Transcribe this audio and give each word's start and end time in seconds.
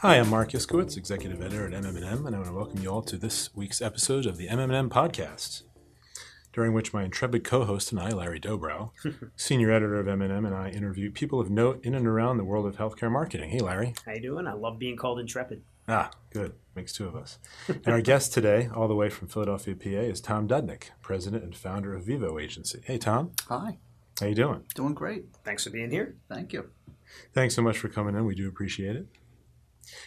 Hi, 0.00 0.16
I'm 0.16 0.30
Marc 0.30 0.50
Iskowitz, 0.52 0.96
Executive 0.96 1.42
Editor 1.42 1.66
at 1.66 1.72
MM&M, 1.72 2.26
and 2.26 2.34
I 2.34 2.38
want 2.38 2.48
to 2.48 2.54
welcome 2.54 2.80
you 2.82 2.88
all 2.88 3.02
to 3.02 3.18
this 3.18 3.54
week's 3.54 3.82
episode 3.82 4.24
of 4.24 4.38
the 4.38 4.48
MM&M 4.48 4.88
Podcast, 4.88 5.64
during 6.54 6.72
which 6.72 6.94
my 6.94 7.04
intrepid 7.04 7.44
co-host 7.44 7.92
and 7.92 8.00
I, 8.00 8.08
Larry 8.08 8.40
Dobrow, 8.40 8.92
Senior 9.36 9.70
Editor 9.70 10.00
of 10.00 10.08
M&M, 10.08 10.46
and 10.46 10.54
I 10.54 10.70
interview 10.70 11.10
people 11.10 11.38
of 11.38 11.50
note 11.50 11.84
in 11.84 11.94
and 11.94 12.06
around 12.06 12.38
the 12.38 12.44
world 12.44 12.64
of 12.66 12.76
healthcare 12.76 13.10
marketing. 13.12 13.50
Hey, 13.50 13.58
Larry. 13.58 13.92
How 14.06 14.12
you 14.12 14.22
doing? 14.22 14.46
I 14.46 14.54
love 14.54 14.78
being 14.78 14.96
called 14.96 15.20
intrepid. 15.20 15.62
Ah, 15.86 16.10
good. 16.32 16.54
Makes 16.74 16.94
two 16.94 17.06
of 17.06 17.14
us. 17.14 17.38
and 17.68 17.88
our 17.88 18.00
guest 18.00 18.32
today, 18.32 18.70
all 18.74 18.88
the 18.88 18.94
way 18.94 19.10
from 19.10 19.28
Philadelphia, 19.28 19.74
PA, 19.76 19.88
is 19.88 20.22
Tom 20.22 20.48
Dudnyk, 20.48 20.84
President 21.02 21.44
and 21.44 21.54
founder 21.54 21.94
of 21.94 22.04
Vivo 22.04 22.38
Agency. 22.38 22.80
Hey, 22.84 22.96
Tom. 22.96 23.32
Hi. 23.48 23.76
How 24.18 24.26
you 24.26 24.34
doing? 24.34 24.62
Doing 24.74 24.94
great. 24.94 25.26
Thanks 25.44 25.64
for 25.64 25.70
being 25.70 25.90
here. 25.90 26.16
Thank 26.28 26.54
you. 26.54 26.70
Thanks 27.34 27.54
so 27.54 27.60
much 27.62 27.76
for 27.76 27.88
coming 27.88 28.14
in. 28.14 28.24
We 28.24 28.34
do 28.34 28.48
appreciate 28.48 28.96
it. 28.96 29.06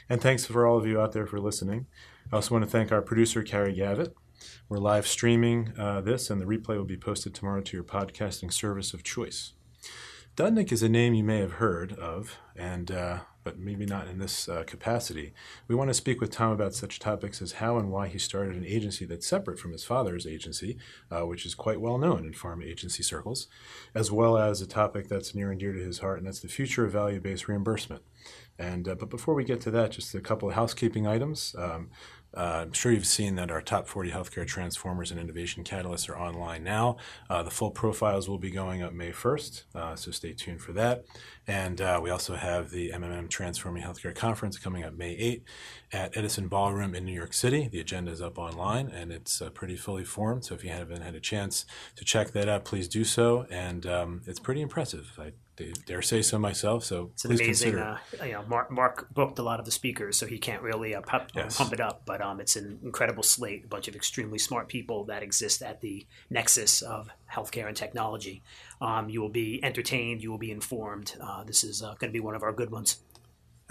And 0.09 0.21
thanks 0.21 0.45
for 0.45 0.65
all 0.65 0.77
of 0.77 0.85
you 0.85 0.99
out 0.99 1.11
there 1.11 1.25
for 1.25 1.39
listening. 1.39 1.87
I 2.31 2.35
also 2.35 2.53
want 2.55 2.65
to 2.65 2.69
thank 2.69 2.91
our 2.91 3.01
producer, 3.01 3.43
Carrie 3.43 3.73
Gavitt. 3.73 4.13
We're 4.69 4.77
live 4.77 5.07
streaming 5.07 5.73
uh, 5.77 6.01
this, 6.01 6.29
and 6.29 6.41
the 6.41 6.45
replay 6.45 6.77
will 6.77 6.85
be 6.85 6.97
posted 6.97 7.33
tomorrow 7.33 7.61
to 7.61 7.77
your 7.77 7.83
podcasting 7.83 8.51
service 8.51 8.93
of 8.93 9.03
choice. 9.03 9.53
Dudnyk 10.35 10.71
is 10.71 10.81
a 10.81 10.89
name 10.89 11.13
you 11.13 11.23
may 11.23 11.39
have 11.39 11.53
heard 11.53 11.93
of, 11.93 12.39
and 12.55 12.91
uh, 12.91 13.19
but 13.43 13.59
maybe 13.59 13.85
not 13.85 14.07
in 14.07 14.19
this 14.19 14.47
uh, 14.47 14.63
capacity. 14.65 15.33
We 15.67 15.75
want 15.75 15.89
to 15.89 15.93
speak 15.93 16.21
with 16.21 16.31
Tom 16.31 16.51
about 16.51 16.73
such 16.73 16.99
topics 16.99 17.41
as 17.41 17.53
how 17.53 17.77
and 17.77 17.91
why 17.91 18.07
he 18.07 18.17
started 18.17 18.55
an 18.55 18.65
agency 18.65 19.05
that's 19.05 19.27
separate 19.27 19.59
from 19.59 19.71
his 19.71 19.83
father's 19.83 20.25
agency, 20.25 20.77
uh, 21.11 21.25
which 21.25 21.45
is 21.45 21.55
quite 21.55 21.81
well 21.81 21.97
known 21.97 22.25
in 22.25 22.33
pharma 22.33 22.65
agency 22.65 23.03
circles, 23.03 23.47
as 23.93 24.11
well 24.11 24.37
as 24.37 24.61
a 24.61 24.67
topic 24.67 25.07
that's 25.07 25.35
near 25.35 25.51
and 25.51 25.59
dear 25.59 25.73
to 25.73 25.79
his 25.79 25.99
heart, 25.99 26.19
and 26.19 26.27
that's 26.27 26.39
the 26.39 26.47
future 26.47 26.85
of 26.85 26.91
value-based 26.91 27.47
reimbursement. 27.47 28.03
And 28.57 28.87
uh, 28.87 28.95
but 28.95 29.09
before 29.09 29.33
we 29.33 29.43
get 29.43 29.61
to 29.61 29.71
that, 29.71 29.91
just 29.91 30.13
a 30.15 30.21
couple 30.21 30.47
of 30.47 30.55
housekeeping 30.55 31.07
items. 31.07 31.55
Um, 31.57 31.89
uh, 32.35 32.63
I'm 32.63 32.73
sure 32.73 32.91
you've 32.91 33.05
seen 33.05 33.35
that 33.35 33.51
our 33.51 33.61
top 33.61 33.87
40 33.87 34.11
healthcare 34.11 34.45
transformers 34.45 35.11
and 35.11 35.19
innovation 35.19 35.63
catalysts 35.63 36.09
are 36.09 36.17
online 36.17 36.63
now. 36.63 36.97
Uh, 37.29 37.43
the 37.43 37.51
full 37.51 37.71
profiles 37.71 38.27
will 38.27 38.37
be 38.37 38.51
going 38.51 38.81
up 38.81 38.93
May 38.93 39.11
1st, 39.11 39.63
uh, 39.75 39.95
so 39.95 40.11
stay 40.11 40.33
tuned 40.33 40.61
for 40.61 40.73
that. 40.73 41.05
And 41.47 41.79
we 42.01 42.09
also 42.09 42.35
have 42.35 42.69
the 42.69 42.91
MM 42.91 43.29
Transforming 43.29 43.83
Healthcare 43.83 44.15
Conference 44.15 44.57
coming 44.57 44.83
up 44.83 44.93
May 44.93 45.11
8 45.11 45.43
at 45.91 46.17
Edison 46.17 46.47
Ballroom 46.47 46.95
in 46.95 47.05
New 47.05 47.13
York 47.13 47.33
City. 47.33 47.67
The 47.67 47.79
agenda 47.79 48.11
is 48.11 48.21
up 48.21 48.37
online 48.37 48.89
and 48.89 49.11
it's 49.11 49.41
pretty 49.53 49.75
fully 49.75 50.05
formed. 50.05 50.45
So 50.45 50.55
if 50.55 50.63
you 50.63 50.69
haven't 50.69 51.01
had 51.01 51.15
a 51.15 51.19
chance 51.19 51.65
to 51.97 52.05
check 52.05 52.31
that 52.31 52.47
out, 52.47 52.65
please 52.65 52.87
do 52.87 53.03
so. 53.03 53.45
And 53.49 53.85
um, 53.85 54.21
it's 54.25 54.39
pretty 54.39 54.61
impressive. 54.61 55.11
I 55.19 55.33
dare 55.85 56.01
say 56.01 56.21
so 56.21 56.37
myself. 56.37 56.83
So 56.83 57.11
it's 57.13 57.25
an 57.25 57.31
amazing. 57.33 57.75
Uh, 57.75 57.97
you 58.23 58.33
know, 58.33 58.43
Marc, 58.47 58.71
Marc, 58.71 59.13
booked 59.13 59.39
a 59.39 59.43
lot 59.43 59.59
of 59.59 59.65
the 59.65 59.71
speakers, 59.71 60.17
so 60.17 60.25
he 60.25 60.37
can't 60.37 60.61
really 60.61 60.95
uh, 60.95 61.01
pump, 61.01 61.31
yes. 61.35 61.57
pump, 61.57 61.73
it 61.73 61.79
up. 61.79 62.03
But 62.05 62.21
um, 62.21 62.39
it's 62.39 62.55
an 62.55 62.79
incredible 62.83 63.23
slate, 63.23 63.65
a 63.65 63.67
bunch 63.67 63.87
of 63.87 63.95
extremely 63.95 64.39
smart 64.39 64.67
people 64.67 65.05
that 65.05 65.23
exist 65.23 65.61
at 65.61 65.81
the 65.81 66.05
nexus 66.29 66.81
of 66.81 67.09
healthcare 67.31 67.67
and 67.67 67.77
technology. 67.77 68.41
Um, 68.81 69.09
you 69.09 69.21
will 69.21 69.29
be 69.29 69.63
entertained. 69.63 70.21
You 70.21 70.31
will 70.31 70.37
be 70.37 70.51
informed. 70.51 71.13
Uh, 71.21 71.43
this 71.43 71.63
is 71.63 71.81
uh, 71.81 71.95
going 71.99 72.11
to 72.11 72.13
be 72.13 72.19
one 72.19 72.35
of 72.35 72.43
our 72.43 72.53
good 72.53 72.71
ones. 72.71 72.97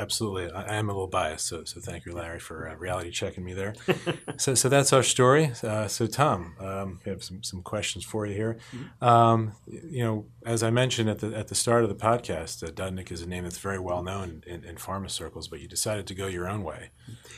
Absolutely, 0.03 0.51
I, 0.51 0.79
am 0.79 0.89
a 0.89 0.93
little 0.93 1.07
biased, 1.07 1.47
so 1.47 1.63
so 1.63 1.81
thank 1.81 2.07
you, 2.07 2.13
Larry, 2.13 2.41
for 2.41 2.69
uh, 2.69 2.75
reality 2.75 3.13
checking 3.13 3.45
me 3.45 3.55
there. 3.55 3.73
so 4.37 4.57
so 4.57 4.69
that's 4.69 4.93
our 4.93 5.05
story. 5.05 5.53
Uh, 5.63 5.87
so 5.87 6.09
Tom, 6.09 6.57
um, 6.59 6.99
we 7.05 7.13
have 7.13 7.23
some, 7.23 7.45
some 7.45 7.63
questions 7.63 8.05
for 8.05 8.27
you 8.27 8.35
here. 8.35 8.59
Mm-hmm. 8.75 9.05
Um, 9.05 9.53
you 9.71 10.03
know, 10.03 10.27
as 10.45 10.65
I 10.65 10.71
mentioned 10.71 11.09
at 11.09 11.21
the 11.21 11.29
at 11.37 11.47
the 11.47 11.55
start 11.55 11.85
of 11.85 11.89
the 11.89 11.95
podcast, 11.95 12.67
uh, 12.67 12.73
Dudnyk 12.73 13.13
is 13.13 13.23
a 13.23 13.29
name 13.29 13.45
that's 13.45 13.59
very 13.59 13.79
well 13.79 14.03
known 14.03 14.43
in, 14.45 14.65
in 14.65 14.75
pharma 14.75 15.09
circles, 15.09 15.47
but 15.47 15.61
you 15.61 15.69
decided 15.69 16.09
to 16.09 16.15
go 16.15 16.27
your 16.27 16.49
own 16.49 16.65
way. 16.65 16.91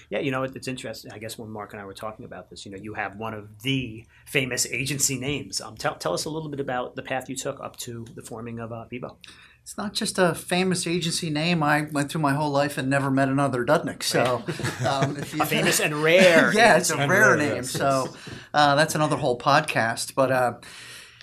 Yeah, 0.09 0.21
you 0.21 0.31
know, 0.31 0.43
it's 0.43 0.67
interesting. 0.67 1.13
I 1.13 1.19
guess 1.19 1.37
when 1.37 1.51
Marc 1.51 1.75
and 1.75 1.83
I 1.83 1.85
were 1.85 1.93
talking 1.93 2.25
about 2.25 2.49
this, 2.49 2.65
you 2.65 2.73
know, 2.73 2.79
you 2.79 2.95
have 2.95 3.17
one 3.17 3.35
of 3.35 3.61
the 3.61 4.07
famous 4.25 4.65
agency 4.73 5.19
names. 5.19 5.61
Um, 5.61 5.77
tell 5.77 5.97
tell 5.97 6.15
us 6.15 6.25
a 6.25 6.31
little 6.31 6.49
bit 6.49 6.61
about 6.61 6.97
the 6.97 7.03
path 7.03 7.29
you 7.29 7.37
took 7.37 7.61
up 7.61 7.77
to 7.81 8.07
the 8.15 8.23
forming 8.23 8.59
of 8.59 8.73
uh, 8.73 8.87
Vivo 8.87 9.19
it's 9.65 9.79
not 9.79 9.95
just 9.95 10.19
a 10.19 10.35
famous 10.35 10.87
agency 10.87 11.31
name. 11.31 11.63
I 11.63 11.89
went 11.91 12.11
through 12.11 12.21
my 12.21 12.35
whole 12.35 12.51
life 12.51 12.77
and 12.77 12.91
never 12.91 13.11
met 13.11 13.31
another 13.31 13.65
Dudnyk. 13.65 14.03
So, 14.03 14.43
um, 14.87 15.17
a 15.41 15.47
famous 15.47 15.81
and 15.81 15.95
rare. 16.03 16.53
yeah, 16.53 16.77
it's 16.77 16.91
a 16.91 16.99
rare, 16.99 17.09
rare 17.09 17.37
name. 17.39 17.65
So, 17.65 18.15
uh, 18.53 18.75
that's 18.75 18.95
another 18.95 19.17
whole 19.17 19.39
podcast. 19.39 20.15
But 20.15 20.31
uh, 20.31 20.53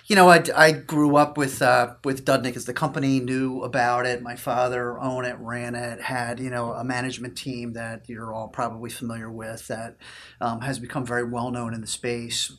you 0.06 0.16
know, 0.16 0.28
I, 0.28 0.42
I 0.56 0.72
grew 0.72 1.14
up 1.14 1.38
with 1.38 1.62
uh, 1.62 1.94
with 2.02 2.24
Dudnyk 2.24 2.56
as 2.56 2.64
the 2.64 2.74
company, 2.74 3.20
knew 3.20 3.62
about 3.62 4.06
it. 4.06 4.22
My 4.22 4.34
father 4.34 4.98
owned 4.98 5.24
it, 5.24 5.36
ran 5.38 5.76
it, 5.76 6.00
had 6.00 6.40
you 6.40 6.50
know 6.50 6.72
a 6.72 6.82
management 6.82 7.36
team 7.36 7.74
that 7.74 8.08
you're 8.08 8.34
all 8.34 8.48
probably 8.48 8.90
familiar 8.90 9.30
with 9.30 9.68
that 9.68 9.96
um, 10.40 10.62
has 10.62 10.80
become 10.80 11.06
very 11.06 11.22
well 11.22 11.52
known 11.52 11.74
in 11.74 11.80
the 11.80 11.86
space 11.86 12.50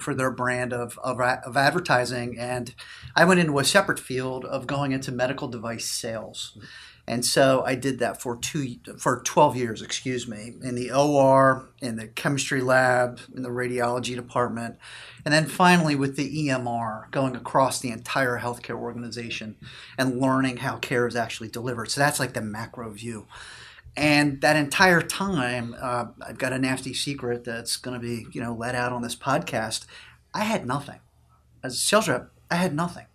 for 0.00 0.14
their 0.14 0.30
brand 0.30 0.72
of, 0.72 0.98
of, 1.02 1.20
of, 1.20 1.56
advertising. 1.56 2.38
And 2.38 2.74
I 3.16 3.24
went 3.24 3.40
into 3.40 3.58
a 3.58 3.64
separate 3.64 3.98
field 3.98 4.44
of 4.44 4.66
going 4.66 4.92
into 4.92 5.12
medical 5.12 5.48
device 5.48 5.86
sales. 5.86 6.56
And 7.08 7.24
so 7.24 7.62
I 7.64 7.74
did 7.74 8.00
that 8.00 8.20
for 8.20 8.36
two 8.36 8.76
for 8.98 9.22
12 9.22 9.56
years, 9.56 9.80
excuse 9.80 10.28
me, 10.28 10.52
in 10.62 10.74
the 10.74 10.92
OR, 10.92 11.70
in 11.80 11.96
the 11.96 12.06
chemistry 12.06 12.60
lab, 12.60 13.20
in 13.34 13.42
the 13.42 13.48
radiology 13.48 14.14
department, 14.14 14.76
and 15.24 15.32
then 15.32 15.46
finally 15.46 15.96
with 15.96 16.16
the 16.16 16.48
EMR, 16.48 17.10
going 17.10 17.34
across 17.34 17.80
the 17.80 17.90
entire 17.90 18.38
healthcare 18.40 18.78
organization 18.78 19.56
and 19.96 20.20
learning 20.20 20.58
how 20.58 20.76
care 20.76 21.06
is 21.06 21.16
actually 21.16 21.48
delivered. 21.48 21.90
So 21.90 21.98
that's 21.98 22.20
like 22.20 22.34
the 22.34 22.42
macro 22.42 22.90
view. 22.90 23.26
And 23.98 24.40
that 24.42 24.54
entire 24.54 25.02
time, 25.02 25.74
uh, 25.76 26.04
I've 26.24 26.38
got 26.38 26.52
a 26.52 26.58
nasty 26.58 26.94
secret 26.94 27.42
that's 27.42 27.76
going 27.76 28.00
to 28.00 28.06
be, 28.06 28.26
you 28.30 28.40
know, 28.40 28.54
let 28.54 28.76
out 28.76 28.92
on 28.92 29.02
this 29.02 29.16
podcast. 29.16 29.86
I 30.32 30.44
had 30.44 30.68
nothing. 30.68 31.00
As 31.64 31.74
a 31.74 31.78
sales 31.78 32.08
rep, 32.08 32.30
I 32.48 32.54
had 32.54 32.76
nothing. 32.76 33.06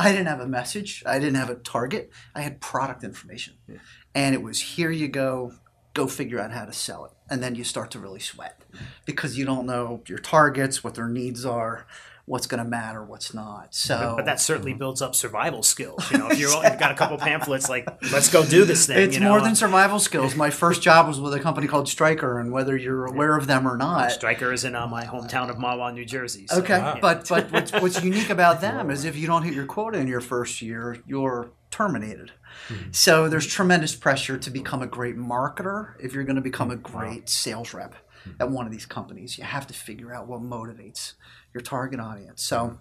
I 0.00 0.10
didn't 0.10 0.26
have 0.26 0.40
a 0.40 0.48
message. 0.48 1.04
I 1.06 1.20
didn't 1.20 1.36
have 1.36 1.48
a 1.48 1.54
target. 1.54 2.10
I 2.34 2.40
had 2.40 2.60
product 2.60 3.04
information. 3.04 3.54
Yeah. 3.68 3.76
And 4.12 4.34
it 4.34 4.42
was 4.42 4.60
here 4.60 4.90
you 4.90 5.06
go, 5.06 5.52
go 5.94 6.08
figure 6.08 6.40
out 6.40 6.50
how 6.50 6.64
to 6.64 6.72
sell 6.72 7.04
it. 7.04 7.12
And 7.30 7.40
then 7.40 7.54
you 7.54 7.62
start 7.62 7.92
to 7.92 8.00
really 8.00 8.18
sweat 8.18 8.64
because 9.04 9.38
you 9.38 9.44
don't 9.44 9.64
know 9.64 10.02
your 10.08 10.18
targets, 10.18 10.82
what 10.82 10.96
their 10.96 11.08
needs 11.08 11.46
are 11.46 11.86
what's 12.26 12.46
going 12.46 12.62
to 12.62 12.68
matter, 12.68 13.02
what's 13.02 13.34
not. 13.34 13.74
So, 13.74 13.98
but, 13.98 14.16
but, 14.16 14.24
that 14.26 14.40
certainly 14.40 14.74
builds 14.74 15.02
up 15.02 15.14
survival 15.14 15.62
skills. 15.62 16.10
You 16.10 16.18
know, 16.18 16.28
if 16.28 16.38
you're, 16.38 16.50
you've 16.50 16.78
got 16.78 16.92
a 16.92 16.94
couple 16.94 17.18
pamphlets, 17.18 17.68
like 17.68 17.86
let's 18.12 18.30
go 18.30 18.44
do 18.44 18.64
this 18.64 18.86
thing. 18.86 18.98
It's 18.98 19.14
you 19.14 19.20
know? 19.20 19.30
more 19.30 19.40
than 19.40 19.54
survival 19.54 19.98
skills. 19.98 20.36
My 20.36 20.50
first 20.60 20.82
job 20.82 21.08
was 21.08 21.20
with 21.20 21.34
a 21.34 21.40
company 21.40 21.66
called 21.66 21.88
Stryker, 21.88 22.38
and 22.38 22.52
whether 22.52 22.76
you're 22.76 23.06
aware 23.06 23.36
of 23.36 23.46
them 23.46 23.66
or 23.66 23.76
not, 23.76 24.12
Stryker 24.12 24.52
is 24.52 24.64
in 24.64 24.74
uh, 24.74 24.86
my 24.86 25.04
hometown 25.04 25.50
of 25.50 25.56
Mahwah, 25.56 25.92
New 25.92 26.04
Jersey. 26.04 26.46
So, 26.48 26.58
okay, 26.58 26.78
wow. 26.78 26.98
but 27.00 27.28
but 27.28 27.50
what's, 27.52 27.72
what's 27.72 28.02
unique 28.02 28.30
about 28.30 28.60
them 28.60 28.90
is 28.90 29.04
if 29.04 29.16
you 29.16 29.26
don't 29.26 29.42
hit 29.42 29.54
your 29.54 29.66
quota 29.66 29.98
in 29.98 30.06
your 30.06 30.20
first 30.20 30.62
year, 30.62 30.98
you're 31.06 31.50
terminated. 31.70 32.32
Mm-hmm. 32.68 32.90
So 32.92 33.28
there's 33.28 33.46
tremendous 33.46 33.94
pressure 33.94 34.38
to 34.38 34.50
become 34.50 34.82
a 34.82 34.86
great 34.86 35.16
marketer 35.16 35.94
if 36.00 36.12
you're 36.12 36.24
going 36.24 36.36
to 36.36 36.42
become 36.42 36.70
a 36.70 36.76
great 36.76 37.28
sales 37.28 37.72
rep 37.72 37.94
at 38.38 38.50
one 38.50 38.66
of 38.66 38.72
these 38.72 38.86
companies. 38.86 39.38
You 39.38 39.44
have 39.44 39.66
to 39.68 39.74
figure 39.74 40.12
out 40.12 40.26
what 40.26 40.42
motivates 40.42 41.14
your 41.52 41.62
target 41.62 42.00
audience. 42.00 42.42
So, 42.42 42.78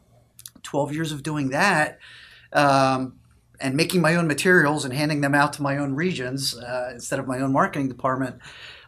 12 0.64 0.94
years 0.94 1.12
of 1.12 1.24
doing 1.24 1.50
that 1.50 2.00
um, 2.54 3.20
and 3.60 3.76
making 3.76 4.02
my 4.02 4.16
own 4.16 4.28
materials 4.28 4.86
and 4.86 4.94
handing 4.94 5.22
them 5.22 5.36
out 5.36 5.54
to 5.54 5.62
my 5.62 5.78
own 5.78 5.94
regions 5.94 6.58
uh, 6.58 6.92
instead 6.94 7.20
of 7.20 7.28
my 7.28 7.40
own 7.40 7.52
marketing 7.52 7.88
department. 7.88 8.38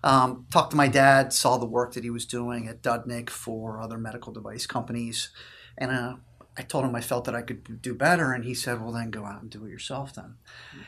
Um, 0.03 0.47
talked 0.51 0.71
to 0.71 0.77
my 0.77 0.87
dad, 0.87 1.31
saw 1.31 1.57
the 1.57 1.65
work 1.65 1.93
that 1.93 2.03
he 2.03 2.09
was 2.09 2.25
doing 2.25 2.67
at 2.67 2.81
Dudnyk 2.81 3.29
for 3.29 3.79
other 3.79 3.97
medical 3.97 4.33
device 4.33 4.65
companies, 4.65 5.29
and 5.77 5.91
uh, 5.91 6.15
I 6.57 6.63
told 6.63 6.83
him 6.83 6.95
I 6.95 7.01
felt 7.01 7.25
that 7.25 7.35
I 7.35 7.41
could 7.41 7.81
do 7.81 7.93
better, 7.93 8.33
and 8.33 8.43
he 8.43 8.53
said, 8.53 8.81
"Well, 8.81 8.91
then 8.91 9.09
go 9.09 9.25
out 9.25 9.41
and 9.41 9.49
do 9.49 9.65
it 9.65 9.69
yourself." 9.69 10.13
Then, 10.13 10.35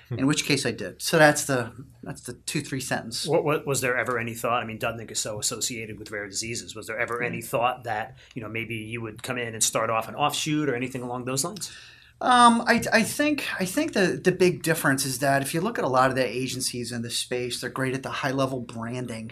hmm. 0.09 0.19
in 0.19 0.27
which 0.27 0.45
case 0.45 0.65
I 0.65 0.71
did. 0.71 1.01
So 1.01 1.17
that's 1.17 1.45
the 1.45 1.71
that's 2.01 2.21
the 2.21 2.33
two 2.33 2.61
three 2.61 2.81
sentence. 2.81 3.25
What, 3.25 3.45
what, 3.45 3.65
was 3.65 3.79
there 3.79 3.97
ever 3.97 4.19
any 4.19 4.33
thought? 4.33 4.61
I 4.61 4.65
mean, 4.65 4.77
Dudnyk 4.77 5.11
is 5.11 5.19
so 5.19 5.39
associated 5.39 5.97
with 5.99 6.11
rare 6.11 6.27
diseases. 6.27 6.75
Was 6.75 6.87
there 6.87 6.99
ever 6.99 7.23
any 7.23 7.39
hmm. 7.39 7.45
thought 7.45 7.85
that 7.85 8.17
you 8.35 8.41
know 8.41 8.49
maybe 8.49 8.75
you 8.75 9.01
would 9.01 9.23
come 9.23 9.37
in 9.37 9.53
and 9.53 9.63
start 9.63 9.89
off 9.89 10.09
an 10.09 10.15
offshoot 10.15 10.67
or 10.67 10.75
anything 10.75 11.01
along 11.01 11.25
those 11.25 11.45
lines? 11.45 11.71
Um, 12.19 12.63
I, 12.67 12.81
I 12.91 13.03
think 13.03 13.45
I 13.59 13.65
think 13.65 13.93
the 13.93 14.19
the 14.21 14.31
big 14.33 14.63
difference 14.63 15.05
is 15.05 15.19
that 15.19 15.41
if 15.41 15.53
you 15.53 15.61
look 15.61 15.79
at 15.79 15.85
a 15.85 15.89
lot 15.89 16.09
of 16.09 16.15
the 16.15 16.25
agencies 16.25 16.91
in 16.91 17.03
the 17.03 17.09
space, 17.09 17.61
they're 17.61 17.69
great 17.69 17.93
at 17.93 18.03
the 18.03 18.09
high 18.09 18.31
level 18.31 18.59
branding 18.59 19.31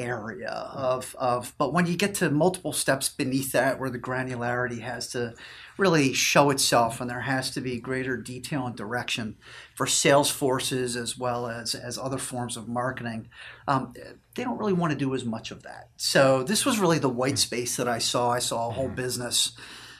area 0.00 0.70
of, 0.72 1.14
of 1.18 1.54
but 1.58 1.72
when 1.72 1.86
you 1.86 1.96
get 1.96 2.14
to 2.14 2.30
multiple 2.30 2.72
steps 2.72 3.08
beneath 3.08 3.52
that 3.52 3.78
where 3.78 3.90
the 3.90 3.98
granularity 3.98 4.80
has 4.80 5.08
to 5.08 5.34
really 5.76 6.12
show 6.12 6.50
itself 6.50 7.00
and 7.00 7.08
there 7.08 7.20
has 7.20 7.50
to 7.50 7.60
be 7.60 7.78
greater 7.78 8.16
detail 8.16 8.66
and 8.66 8.76
direction 8.76 9.36
for 9.74 9.86
sales 9.86 10.30
forces 10.30 10.96
as 10.96 11.16
well 11.16 11.46
as 11.46 11.74
as 11.74 11.98
other 11.98 12.18
forms 12.18 12.56
of 12.56 12.68
marketing 12.68 13.28
um, 13.68 13.92
they 14.34 14.44
don't 14.44 14.58
really 14.58 14.72
want 14.72 14.92
to 14.92 14.98
do 14.98 15.14
as 15.14 15.24
much 15.24 15.50
of 15.50 15.62
that. 15.62 15.90
So 15.96 16.42
this 16.42 16.64
was 16.64 16.78
really 16.78 16.98
the 16.98 17.08
white 17.08 17.38
space 17.38 17.76
that 17.76 17.88
i 17.88 17.98
saw. 17.98 18.30
I 18.30 18.38
saw 18.38 18.68
a 18.68 18.72
whole 18.72 18.86
mm-hmm. 18.86 18.94
business 18.94 19.52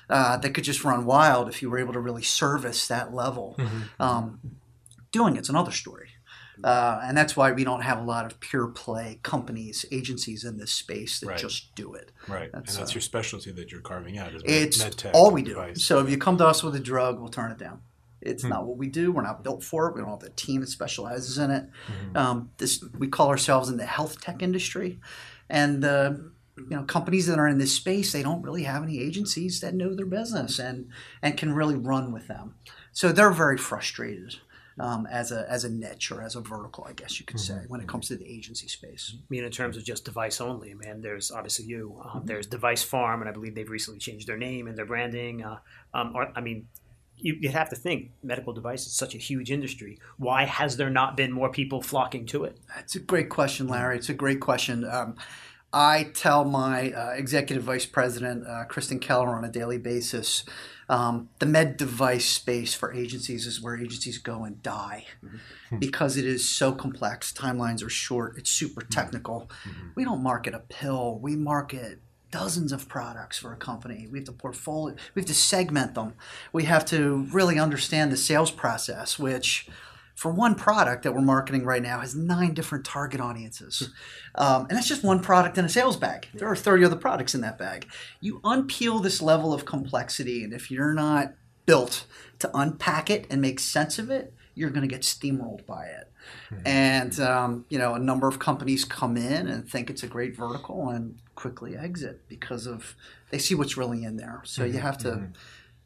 uh, 0.08 0.37
that 0.38 0.55
could 0.55 0.64
just 0.64 0.85
run 0.85 1.05
wild 1.05 1.49
if 1.49 1.62
you 1.62 1.70
were 1.70 1.79
able 1.79 1.93
to 1.93 2.00
really 2.00 2.23
service 2.23 2.88
that 2.88 3.14
level 3.14 3.55
mm-hmm. 3.58 4.02
um, 4.02 4.41
doing 5.12 5.37
it's 5.37 5.49
another 5.49 5.70
story 5.70 6.08
Uh, 6.65 7.01
and 7.03 7.17
that's 7.17 7.37
why 7.37 7.53
we 7.53 7.65
don't 7.65 7.83
have 7.83 7.99
a 7.99 8.03
lot 8.05 8.27
of 8.27 8.39
pure 8.41 8.67
play 8.69 9.19
companies, 9.23 9.85
agencies 9.91 10.45
in 10.45 10.59
this 10.59 10.73
space 10.73 11.21
that 11.21 11.27
Right. 11.29 11.39
just 11.39 11.75
do 11.75 11.95
it. 11.95 12.12
Right, 12.29 12.51
That's, 12.53 12.73
and 12.75 12.81
that's 12.83 12.93
uh, 12.93 12.95
your 12.95 13.01
specialty 13.03 13.51
that 13.53 13.71
you're 13.73 13.81
carving 13.81 14.19
out. 14.19 14.35
Is 14.35 14.43
It's 14.45 14.79
med 14.79 14.97
tech 14.99 15.15
all 15.15 15.31
we 15.31 15.43
do. 15.43 15.51
device. 15.55 15.83
So 15.83 15.99
if 16.01 16.11
you 16.11 16.19
come 16.19 16.37
to 16.39 16.47
us 16.47 16.62
with 16.62 16.75
a 16.75 16.81
drug, 16.81 17.19
we'll 17.21 17.29
turn 17.31 17.51
it 17.51 17.59
down. 17.59 17.81
It's 18.21 18.43
Hmm. 18.43 18.51
not 18.51 18.67
what 18.67 18.77
we 18.77 18.89
do. 18.89 19.12
We're 19.12 19.23
not 19.23 19.43
built 19.43 19.62
for 19.65 19.89
it. 19.89 19.95
We 19.95 20.01
don't 20.03 20.11
have 20.11 20.21
the 20.21 20.31
team 20.31 20.61
that 20.61 20.69
specializes 20.69 21.39
in 21.39 21.51
it. 21.51 21.71
Mhm. 21.89 22.17
Um, 22.17 22.51
this 22.59 22.85
we 22.99 23.09
call 23.09 23.29
ourselves 23.29 23.69
in 23.71 23.79
the 23.79 23.87
health 23.87 24.21
tech 24.21 24.43
industry, 24.43 25.01
and 25.49 25.85
uh, 25.85 26.12
you 26.59 26.67
know 26.77 26.83
companies 26.83 27.27
that 27.29 27.39
are 27.39 27.49
in 27.49 27.57
this 27.57 27.75
space 27.75 28.12
they 28.12 28.23
don't 28.23 28.43
really 28.43 28.65
have 28.65 28.83
any 28.83 28.99
agencies 29.01 29.61
that 29.61 29.75
know 29.75 29.95
their 29.95 30.05
business 30.05 30.59
and 30.59 30.89
and 31.23 31.39
can 31.39 31.55
really 31.55 31.77
run 31.77 32.12
with 32.12 32.27
them. 32.29 32.55
So 32.93 33.11
they're 33.12 33.31
very 33.31 33.57
frustrated. 33.57 34.37
Um, 34.81 35.06
as 35.11 35.31
a 35.31 35.44
as 35.50 35.65
a 35.65 35.69
niche 35.69 36.11
or 36.11 36.23
as 36.23 36.37
a 36.37 36.41
vertical, 36.41 36.87
I 36.88 36.94
guess 36.94 37.21
you 37.21 37.27
could 37.27 37.38
say, 37.38 37.59
when 37.69 37.82
it 37.82 37.87
comes 37.87 38.09
to 38.09 38.17
the 38.17 38.27
agency 38.27 38.67
space. 38.67 39.15
I 39.15 39.21
mean, 39.29 39.44
in 39.44 39.50
terms 39.50 39.77
of 39.77 39.85
just 39.85 40.06
device 40.06 40.41
only, 40.41 40.73
man, 40.73 41.03
there's 41.03 41.31
obviously 41.31 41.67
you. 41.67 42.00
Mm-hmm. 42.03 42.27
There's 42.27 42.47
Device 42.47 42.82
Farm, 42.82 43.21
and 43.21 43.29
I 43.29 43.32
believe 43.32 43.55
they've 43.55 43.69
recently 43.69 44.00
changed 44.00 44.27
their 44.27 44.38
name 44.38 44.67
and 44.69 44.79
their 44.79 44.87
branding. 44.87 45.44
Uh, 45.44 45.59
um, 45.93 46.12
or, 46.15 46.32
I 46.35 46.41
mean, 46.41 46.69
you, 47.17 47.37
you 47.41 47.50
have 47.50 47.69
to 47.71 47.77
think 47.77 48.12
medical 48.23 48.53
device 48.53 48.87
is 48.87 48.93
such 48.93 49.15
a 49.15 49.19
huge 49.19 49.50
industry. 49.50 49.99
Why 50.17 50.44
has 50.44 50.77
there 50.77 50.91
not 50.91 51.17
been 51.17 51.33
more 51.33 51.50
people 51.50 51.83
flocking 51.83 52.26
to 52.26 52.44
it? 52.44 52.59
It's 52.79 52.97
a 52.97 53.00
great 53.00 53.29
question, 53.29 53.69
Larry. 53.69 53.97
It's 53.99 54.09
a 54.09 54.15
great 54.15 54.41
question. 54.41 54.85
Um, 54.85 55.17
I 55.73 56.11
tell 56.15 56.44
my 56.44 56.91
uh, 56.91 57.11
executive 57.11 57.65
vice 57.65 57.87
president, 57.87 58.47
uh, 58.47 58.65
Kristen 58.65 58.99
Keller, 58.99 59.37
on 59.37 59.44
a 59.44 59.50
daily 59.50 59.79
basis 59.79 60.44
um, 60.91 61.29
the 61.39 61.47
med 61.47 61.77
device 61.77 62.27
space 62.27 62.75
for 62.75 62.93
agencies 62.93 63.47
is 63.47 63.63
where 63.63 63.77
agencies 63.77 64.19
go 64.19 64.43
and 64.43 64.61
die 64.61 65.07
mm-hmm. 65.25 65.79
because 65.79 66.17
it 66.17 66.27
is 66.27 66.47
so 66.49 66.73
complex. 66.73 67.33
Timelines 67.33 67.85
are 67.85 67.89
short, 67.89 68.37
it's 68.37 68.51
super 68.51 68.81
mm-hmm. 68.81 68.91
technical. 68.91 69.49
Mm-hmm. 69.65 69.89
We 69.95 70.05
don't 70.05 70.21
market 70.21 70.53
a 70.53 70.59
pill, 70.59 71.19
we 71.21 71.37
market 71.37 72.01
dozens 72.33 72.73
of 72.73 72.89
products 72.89 73.39
for 73.39 73.53
a 73.53 73.57
company. 73.57 74.09
We 74.11 74.19
have 74.19 74.27
to 74.27 74.33
portfolio, 74.33 74.97
we 75.15 75.23
have 75.23 75.29
to 75.29 75.35
segment 75.35 75.95
them. 75.95 76.15
We 76.53 76.65
have 76.65 76.85
to 76.87 77.29
really 77.33 77.59
understand 77.59 78.11
the 78.11 78.17
sales 78.17 78.51
process, 78.51 79.17
which 79.17 79.69
for 80.21 80.31
one 80.31 80.55
product 80.55 81.05
that 81.05 81.15
we're 81.15 81.23
marketing 81.23 81.65
right 81.65 81.81
now 81.81 81.99
has 82.01 82.15
nine 82.15 82.53
different 82.53 82.85
target 82.85 83.23
audiences. 83.23 83.89
Um, 84.35 84.67
and 84.69 84.77
that's 84.77 84.87
just 84.87 85.03
one 85.03 85.21
product 85.21 85.57
in 85.57 85.65
a 85.65 85.69
sales 85.71 85.97
bag. 85.97 86.29
There 86.35 86.47
are 86.47 86.55
30 86.55 86.85
other 86.85 86.97
products 86.97 87.35
in 87.35 87.41
that 87.41 87.57
bag. 87.57 87.89
You 88.21 88.39
unpeel 88.41 89.03
this 89.03 89.23
level 89.23 89.55
of 89.55 89.65
complexity, 89.65 90.45
and 90.45 90.53
if 90.53 90.71
you're 90.71 90.93
not 90.93 91.33
built 91.65 92.05
to 92.41 92.51
unpack 92.53 93.09
it 93.09 93.29
and 93.31 93.41
make 93.41 93.59
sense 93.61 93.99
of 93.99 94.11
it, 94.11 94.35
you're 94.55 94.69
going 94.69 94.87
to 94.87 94.95
get 94.95 95.01
steamrolled 95.01 95.65
by 95.65 95.87
it. 95.87 96.13
And, 96.67 97.19
um, 97.19 97.65
you 97.71 97.79
know, 97.79 97.95
a 97.95 97.99
number 97.99 98.29
of 98.29 98.39
companies 98.39 98.85
come 98.85 99.17
in 99.17 99.49
and 99.49 99.67
think 99.67 99.89
it's 99.89 100.03
a 100.03 100.07
great 100.07 100.37
vertical 100.37 100.91
and 100.91 101.19
quickly 101.35 101.79
exit 101.79 102.29
because 102.29 102.67
of 102.67 102.95
they 103.31 103.39
see 103.39 103.55
what's 103.55 103.79
really 103.79 104.05
in 104.05 104.19
there. 104.19 104.43
So 104.45 104.65
you 104.65 104.81
have 104.81 104.99
to. 104.99 105.31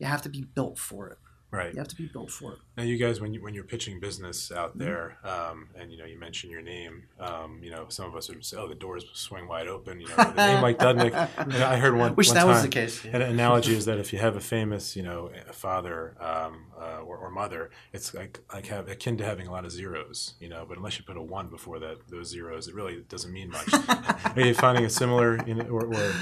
You 0.01 0.07
have 0.07 0.23
to 0.23 0.29
be 0.29 0.43
built 0.43 0.77
for 0.77 1.09
it. 1.09 1.19
Right. 1.55 1.73
You 1.73 1.79
have 1.79 1.89
to 1.89 1.97
be 1.97 2.07
built 2.07 2.31
for 2.31 2.55
it. 2.55 2.59
Now, 2.77 2.83
you 2.83 2.97
guys, 2.97 3.21
when 3.21 3.33
you 3.33 3.43
when 3.43 3.55
you're 3.55 3.65
pitching 3.65 4.01
business 4.01 4.51
out 4.51 4.77
there, 4.77 5.19
um, 5.25 5.69
and 5.79 5.93
you 5.93 5.99
know, 5.99 6.05
you 6.05 6.19
mention 6.19 6.51
your 6.51 6.63
name, 6.63 7.05
um, 7.21 7.61
you 7.63 7.71
know, 7.71 7.87
some 7.89 8.07
of 8.07 8.17
us 8.17 8.29
would 8.29 8.45
say, 8.45 8.57
"Oh, 8.57 8.69
the 8.69 8.75
doors 8.75 9.05
swing 9.13 9.47
wide 9.47 9.69
open." 9.69 10.01
You 10.01 10.09
know, 10.09 10.15
with 10.17 10.29
a 10.29 10.35
name 10.35 10.63
like 10.63 10.79
Dudnyk. 10.79 11.15
And 11.39 11.55
I 11.55 11.77
heard 11.77 11.95
one. 11.97 12.15
Wish 12.17 12.29
one 12.29 12.35
that 12.37 12.47
was 12.47 12.63
the 12.63 12.69
case. 12.69 13.05
An 13.05 13.23
analogy 13.23 13.75
is 13.75 13.85
that 13.85 13.99
if 13.99 14.13
you 14.13 14.19
have 14.19 14.37
a 14.37 14.41
famous, 14.41 14.97
you 14.97 15.03
know, 15.03 15.31
a 15.49 15.53
father 15.53 16.17
um, 16.21 16.67
uh, 16.79 17.01
or, 17.01 17.19
or 17.19 17.31
mother, 17.31 17.71
it's 17.93 18.15
like 18.15 18.41
like 18.53 18.67
have 18.67 18.89
akin 18.89 19.17
to 19.19 19.25
having 19.25 19.47
a 19.47 19.53
lot 19.53 19.65
of 19.65 19.73
zeros, 19.73 20.35
you 20.41 20.49
know. 20.49 20.65
But 20.69 20.79
unless 20.79 20.99
you 20.99 21.05
put 21.05 21.17
a 21.17 21.23
one 21.23 21.49
before 21.49 21.79
that, 21.81 22.09
those 22.09 22.29
zeros, 22.29 22.69
it 22.69 22.75
really 22.75 23.05
doesn't 23.09 23.33
mean 23.33 23.51
much. 23.51 23.69
Are 24.37 24.41
you 24.41 24.55
finding 24.55 24.85
a 24.85 24.91
similar, 24.91 25.45
you 25.47 25.55
know, 25.55 25.65
or, 25.65 25.87
or 25.87 26.13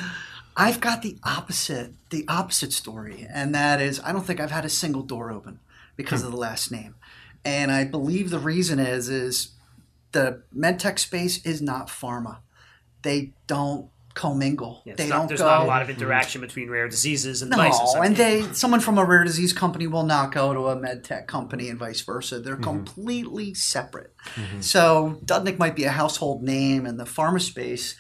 I've 0.56 0.80
got 0.80 1.02
the 1.02 1.16
opposite, 1.22 1.92
the 2.10 2.24
opposite 2.28 2.72
story, 2.72 3.26
and 3.32 3.54
that 3.54 3.80
is 3.80 4.00
I 4.04 4.12
don't 4.12 4.24
think 4.26 4.40
I've 4.40 4.50
had 4.50 4.64
a 4.64 4.70
single 4.70 5.02
door 5.02 5.30
open 5.30 5.60
because 5.96 6.20
hmm. 6.20 6.26
of 6.26 6.32
the 6.32 6.38
last 6.38 6.70
name, 6.70 6.94
and 7.44 7.70
I 7.70 7.84
believe 7.84 8.30
the 8.30 8.38
reason 8.38 8.78
is 8.78 9.08
is 9.08 9.52
the 10.12 10.42
medtech 10.54 10.98
space 10.98 11.44
is 11.44 11.62
not 11.62 11.88
pharma. 11.88 12.38
They 13.02 13.32
don't 13.46 13.88
commingle. 14.14 14.82
It's 14.84 14.98
they 14.98 15.08
not- 15.08 15.16
don't 15.16 15.28
there's 15.28 15.40
go. 15.40 15.46
not 15.46 15.62
a 15.62 15.66
lot 15.66 15.82
of 15.82 15.90
interaction 15.90 16.40
between 16.40 16.68
rare 16.68 16.88
diseases 16.88 17.42
and 17.42 17.50
no, 17.50 17.56
devices. 17.56 17.94
and 17.94 18.16
they 18.16 18.42
someone 18.52 18.80
from 18.80 18.98
a 18.98 19.04
rare 19.04 19.24
disease 19.24 19.52
company 19.52 19.86
will 19.86 20.02
not 20.04 20.32
go 20.32 20.52
to 20.52 20.68
a 20.68 20.76
med 20.76 21.04
tech 21.04 21.26
company 21.26 21.68
and 21.68 21.78
vice 21.78 22.02
versa. 22.02 22.40
They're 22.40 22.54
mm-hmm. 22.54 22.62
completely 22.62 23.54
separate. 23.54 24.14
Mm-hmm. 24.34 24.60
So 24.60 25.18
Dudnyk 25.24 25.58
might 25.58 25.74
be 25.74 25.84
a 25.84 25.90
household 25.90 26.42
name 26.42 26.86
in 26.86 26.96
the 26.98 27.04
pharma 27.04 27.40
space. 27.40 27.96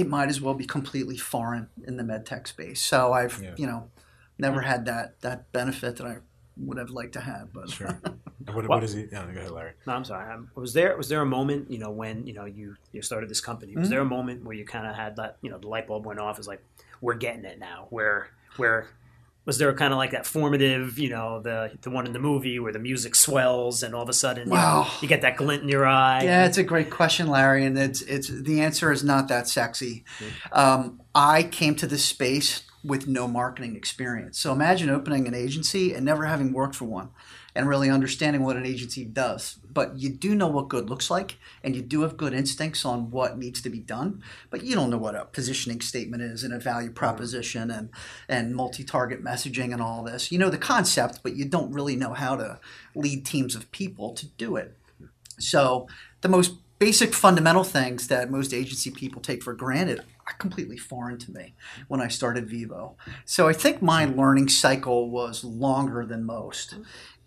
It 0.00 0.08
might 0.08 0.28
as 0.28 0.40
well 0.40 0.54
be 0.54 0.64
completely 0.66 1.16
foreign 1.16 1.68
in 1.86 1.96
the 1.96 2.04
med 2.04 2.26
tech 2.26 2.46
space. 2.46 2.80
So 2.84 3.12
I've 3.12 3.40
Yeah. 3.42 3.54
you 3.56 3.66
know 3.66 3.90
never 4.38 4.60
had 4.62 4.84
that 4.86 5.20
that 5.20 5.50
benefit 5.52 5.96
that 5.96 6.06
I 6.06 6.16
would 6.56 6.78
have 6.78 6.90
liked 6.90 7.12
to 7.14 7.20
have. 7.20 7.52
But 7.52 7.70
sure? 7.70 8.00
And 8.46 8.54
what, 8.56 8.66
Well- 8.66 8.78
what 8.78 8.84
is 8.84 8.94
he? 8.94 9.02
Yeah, 9.12 9.26
go 9.30 9.40
ahead, 9.40 9.50
Larry. 9.50 9.72
No, 9.86 9.92
I'm 9.92 10.04
sorry. 10.04 10.32
Um, 10.32 10.50
was 10.54 10.72
there 10.72 10.96
was 10.96 11.08
there 11.10 11.20
a 11.20 11.26
moment, 11.26 11.70
you 11.70 11.78
know, 11.78 11.90
when 11.90 12.26
you 12.26 12.32
know 12.32 12.46
you 12.46 12.76
you 12.92 13.02
started 13.02 13.28
this 13.28 13.40
company? 13.42 13.74
Was 13.74 13.82
Mm-hmm. 13.84 13.90
there 13.90 14.00
a 14.00 14.06
moment 14.06 14.44
where 14.44 14.54
you 14.56 14.64
kind 14.64 14.86
of 14.86 14.94
had 14.96 15.16
that, 15.16 15.36
you 15.42 15.50
know, 15.50 15.58
the 15.58 15.68
light 15.68 15.86
bulb 15.86 16.06
went 16.06 16.18
off? 16.18 16.38
Is 16.38 16.48
like 16.48 16.64
we're 17.02 17.14
getting 17.14 17.44
it 17.44 17.58
now. 17.58 17.88
Where 17.90 18.28
where 18.56 18.86
was 19.48 19.56
there 19.56 19.72
kind 19.72 19.94
of 19.94 19.96
like 19.96 20.10
that 20.10 20.26
formative, 20.26 20.98
you 20.98 21.08
know, 21.08 21.40
the 21.40 21.72
the 21.80 21.88
one 21.88 22.04
in 22.04 22.12
the 22.12 22.18
movie 22.18 22.58
where 22.58 22.70
the 22.70 22.78
music 22.78 23.14
swells 23.14 23.82
and 23.82 23.94
all 23.94 24.02
of 24.02 24.08
a 24.10 24.12
sudden 24.12 24.48
you, 24.48 24.54
know, 24.54 24.86
you 25.00 25.08
get 25.08 25.22
that 25.22 25.38
glint 25.38 25.62
in 25.62 25.70
your 25.70 25.86
eye? 25.86 26.22
Yeah, 26.22 26.44
it's 26.44 26.58
a 26.58 26.62
great 26.62 26.90
question, 26.90 27.28
Larry, 27.28 27.64
and 27.64 27.78
it's 27.78 28.02
it's 28.02 28.28
the 28.28 28.60
answer 28.60 28.92
is 28.92 29.02
not 29.02 29.28
that 29.28 29.48
sexy. 29.48 30.04
Um, 30.52 31.00
I 31.14 31.44
came 31.44 31.74
to 31.76 31.86
this 31.86 32.04
space 32.04 32.64
with 32.84 33.08
no 33.08 33.26
marketing 33.26 33.74
experience, 33.74 34.38
so 34.38 34.52
imagine 34.52 34.90
opening 34.90 35.26
an 35.26 35.34
agency 35.34 35.94
and 35.94 36.04
never 36.04 36.26
having 36.26 36.52
worked 36.52 36.76
for 36.76 36.84
one, 36.84 37.08
and 37.54 37.66
really 37.66 37.88
understanding 37.88 38.44
what 38.44 38.58
an 38.58 38.66
agency 38.66 39.06
does. 39.06 39.56
But 39.78 39.96
you 39.96 40.08
do 40.08 40.34
know 40.34 40.48
what 40.48 40.68
good 40.68 40.90
looks 40.90 41.08
like, 41.08 41.38
and 41.62 41.76
you 41.76 41.82
do 41.82 42.00
have 42.00 42.16
good 42.16 42.34
instincts 42.34 42.84
on 42.84 43.12
what 43.12 43.38
needs 43.38 43.62
to 43.62 43.70
be 43.70 43.78
done. 43.78 44.24
But 44.50 44.64
you 44.64 44.74
don't 44.74 44.90
know 44.90 44.98
what 44.98 45.14
a 45.14 45.26
positioning 45.26 45.82
statement 45.82 46.20
is 46.20 46.42
and 46.42 46.52
a 46.52 46.58
value 46.58 46.90
proposition 46.90 47.70
and 47.70 47.90
and 48.28 48.56
multi-target 48.56 49.22
messaging 49.22 49.72
and 49.72 49.80
all 49.80 50.02
this. 50.02 50.32
You 50.32 50.38
know 50.40 50.50
the 50.50 50.58
concept, 50.58 51.20
but 51.22 51.36
you 51.36 51.44
don't 51.44 51.70
really 51.70 51.94
know 51.94 52.12
how 52.12 52.34
to 52.34 52.58
lead 52.96 53.24
teams 53.24 53.54
of 53.54 53.70
people 53.70 54.14
to 54.14 54.26
do 54.26 54.56
it. 54.56 54.76
So 55.38 55.86
the 56.22 56.28
most 56.28 56.54
basic 56.80 57.14
fundamental 57.14 57.62
things 57.62 58.08
that 58.08 58.32
most 58.32 58.52
agency 58.52 58.90
people 58.90 59.22
take 59.22 59.44
for 59.44 59.52
granted 59.52 60.02
completely 60.32 60.76
foreign 60.76 61.18
to 61.18 61.32
me 61.32 61.54
when 61.88 62.00
I 62.00 62.08
started 62.08 62.48
Vivo. 62.48 62.96
So 63.24 63.48
I 63.48 63.52
think 63.52 63.80
my 63.80 64.04
learning 64.04 64.48
cycle 64.48 65.10
was 65.10 65.44
longer 65.44 66.04
than 66.04 66.24
most 66.24 66.76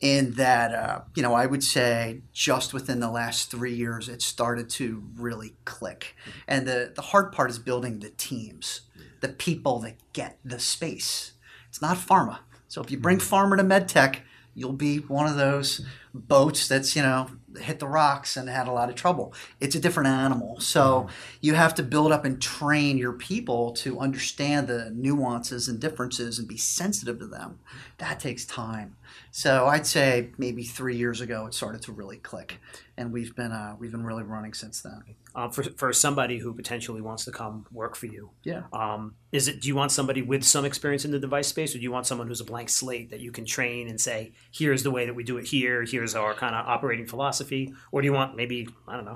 in 0.01 0.31
that, 0.31 0.73
uh, 0.73 1.01
you 1.15 1.21
know, 1.21 1.33
I 1.33 1.45
would 1.45 1.63
say 1.63 2.21
just 2.33 2.73
within 2.73 2.99
the 2.99 3.09
last 3.09 3.51
three 3.51 3.73
years, 3.73 4.09
it 4.09 4.21
started 4.21 4.69
to 4.71 5.03
really 5.15 5.53
click. 5.63 6.15
And 6.47 6.67
the, 6.67 6.91
the 6.95 7.03
hard 7.03 7.31
part 7.31 7.51
is 7.51 7.59
building 7.59 7.99
the 7.99 8.09
teams, 8.09 8.81
the 9.21 9.29
people 9.29 9.79
that 9.79 9.95
get 10.13 10.39
the 10.43 10.59
space. 10.59 11.33
It's 11.69 11.81
not 11.81 11.97
pharma. 11.97 12.39
So 12.67 12.81
if 12.81 12.89
you 12.89 12.97
bring 12.97 13.19
pharma 13.19 13.57
to 13.57 13.63
medtech, 13.63 14.21
you'll 14.55 14.73
be 14.73 14.97
one 14.97 15.27
of 15.27 15.35
those 15.35 15.85
boats 16.13 16.67
that's 16.67 16.95
you 16.95 17.01
know 17.01 17.29
hit 17.59 17.79
the 17.79 17.87
rocks 17.87 18.37
and 18.37 18.49
had 18.49 18.67
a 18.67 18.71
lot 18.71 18.89
of 18.89 18.95
trouble. 18.95 19.33
It's 19.59 19.75
a 19.75 19.79
different 19.79 20.09
animal. 20.09 20.59
So 20.59 21.07
you 21.41 21.53
have 21.53 21.73
to 21.75 21.83
build 21.83 22.11
up 22.11 22.25
and 22.25 22.41
train 22.41 22.97
your 22.97 23.13
people 23.13 23.71
to 23.73 23.99
understand 23.99 24.67
the 24.67 24.91
nuances 24.91 25.67
and 25.67 25.79
differences 25.79 26.39
and 26.39 26.47
be 26.47 26.57
sensitive 26.57 27.19
to 27.19 27.27
them. 27.27 27.59
That 27.97 28.19
takes 28.19 28.45
time 28.45 28.95
so 29.31 29.67
i'd 29.67 29.85
say 29.85 30.31
maybe 30.37 30.63
three 30.63 30.95
years 30.95 31.21
ago 31.21 31.45
it 31.45 31.53
started 31.53 31.81
to 31.81 31.91
really 31.91 32.17
click 32.17 32.59
and 32.97 33.11
we've 33.11 33.35
been 33.35 33.51
uh, 33.51 33.75
we've 33.79 33.91
been 33.91 34.05
really 34.05 34.23
running 34.23 34.53
since 34.53 34.81
then 34.81 35.03
Um, 35.33 35.49
for 35.51 35.63
for 35.63 35.93
somebody 35.93 36.39
who 36.39 36.53
potentially 36.53 37.01
wants 37.01 37.25
to 37.25 37.31
come 37.31 37.65
work 37.71 37.95
for 37.95 38.07
you, 38.07 38.31
yeah 38.43 38.63
um, 38.73 39.15
is 39.31 39.47
it? 39.47 39.61
Do 39.61 39.67
you 39.69 39.75
want 39.75 39.91
somebody 39.91 40.21
with 40.21 40.43
some 40.43 40.65
experience 40.65 41.05
in 41.05 41.11
the 41.11 41.19
device 41.19 41.47
space, 41.47 41.73
or 41.73 41.77
do 41.77 41.83
you 41.83 41.91
want 41.91 42.05
someone 42.05 42.27
who's 42.27 42.41
a 42.41 42.45
blank 42.45 42.69
slate 42.69 43.09
that 43.11 43.21
you 43.21 43.31
can 43.31 43.45
train 43.45 43.87
and 43.87 43.99
say, 43.99 44.33
"Here's 44.51 44.83
the 44.83 44.91
way 44.91 45.05
that 45.05 45.15
we 45.15 45.23
do 45.23 45.37
it 45.37 45.47
here. 45.47 45.83
Here's 45.83 46.15
our 46.15 46.33
kind 46.33 46.53
of 46.53 46.67
operating 46.67 47.07
philosophy," 47.07 47.73
or 47.91 48.01
do 48.01 48.05
you 48.05 48.13
want 48.13 48.35
maybe 48.35 48.67
I 48.87 48.95
don't 48.97 49.05
know, 49.05 49.13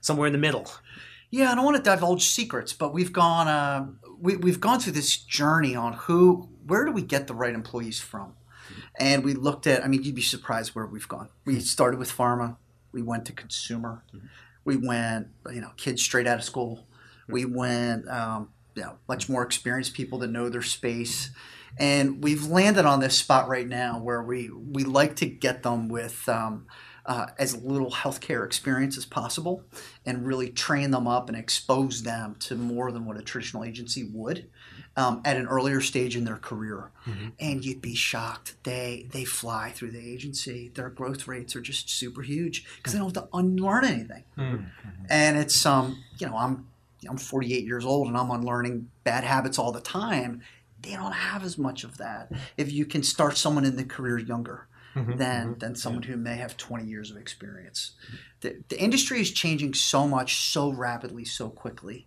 somewhere 0.00 0.26
in 0.26 0.32
the 0.32 0.38
middle? 0.38 0.66
Yeah, 1.30 1.50
I 1.50 1.54
don't 1.54 1.64
want 1.64 1.76
to 1.78 1.82
divulge 1.82 2.26
secrets, 2.26 2.72
but 2.72 2.92
we've 2.92 3.12
gone 3.12 3.48
uh, 3.48 3.86
we, 4.20 4.36
we've 4.36 4.60
gone 4.60 4.78
through 4.80 4.92
this 4.92 5.16
journey 5.16 5.74
on 5.74 5.94
who 5.94 6.48
where 6.66 6.84
do 6.84 6.92
we 6.92 7.02
get 7.02 7.26
the 7.26 7.34
right 7.34 7.54
employees 7.54 8.00
from, 8.00 8.34
and 8.98 9.24
we 9.24 9.34
looked 9.34 9.66
at. 9.66 9.84
I 9.84 9.88
mean, 9.88 10.02
you'd 10.02 10.14
be 10.14 10.22
surprised 10.22 10.74
where 10.74 10.86
we've 10.86 11.08
gone. 11.08 11.28
We 11.44 11.60
started 11.60 11.98
with 11.98 12.10
pharma, 12.10 12.56
we 12.92 13.02
went 13.02 13.26
to 13.26 13.32
consumer, 13.32 14.04
we 14.64 14.76
went 14.76 15.28
you 15.52 15.60
know 15.60 15.70
kids 15.76 16.02
straight 16.02 16.26
out 16.26 16.38
of 16.38 16.44
school, 16.44 16.86
we 17.28 17.44
went 17.44 18.08
um, 18.08 18.50
you 18.74 18.82
know 18.82 18.96
much 19.08 19.28
more 19.28 19.42
experienced 19.42 19.94
people 19.94 20.18
that 20.20 20.28
know 20.28 20.48
their 20.48 20.62
space. 20.62 21.30
And 21.76 22.22
we've 22.22 22.46
landed 22.46 22.84
on 22.84 23.00
this 23.00 23.18
spot 23.18 23.48
right 23.48 23.66
now 23.66 23.98
where 23.98 24.22
we, 24.22 24.48
we 24.48 24.84
like 24.84 25.16
to 25.16 25.26
get 25.26 25.64
them 25.64 25.88
with 25.88 26.28
um, 26.28 26.66
uh, 27.06 27.26
as 27.38 27.62
little 27.62 27.90
healthcare 27.90 28.46
experience 28.46 28.96
as 28.96 29.04
possible 29.04 29.62
and 30.06 30.26
really 30.26 30.48
train 30.48 30.90
them 30.90 31.06
up 31.06 31.28
and 31.28 31.36
expose 31.36 32.02
them 32.02 32.34
to 32.40 32.54
more 32.54 32.90
than 32.90 33.04
what 33.04 33.18
a 33.18 33.22
traditional 33.22 33.64
agency 33.64 34.04
would 34.12 34.48
um, 34.96 35.20
at 35.24 35.36
an 35.36 35.46
earlier 35.46 35.80
stage 35.80 36.16
in 36.16 36.24
their 36.24 36.36
career. 36.36 36.90
Mm-hmm. 37.06 37.28
And 37.38 37.64
you'd 37.64 37.82
be 37.82 37.94
shocked. 37.94 38.54
They 38.64 39.06
they 39.10 39.24
fly 39.24 39.70
through 39.70 39.90
the 39.90 40.00
agency. 40.00 40.70
Their 40.74 40.90
growth 40.90 41.28
rates 41.28 41.54
are 41.56 41.60
just 41.60 41.90
super 41.90 42.22
huge 42.22 42.64
because 42.76 42.92
they 42.92 42.98
don't 42.98 43.14
have 43.14 43.24
to 43.24 43.36
unlearn 43.36 43.84
anything. 43.84 44.24
Mm-hmm. 44.38 44.64
And 45.10 45.36
it's 45.36 45.66
um 45.66 46.02
you 46.18 46.26
know 46.26 46.36
I'm 46.36 46.68
I'm 47.08 47.18
48 47.18 47.64
years 47.64 47.84
old 47.84 48.08
and 48.08 48.16
I'm 48.16 48.30
unlearning 48.30 48.90
bad 49.04 49.24
habits 49.24 49.58
all 49.58 49.72
the 49.72 49.80
time. 49.80 50.40
They 50.80 50.92
don't 50.92 51.12
have 51.12 51.44
as 51.44 51.58
much 51.58 51.84
of 51.84 51.98
that. 51.98 52.30
If 52.56 52.72
you 52.72 52.86
can 52.86 53.02
start 53.02 53.36
someone 53.36 53.64
in 53.64 53.76
the 53.76 53.84
career 53.84 54.18
younger 54.18 54.68
mm-hmm, 54.94 55.16
than 55.16 55.48
mm-hmm, 55.48 55.58
than 55.58 55.74
someone 55.74 56.02
yeah. 56.02 56.10
who 56.10 56.16
may 56.16 56.36
have 56.36 56.56
20 56.56 56.84
years 56.84 57.10
of 57.10 57.16
experience. 57.16 57.92
The, 58.40 58.62
the 58.68 58.80
industry 58.80 59.20
is 59.20 59.30
changing 59.30 59.74
so 59.74 60.06
much, 60.06 60.36
so 60.36 60.72
rapidly, 60.72 61.24
so 61.24 61.48
quickly 61.48 62.06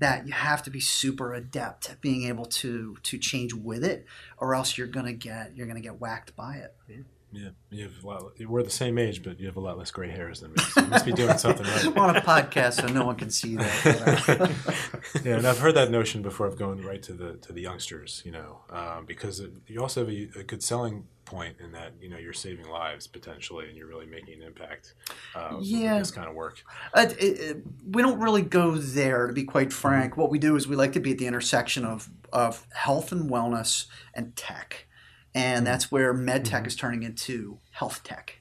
that 0.00 0.26
you 0.26 0.32
have 0.32 0.62
to 0.62 0.70
be 0.70 0.80
super 0.80 1.34
adept 1.34 1.90
at 1.90 2.00
being 2.00 2.24
able 2.24 2.46
to 2.46 2.96
to 3.02 3.18
change 3.18 3.52
with 3.54 3.84
it, 3.84 4.06
or 4.38 4.54
else 4.54 4.78
you're 4.78 4.86
gonna 4.86 5.12
get 5.12 5.56
you're 5.56 5.66
gonna 5.66 5.80
get 5.80 6.00
whacked 6.00 6.34
by 6.36 6.56
it. 6.56 6.74
Yeah. 6.88 7.02
Yeah, 7.34 7.48
you 7.70 7.84
have 7.84 8.04
a 8.04 8.06
lot, 8.06 8.32
we're 8.46 8.62
the 8.62 8.68
same 8.68 8.98
age, 8.98 9.22
but 9.22 9.40
you 9.40 9.46
have 9.46 9.56
a 9.56 9.60
lot 9.60 9.78
less 9.78 9.90
gray 9.90 10.10
hairs 10.10 10.40
than 10.40 10.50
me. 10.50 10.58
So 10.58 10.82
you 10.82 10.88
must 10.88 11.06
be 11.06 11.12
doing 11.12 11.38
something 11.38 11.64
right. 11.64 11.86
I'm 11.86 11.96
on 11.96 12.16
a 12.16 12.20
podcast, 12.20 12.82
so 12.82 12.88
no 12.88 13.06
one 13.06 13.16
can 13.16 13.30
see 13.30 13.56
that. 13.56 14.52
yeah, 15.24 15.38
and 15.38 15.46
I've 15.46 15.58
heard 15.58 15.74
that 15.76 15.90
notion 15.90 16.20
before 16.20 16.46
of 16.46 16.58
going 16.58 16.82
right 16.84 17.02
to 17.04 17.14
the 17.14 17.38
to 17.38 17.54
the 17.54 17.62
youngsters, 17.62 18.20
you 18.26 18.32
know, 18.32 18.58
um, 18.68 19.06
because 19.06 19.40
it, 19.40 19.50
you 19.66 19.80
also 19.80 20.00
have 20.00 20.10
a, 20.10 20.40
a, 20.40 20.42
good 20.42 20.62
selling 20.62 21.06
point 21.32 21.56
in 21.58 21.72
that 21.72 21.92
you 22.00 22.08
know 22.08 22.18
you're 22.18 22.32
saving 22.32 22.68
lives 22.68 23.06
potentially, 23.06 23.68
and 23.68 23.76
you're 23.76 23.88
really 23.88 24.06
making 24.06 24.40
an 24.40 24.46
impact. 24.46 24.94
Uh, 25.34 25.58
yeah, 25.60 25.98
this 25.98 26.10
kind 26.10 26.28
of 26.28 26.34
work. 26.34 26.62
Uh, 26.94 27.06
it, 27.18 27.22
it, 27.22 27.56
we 27.90 28.02
don't 28.02 28.20
really 28.20 28.42
go 28.42 28.76
there, 28.76 29.26
to 29.26 29.32
be 29.32 29.44
quite 29.44 29.72
frank. 29.72 30.16
What 30.16 30.30
we 30.30 30.38
do 30.38 30.56
is 30.56 30.68
we 30.68 30.76
like 30.76 30.92
to 30.92 31.00
be 31.00 31.12
at 31.12 31.18
the 31.18 31.26
intersection 31.26 31.84
of 31.84 32.10
of 32.32 32.66
health 32.74 33.12
and 33.12 33.30
wellness 33.30 33.86
and 34.14 34.34
tech 34.36 34.86
and 35.34 35.66
that's 35.66 35.90
where 35.90 36.12
med 36.12 36.44
tech 36.44 36.60
mm-hmm. 36.60 36.66
is 36.68 36.76
turning 36.76 37.02
into 37.02 37.58
health 37.70 38.02
tech. 38.04 38.40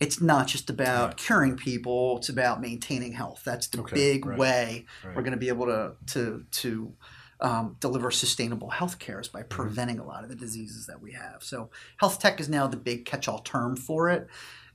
It's 0.00 0.20
not 0.20 0.48
just 0.48 0.68
about 0.68 1.16
curing 1.16 1.56
people; 1.56 2.18
it's 2.18 2.28
about 2.28 2.60
maintaining 2.60 3.12
health. 3.12 3.42
That's 3.44 3.68
the 3.68 3.80
okay, 3.80 3.94
big 3.94 4.26
right, 4.26 4.38
way 4.38 4.86
right. 5.04 5.14
we're 5.14 5.22
going 5.22 5.32
to 5.32 5.38
be 5.38 5.48
able 5.48 5.66
to 5.66 5.92
to 6.08 6.44
to 6.50 6.92
um, 7.40 7.76
deliver 7.80 8.10
sustainable 8.10 8.70
health 8.70 8.98
care 8.98 9.20
is 9.20 9.28
by 9.28 9.40
mm-hmm. 9.40 9.48
preventing 9.48 9.98
a 9.98 10.04
lot 10.04 10.22
of 10.22 10.28
the 10.28 10.36
diseases 10.36 10.86
that 10.86 11.00
we 11.00 11.12
have. 11.12 11.42
So, 11.42 11.70
health 11.98 12.20
tech 12.20 12.40
is 12.40 12.48
now 12.48 12.66
the 12.66 12.76
big 12.76 13.04
catch-all 13.04 13.40
term 13.40 13.76
for 13.76 14.08
it, 14.08 14.28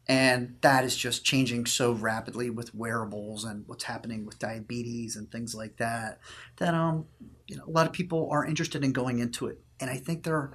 and 0.08 0.56
that 0.62 0.84
is 0.84 0.96
just 0.96 1.24
changing 1.24 1.66
so 1.66 1.92
rapidly 1.92 2.50
with 2.50 2.74
wearables 2.74 3.44
and 3.44 3.68
what's 3.68 3.84
happening 3.84 4.26
with 4.26 4.40
diabetes 4.40 5.16
and 5.16 5.32
things 5.32 5.54
like 5.54 5.78
that. 5.78 6.20
That 6.58 6.74
um, 6.74 7.06
you 7.48 7.58
know, 7.58 7.64
a 7.66 7.72
lot 7.72 7.86
of 7.88 7.94
people 7.94 8.30
are 8.32 8.46
interested 8.46 8.84
in 8.84 8.92
going 8.92 9.20
into 9.20 9.48
it, 9.48 9.60
and 9.80 9.90
I 9.90 9.98
think 9.98 10.24
they're 10.24 10.52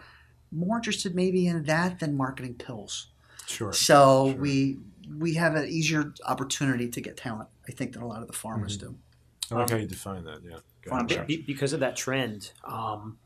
more 0.50 0.76
interested 0.76 1.14
maybe 1.14 1.46
in 1.46 1.64
that 1.64 1.98
than 1.98 2.16
marketing 2.16 2.54
pills. 2.54 3.08
Sure. 3.46 3.72
So 3.72 4.30
sure. 4.30 4.40
we 4.40 4.78
we 5.18 5.34
have 5.34 5.54
an 5.54 5.68
easier 5.68 6.14
opportunity 6.24 6.88
to 6.88 7.00
get 7.00 7.16
talent, 7.16 7.48
I 7.68 7.72
think, 7.72 7.92
than 7.92 8.02
a 8.02 8.06
lot 8.06 8.22
of 8.22 8.28
the 8.28 8.34
pharmas 8.34 8.76
mm-hmm. 8.76 8.86
do. 8.86 8.98
I 9.50 9.54
like 9.56 9.70
um, 9.70 9.76
how 9.76 9.82
you 9.82 9.88
define 9.88 10.24
that. 10.24 10.40
Yeah. 10.42 10.58
Be, 11.26 11.38
because 11.38 11.72
of 11.72 11.80
that 11.80 11.96
trend, 11.96 12.52
um, 12.64 13.18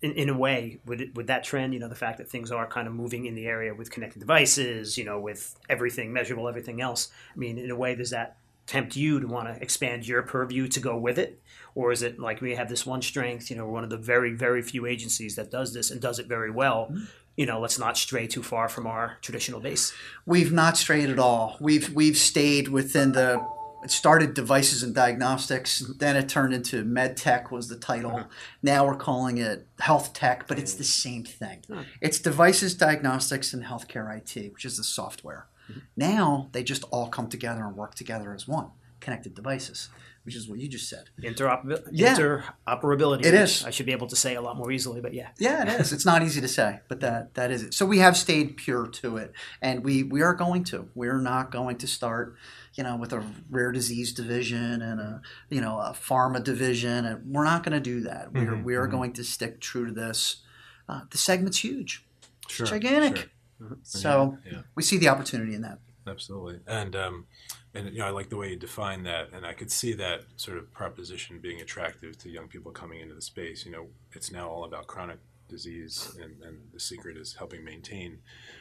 in, 0.00 0.12
in 0.12 0.28
a 0.28 0.36
way, 0.36 0.80
would 0.86 1.16
would 1.16 1.28
that 1.28 1.44
trend, 1.44 1.74
you 1.74 1.80
know, 1.80 1.88
the 1.88 1.94
fact 1.94 2.18
that 2.18 2.28
things 2.28 2.50
are 2.50 2.66
kind 2.66 2.88
of 2.88 2.94
moving 2.94 3.26
in 3.26 3.34
the 3.34 3.46
area 3.46 3.74
with 3.74 3.90
connected 3.90 4.18
devices, 4.18 4.98
you 4.98 5.04
know, 5.04 5.18
with 5.18 5.56
everything 5.68 6.12
measurable, 6.12 6.48
everything 6.48 6.80
else. 6.80 7.10
I 7.34 7.38
mean, 7.38 7.58
in 7.58 7.70
a 7.70 7.76
way, 7.76 7.94
does 7.94 8.10
that 8.10 8.36
tempt 8.66 8.96
you 8.96 9.20
to 9.20 9.26
want 9.26 9.48
to 9.48 9.62
expand 9.62 10.06
your 10.06 10.22
purview 10.22 10.68
to 10.68 10.80
go 10.80 10.96
with 10.96 11.18
it? 11.18 11.40
Or 11.74 11.92
is 11.92 12.02
it 12.02 12.18
like 12.18 12.40
we 12.40 12.54
have 12.54 12.68
this 12.68 12.84
one 12.84 13.02
strength, 13.02 13.50
you 13.50 13.56
know, 13.56 13.64
we're 13.64 13.72
one 13.72 13.84
of 13.84 13.90
the 13.90 13.96
very, 13.96 14.32
very 14.32 14.62
few 14.62 14.86
agencies 14.86 15.36
that 15.36 15.50
does 15.50 15.72
this 15.72 15.90
and 15.90 16.00
does 16.00 16.18
it 16.18 16.26
very 16.26 16.50
well. 16.50 16.88
Mm-hmm. 16.90 17.04
You 17.36 17.46
know, 17.46 17.60
let's 17.60 17.78
not 17.78 17.96
stray 17.96 18.26
too 18.26 18.42
far 18.42 18.68
from 18.68 18.86
our 18.86 19.16
traditional 19.22 19.58
base. 19.58 19.94
We've 20.26 20.52
not 20.52 20.76
strayed 20.76 21.08
at 21.08 21.18
all. 21.18 21.56
We've 21.60 21.88
we've 21.94 22.18
stayed 22.18 22.68
within 22.68 23.12
the 23.12 23.42
it 23.82 23.90
started 23.90 24.34
devices 24.34 24.82
and 24.82 24.94
diagnostics 24.94 25.80
then 25.98 26.16
it 26.16 26.28
turned 26.28 26.54
into 26.54 26.84
med 26.84 27.16
tech 27.16 27.50
was 27.50 27.68
the 27.68 27.76
title 27.76 28.12
uh-huh. 28.12 28.26
now 28.62 28.86
we're 28.86 28.96
calling 28.96 29.38
it 29.38 29.66
health 29.80 30.12
tech 30.12 30.46
but 30.46 30.58
it's 30.58 30.74
the 30.74 30.84
same 30.84 31.24
thing 31.24 31.62
uh-huh. 31.70 31.82
it's 32.00 32.18
devices 32.18 32.74
diagnostics 32.74 33.52
and 33.52 33.64
healthcare 33.64 34.14
it 34.16 34.52
which 34.52 34.64
is 34.64 34.76
the 34.76 34.84
software 34.84 35.48
mm-hmm. 35.70 35.80
now 35.96 36.48
they 36.52 36.62
just 36.62 36.84
all 36.90 37.08
come 37.08 37.28
together 37.28 37.64
and 37.64 37.76
work 37.76 37.94
together 37.94 38.32
as 38.34 38.46
one 38.46 38.70
connected 39.00 39.34
devices 39.34 39.88
which 40.24 40.36
is 40.36 40.48
what 40.48 40.60
you 40.60 40.68
just 40.68 40.88
said. 40.88 41.10
Interoperability. 41.20 41.88
Yeah. 41.90 42.16
Interoperability. 42.16 43.24
It 43.24 43.34
is. 43.34 43.64
I 43.64 43.70
should 43.70 43.86
be 43.86 43.92
able 43.92 44.06
to 44.06 44.16
say 44.16 44.36
a 44.36 44.40
lot 44.40 44.56
more 44.56 44.70
easily, 44.70 45.00
but 45.00 45.14
yeah. 45.14 45.30
Yeah, 45.38 45.62
it 45.62 45.80
is. 45.80 45.92
It's 45.92 46.06
not 46.06 46.22
easy 46.22 46.40
to 46.40 46.48
say, 46.48 46.80
but 46.88 47.00
that 47.00 47.34
that 47.34 47.50
is 47.50 47.62
it. 47.64 47.74
So 47.74 47.84
we 47.84 47.98
have 47.98 48.16
stayed 48.16 48.56
pure 48.56 48.86
to 48.86 49.16
it, 49.16 49.32
and 49.60 49.84
we 49.84 50.04
we 50.04 50.22
are 50.22 50.34
going 50.34 50.64
to. 50.64 50.88
We're 50.94 51.18
not 51.18 51.50
going 51.50 51.78
to 51.78 51.86
start, 51.88 52.36
you 52.74 52.84
know, 52.84 52.96
with 52.96 53.12
a 53.12 53.24
rare 53.50 53.72
disease 53.72 54.12
division 54.12 54.80
and 54.80 55.00
a 55.00 55.22
you 55.50 55.60
know 55.60 55.78
a 55.78 55.90
pharma 55.92 56.42
division, 56.42 57.04
and 57.04 57.34
we're 57.34 57.44
not 57.44 57.64
going 57.64 57.74
to 57.74 57.80
do 57.80 58.02
that. 58.02 58.32
We're 58.32 58.52
mm-hmm, 58.52 58.64
we 58.64 58.74
are 58.76 58.82
mm-hmm. 58.82 58.96
going 58.96 59.12
to 59.14 59.24
stick 59.24 59.60
true 59.60 59.86
to 59.86 59.92
this. 59.92 60.42
Uh, 60.88 61.02
the 61.10 61.18
segment's 61.18 61.58
huge. 61.58 62.04
Sure. 62.48 62.64
It's 62.64 62.70
gigantic. 62.70 63.16
Sure. 63.16 63.26
Mm-hmm. 63.62 63.74
So 63.82 64.38
yeah, 64.44 64.52
yeah. 64.52 64.58
we 64.76 64.82
see 64.82 64.98
the 64.98 65.08
opportunity 65.08 65.54
in 65.54 65.62
that. 65.62 65.78
Absolutely, 66.06 66.60
and. 66.68 66.94
Um, 66.94 67.26
and 67.74 67.92
you 67.92 67.98
know, 68.00 68.06
I 68.06 68.10
like 68.10 68.28
the 68.28 68.36
way 68.36 68.50
you 68.50 68.56
define 68.56 69.04
that, 69.04 69.30
and 69.32 69.46
I 69.46 69.52
could 69.52 69.70
see 69.70 69.92
that 69.94 70.22
sort 70.36 70.58
of 70.58 70.72
proposition 70.72 71.38
being 71.40 71.60
attractive 71.60 72.18
to 72.18 72.28
young 72.28 72.48
people 72.48 72.72
coming 72.72 73.00
into 73.00 73.14
the 73.14 73.22
space. 73.22 73.64
You 73.64 73.72
know, 73.72 73.86
it's 74.12 74.30
now 74.30 74.48
all 74.48 74.64
about 74.64 74.86
chronic 74.86 75.18
disease, 75.48 76.16
and, 76.20 76.42
and 76.42 76.58
the 76.72 76.80
secret 76.80 77.16
is 77.16 77.34
helping 77.34 77.64
maintain 77.64 78.18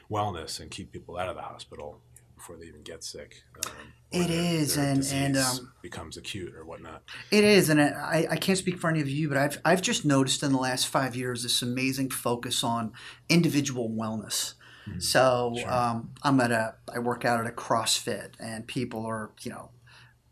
wellness 0.09 0.59
and 0.59 0.71
keep 0.71 0.91
people 0.91 1.17
out 1.17 1.29
of 1.29 1.35
the 1.35 1.41
hospital 1.41 2.01
before 2.41 2.57
they 2.57 2.65
even 2.65 2.81
get 2.81 3.03
sick. 3.03 3.43
Um, 3.65 3.71
it 4.11 4.29
is, 4.29 4.75
their 4.75 4.85
and 4.85 5.07
and 5.13 5.37
um, 5.37 5.73
becomes 5.81 6.17
acute 6.17 6.55
or 6.55 6.65
whatnot. 6.65 7.03
It 7.31 7.43
is, 7.43 7.69
and 7.69 7.79
I, 7.79 8.27
I 8.31 8.35
can't 8.37 8.57
speak 8.57 8.79
for 8.79 8.89
any 8.89 8.99
of 9.01 9.09
you, 9.09 9.29
but 9.29 9.37
I've 9.37 9.61
I've 9.63 9.81
just 9.81 10.05
noticed 10.05 10.41
in 10.41 10.51
the 10.51 10.57
last 10.57 10.87
five 10.87 11.15
years 11.15 11.43
this 11.43 11.61
amazing 11.61 12.09
focus 12.09 12.63
on 12.63 12.93
individual 13.29 13.89
wellness. 13.89 14.55
Mm-hmm. 14.91 14.99
So 14.99 15.55
sure. 15.57 15.71
um, 15.71 16.11
I'm 16.23 16.39
at 16.39 16.51
a 16.51 16.75
I 16.93 16.99
work 16.99 17.25
out 17.25 17.39
at 17.39 17.47
a 17.47 17.55
CrossFit, 17.55 18.33
and 18.39 18.67
people 18.67 19.05
are 19.05 19.31
you 19.41 19.51
know 19.51 19.71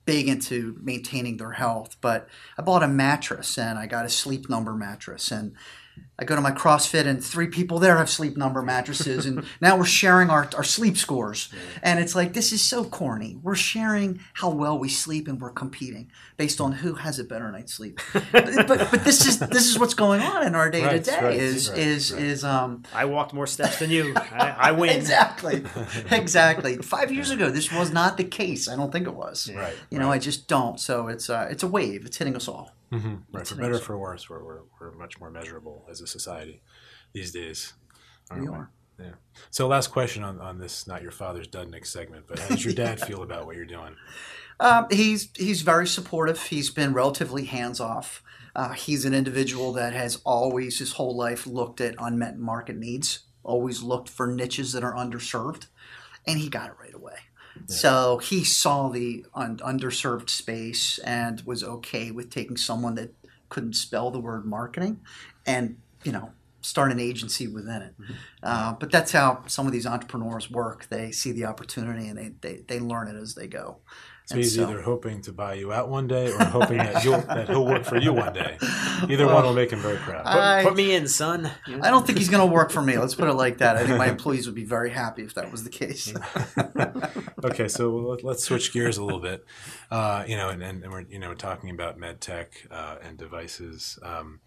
big 0.05 0.27
into 0.27 0.77
maintaining 0.81 1.37
their 1.37 1.51
health. 1.51 1.97
But 2.01 2.27
I 2.57 2.61
bought 2.61 2.83
a 2.83 2.87
mattress, 2.87 3.57
and 3.57 3.79
I 3.79 3.87
got 3.87 4.05
a 4.05 4.09
sleep 4.09 4.49
number 4.49 4.73
mattress, 4.73 5.31
and 5.31 5.55
I 6.19 6.25
go 6.25 6.35
to 6.35 6.41
my 6.41 6.51
CrossFit 6.51 7.07
and 7.07 7.23
three 7.23 7.47
people 7.47 7.79
there 7.79 7.97
have 7.97 8.09
sleep 8.09 8.35
number 8.35 8.61
mattresses, 8.61 9.25
and 9.25 9.45
now 9.61 9.77
we're 9.77 9.85
sharing 9.85 10.29
our, 10.29 10.49
our 10.57 10.65
sleep 10.65 10.97
scores. 10.97 11.51
And 11.81 11.97
it's 11.97 12.13
like, 12.13 12.33
this 12.33 12.51
is 12.51 12.61
so 12.61 12.83
corny. 12.83 13.37
We're 13.41 13.55
sharing 13.55 14.19
how 14.33 14.49
well 14.49 14.77
we 14.77 14.89
sleep 14.89 15.29
and 15.29 15.39
we're 15.39 15.51
competing 15.51 16.11
based 16.35 16.59
on 16.59 16.73
who 16.73 16.95
has 16.95 17.19
a 17.19 17.23
better 17.23 17.49
night's 17.51 17.73
sleep. 17.73 18.01
but, 18.13 18.27
but, 18.67 18.91
but 18.91 19.03
this 19.05 19.25
is 19.25 19.39
this 19.39 19.67
is 19.67 19.79
what's 19.79 19.93
going 19.93 20.21
on 20.21 20.45
in 20.45 20.55
our 20.55 20.69
day 20.69 20.81
to 20.81 20.99
day 20.99 21.37
is 21.37 21.69
right, 21.69 21.77
is 21.77 22.13
right. 22.13 22.21
is 22.21 22.43
um 22.43 22.83
I 22.93 23.05
walked 23.05 23.33
more 23.33 23.47
steps 23.47 23.79
than 23.79 23.89
you. 23.89 24.13
I, 24.15 24.55
I 24.57 24.71
win. 24.71 24.89
exactly. 24.89 25.63
Exactly. 26.11 26.77
Five 26.77 27.11
years 27.11 27.29
ago 27.29 27.49
this 27.49 27.71
was 27.71 27.91
not 27.91 28.17
the 28.17 28.23
case. 28.23 28.67
I 28.67 28.75
don't 28.75 28.91
think 28.91 29.07
it 29.07 29.13
was. 29.13 29.49
Right. 29.53 29.75
You 29.89 29.99
know, 29.99 30.11
I 30.11 30.17
just 30.17 30.47
don't. 30.47 30.79
So 30.79 31.07
it's 31.07 31.29
uh 31.29 31.47
it's 31.49 31.63
a 31.63 31.67
wave. 31.67 32.05
It's 32.05 32.17
hitting 32.17 32.35
us 32.35 32.47
all. 32.47 32.71
Mm-hmm. 32.91 33.15
Right, 33.31 33.47
for 33.47 33.55
better 33.55 33.75
or 33.75 33.79
for 33.79 33.97
worse, 33.99 34.29
we're, 34.29 34.43
we're, 34.43 34.61
we're 34.79 34.91
much 34.93 35.19
more 35.19 35.29
measurable 35.29 35.85
as 35.89 36.01
a 36.01 36.07
society 36.09 36.61
these 37.13 37.31
days. 37.31 37.73
We 38.35 38.47
are. 38.47 38.69
Yeah. 38.99 39.13
So, 39.49 39.67
last 39.67 39.87
question 39.87 40.23
on, 40.23 40.39
on 40.41 40.59
this, 40.59 40.85
not 40.85 41.01
your 41.01 41.11
father's 41.11 41.47
Dudnyk 41.47 41.85
segment, 41.85 42.25
but 42.27 42.39
how 42.39 42.49
does 42.49 42.65
your 42.65 42.73
dad 42.73 42.99
feel 43.07 43.23
about 43.23 43.45
what 43.45 43.55
you're 43.55 43.65
doing? 43.65 43.95
Um, 44.59 44.87
he's 44.91 45.29
he's 45.35 45.61
very 45.61 45.87
supportive. 45.87 46.41
He's 46.43 46.69
been 46.69 46.93
relatively 46.93 47.45
hands 47.45 47.79
off. 47.79 48.21
Uh, 48.55 48.73
he's 48.73 49.05
an 49.05 49.13
individual 49.13 49.71
that 49.73 49.93
has 49.93 50.21
always 50.25 50.79
his 50.79 50.93
whole 50.93 51.15
life 51.15 51.47
looked 51.47 51.79
at 51.79 51.95
unmet 51.97 52.37
market 52.37 52.75
needs, 52.75 53.19
always 53.43 53.81
looked 53.81 54.09
for 54.09 54.27
niches 54.27 54.73
that 54.73 54.83
are 54.83 54.93
underserved, 54.93 55.67
and 56.27 56.39
he 56.39 56.49
got 56.49 56.69
it 56.69 56.75
right 56.79 56.93
away. 56.93 57.15
So 57.67 58.17
he 58.17 58.43
saw 58.43 58.89
the 58.89 59.25
un- 59.33 59.57
underserved 59.57 60.29
space 60.29 60.97
and 60.99 61.41
was 61.41 61.63
okay 61.63 62.11
with 62.11 62.29
taking 62.29 62.57
someone 62.57 62.95
that 62.95 63.13
couldn't 63.49 63.73
spell 63.73 64.11
the 64.11 64.19
word 64.19 64.45
marketing 64.45 65.01
and, 65.45 65.77
you 66.03 66.11
know, 66.11 66.31
start 66.61 66.91
an 66.91 66.99
agency 66.99 67.47
within 67.47 67.81
it. 67.81 67.95
Mm-hmm. 67.99 68.13
Uh, 68.43 68.73
but 68.73 68.91
that's 68.91 69.11
how 69.11 69.43
some 69.47 69.65
of 69.65 69.71
these 69.71 69.85
entrepreneurs 69.85 70.49
work. 70.49 70.87
They 70.89 71.11
see 71.11 71.31
the 71.31 71.45
opportunity 71.45 72.07
and 72.07 72.17
they, 72.17 72.31
they, 72.41 72.61
they 72.67 72.79
learn 72.79 73.07
it 73.07 73.15
as 73.15 73.35
they 73.35 73.47
go. 73.47 73.77
So 74.29 74.35
he's 74.35 74.55
so, 74.55 74.61
either 74.61 74.83
hoping 74.83 75.23
to 75.23 75.33
buy 75.33 75.55
you 75.55 75.73
out 75.73 75.89
one 75.89 76.07
day 76.07 76.31
or 76.31 76.43
hoping 76.43 76.77
that 76.77 77.03
you'll 77.03 77.19
that 77.21 77.49
he'll 77.49 77.65
work 77.65 77.83
for 77.83 77.97
you 77.97 78.13
one 78.13 78.31
day. 78.31 78.59
Either 79.09 79.25
well, 79.25 79.33
one 79.33 79.43
will 79.43 79.53
make 79.53 79.71
him 79.71 79.79
very 79.79 79.97
proud. 79.97 80.21
I, 80.23 80.61
put, 80.61 80.69
put, 80.69 80.77
me 80.77 80.93
in, 80.93 81.07
son. 81.07 81.49
I 81.65 81.89
don't 81.89 82.05
think 82.05 82.19
he's 82.19 82.29
going 82.29 82.47
to 82.47 82.53
work 82.53 82.69
for 82.69 82.83
me. 82.83 82.95
Let's 82.95 83.15
put 83.15 83.27
it 83.27 83.33
like 83.33 83.57
that. 83.57 83.75
I 83.75 83.87
think 83.87 83.97
my 83.97 84.07
employees 84.07 84.45
would 84.45 84.53
be 84.53 84.65
very 84.65 84.91
happy 84.91 85.23
if 85.23 85.33
that 85.33 85.51
was 85.51 85.63
the 85.63 85.71
case. 85.71 86.13
okay, 87.43 87.67
so 87.67 88.19
let's 88.21 88.43
switch 88.43 88.71
gears 88.71 88.99
a 88.99 89.03
little 89.03 89.19
bit. 89.19 89.43
Uh, 89.89 90.23
you 90.27 90.37
know, 90.37 90.49
and, 90.49 90.61
and, 90.61 90.91
we're 90.91 91.05
you 91.09 91.17
know 91.17 91.33
talking 91.33 91.71
about 91.71 91.97
med 91.97 92.21
tech 92.21 92.67
uh, 92.69 92.97
and 93.01 93.17
devices. 93.17 93.97
Um, 94.03 94.41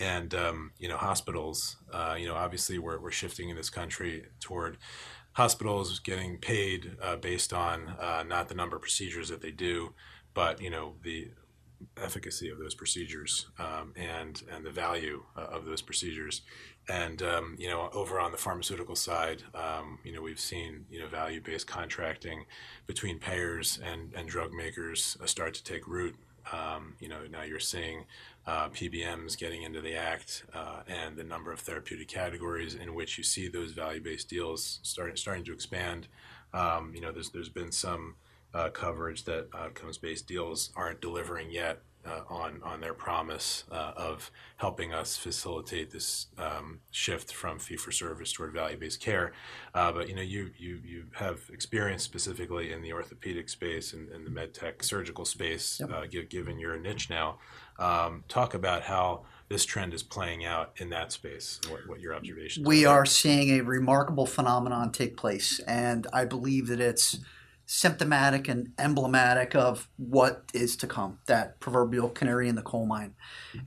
and 0.00 0.34
um, 0.34 0.72
you 0.78 0.88
know 0.88 0.96
hospitals. 0.96 1.76
Uh, 1.92 2.16
you 2.18 2.26
know, 2.26 2.34
obviously 2.34 2.78
we're 2.78 2.98
we're 2.98 3.10
shifting 3.10 3.48
in 3.48 3.56
this 3.56 3.70
country 3.70 4.24
toward 4.40 4.78
hospitals 5.32 5.98
getting 5.98 6.38
paid 6.38 6.96
uh, 7.02 7.16
based 7.16 7.52
on 7.52 7.88
uh, 8.00 8.22
not 8.26 8.48
the 8.48 8.54
number 8.54 8.76
of 8.76 8.82
procedures 8.82 9.28
that 9.28 9.42
they 9.42 9.50
do, 9.50 9.94
but 10.32 10.60
you 10.60 10.70
know 10.70 10.94
the 11.02 11.28
efficacy 12.02 12.48
of 12.48 12.58
those 12.58 12.74
procedures 12.74 13.46
um, 13.58 13.92
and 13.96 14.42
and 14.50 14.64
the 14.64 14.70
value 14.70 15.22
uh, 15.36 15.40
of 15.40 15.64
those 15.64 15.82
procedures. 15.82 16.42
And 16.88 17.22
um, 17.22 17.56
you 17.58 17.68
know, 17.68 17.88
over 17.92 18.20
on 18.20 18.30
the 18.30 18.36
pharmaceutical 18.38 18.96
side, 18.96 19.42
um, 19.54 19.98
you 20.04 20.12
know, 20.12 20.22
we've 20.22 20.40
seen 20.40 20.86
you 20.90 21.00
know 21.00 21.08
value-based 21.08 21.66
contracting 21.66 22.44
between 22.86 23.18
payers 23.18 23.78
and 23.82 24.12
and 24.14 24.28
drug 24.28 24.52
makers 24.52 25.16
uh, 25.22 25.26
start 25.26 25.54
to 25.54 25.64
take 25.64 25.86
root. 25.86 26.16
Um, 26.52 26.94
you 27.00 27.08
know, 27.08 27.20
now 27.30 27.42
you're 27.42 27.60
seeing 27.60 28.04
uh, 28.46 28.68
PBMs 28.68 29.38
getting 29.38 29.62
into 29.62 29.80
the 29.80 29.94
act 29.94 30.44
uh, 30.54 30.80
and 30.86 31.16
the 31.16 31.24
number 31.24 31.52
of 31.52 31.60
therapeutic 31.60 32.08
categories 32.08 32.74
in 32.74 32.94
which 32.94 33.16
you 33.16 33.24
see 33.24 33.48
those 33.48 33.72
value-based 33.72 34.28
deals 34.28 34.80
starting 34.82 35.16
starting 35.16 35.44
to 35.44 35.52
expand. 35.52 36.08
Um, 36.52 36.92
you 36.94 37.00
know, 37.00 37.12
there's 37.12 37.30
there's 37.30 37.48
been 37.48 37.72
some 37.72 38.16
uh, 38.52 38.68
coverage 38.70 39.24
that 39.24 39.48
outcomes-based 39.54 40.26
deals 40.26 40.70
aren't 40.76 41.00
delivering 41.00 41.50
yet 41.50 41.80
uh, 42.06 42.20
on 42.28 42.60
on 42.62 42.80
their 42.80 42.94
promise 42.94 43.64
uh, 43.70 43.92
of 43.96 44.30
helping 44.56 44.92
us 44.92 45.16
facilitate 45.16 45.90
this 45.90 46.26
um, 46.38 46.80
shift 46.90 47.32
from 47.32 47.58
fee 47.58 47.76
for 47.76 47.92
service 47.92 48.32
toward 48.32 48.52
value 48.52 48.76
based 48.76 49.00
care. 49.00 49.32
Uh, 49.74 49.92
but 49.92 50.08
you 50.08 50.14
know, 50.14 50.22
you 50.22 50.50
you 50.56 50.80
you 50.84 51.04
have 51.12 51.40
experience 51.52 52.02
specifically 52.02 52.72
in 52.72 52.82
the 52.82 52.92
orthopedic 52.92 53.48
space 53.48 53.92
and, 53.92 54.08
and 54.10 54.26
the 54.26 54.30
med 54.30 54.54
tech 54.54 54.82
surgical 54.82 55.24
space, 55.24 55.80
yep. 55.80 55.90
Uh, 55.90 56.06
given 56.28 56.58
your 56.58 56.78
niche 56.78 57.10
now. 57.10 57.38
Um, 57.76 58.22
talk 58.28 58.54
about 58.54 58.82
how 58.82 59.24
this 59.48 59.64
trend 59.64 59.94
is 59.94 60.02
playing 60.02 60.44
out 60.44 60.72
in 60.76 60.90
that 60.90 61.10
space. 61.10 61.60
What, 61.68 61.80
what 61.88 62.00
your 62.00 62.14
observations? 62.14 62.66
We 62.66 62.86
are, 62.86 63.00
are 63.00 63.06
seeing 63.06 63.58
a 63.58 63.64
remarkable 63.64 64.26
phenomenon 64.26 64.92
take 64.92 65.16
place, 65.16 65.60
and 65.66 66.06
I 66.12 66.24
believe 66.24 66.68
that 66.68 66.80
it's 66.80 67.18
symptomatic 67.66 68.48
and 68.48 68.72
emblematic 68.78 69.54
of 69.54 69.88
what 69.96 70.44
is 70.52 70.76
to 70.76 70.86
come 70.86 71.18
that 71.26 71.60
proverbial 71.60 72.08
canary 72.08 72.48
in 72.48 72.56
the 72.56 72.62
coal 72.62 72.86
mine. 72.86 73.14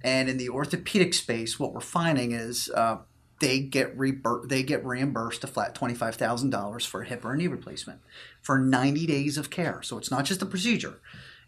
And 0.04 0.30
in 0.30 0.38
the 0.38 0.50
orthopedic 0.50 1.14
space 1.14 1.60
what 1.60 1.74
we're 1.74 1.80
finding 1.80 2.32
is 2.32 2.70
uh, 2.70 2.98
they 3.40 3.60
get 3.60 3.98
rebur- 3.98 4.48
they 4.48 4.64
get 4.64 4.86
reimbursed 4.86 5.44
a 5.44 5.48
flat 5.48 5.76
$25,000 5.76 6.86
for 6.86 7.02
a 7.02 7.06
hip 7.06 7.26
or 7.26 7.34
a 7.34 7.38
knee 7.38 7.48
replacement 7.48 8.02
for 8.42 8.58
90 8.58 9.06
days 9.08 9.38
of 9.38 9.50
care. 9.50 9.82
So 9.82 9.98
it's 9.98 10.12
not 10.12 10.26
just 10.26 10.42
a 10.42 10.46
procedure. 10.46 11.00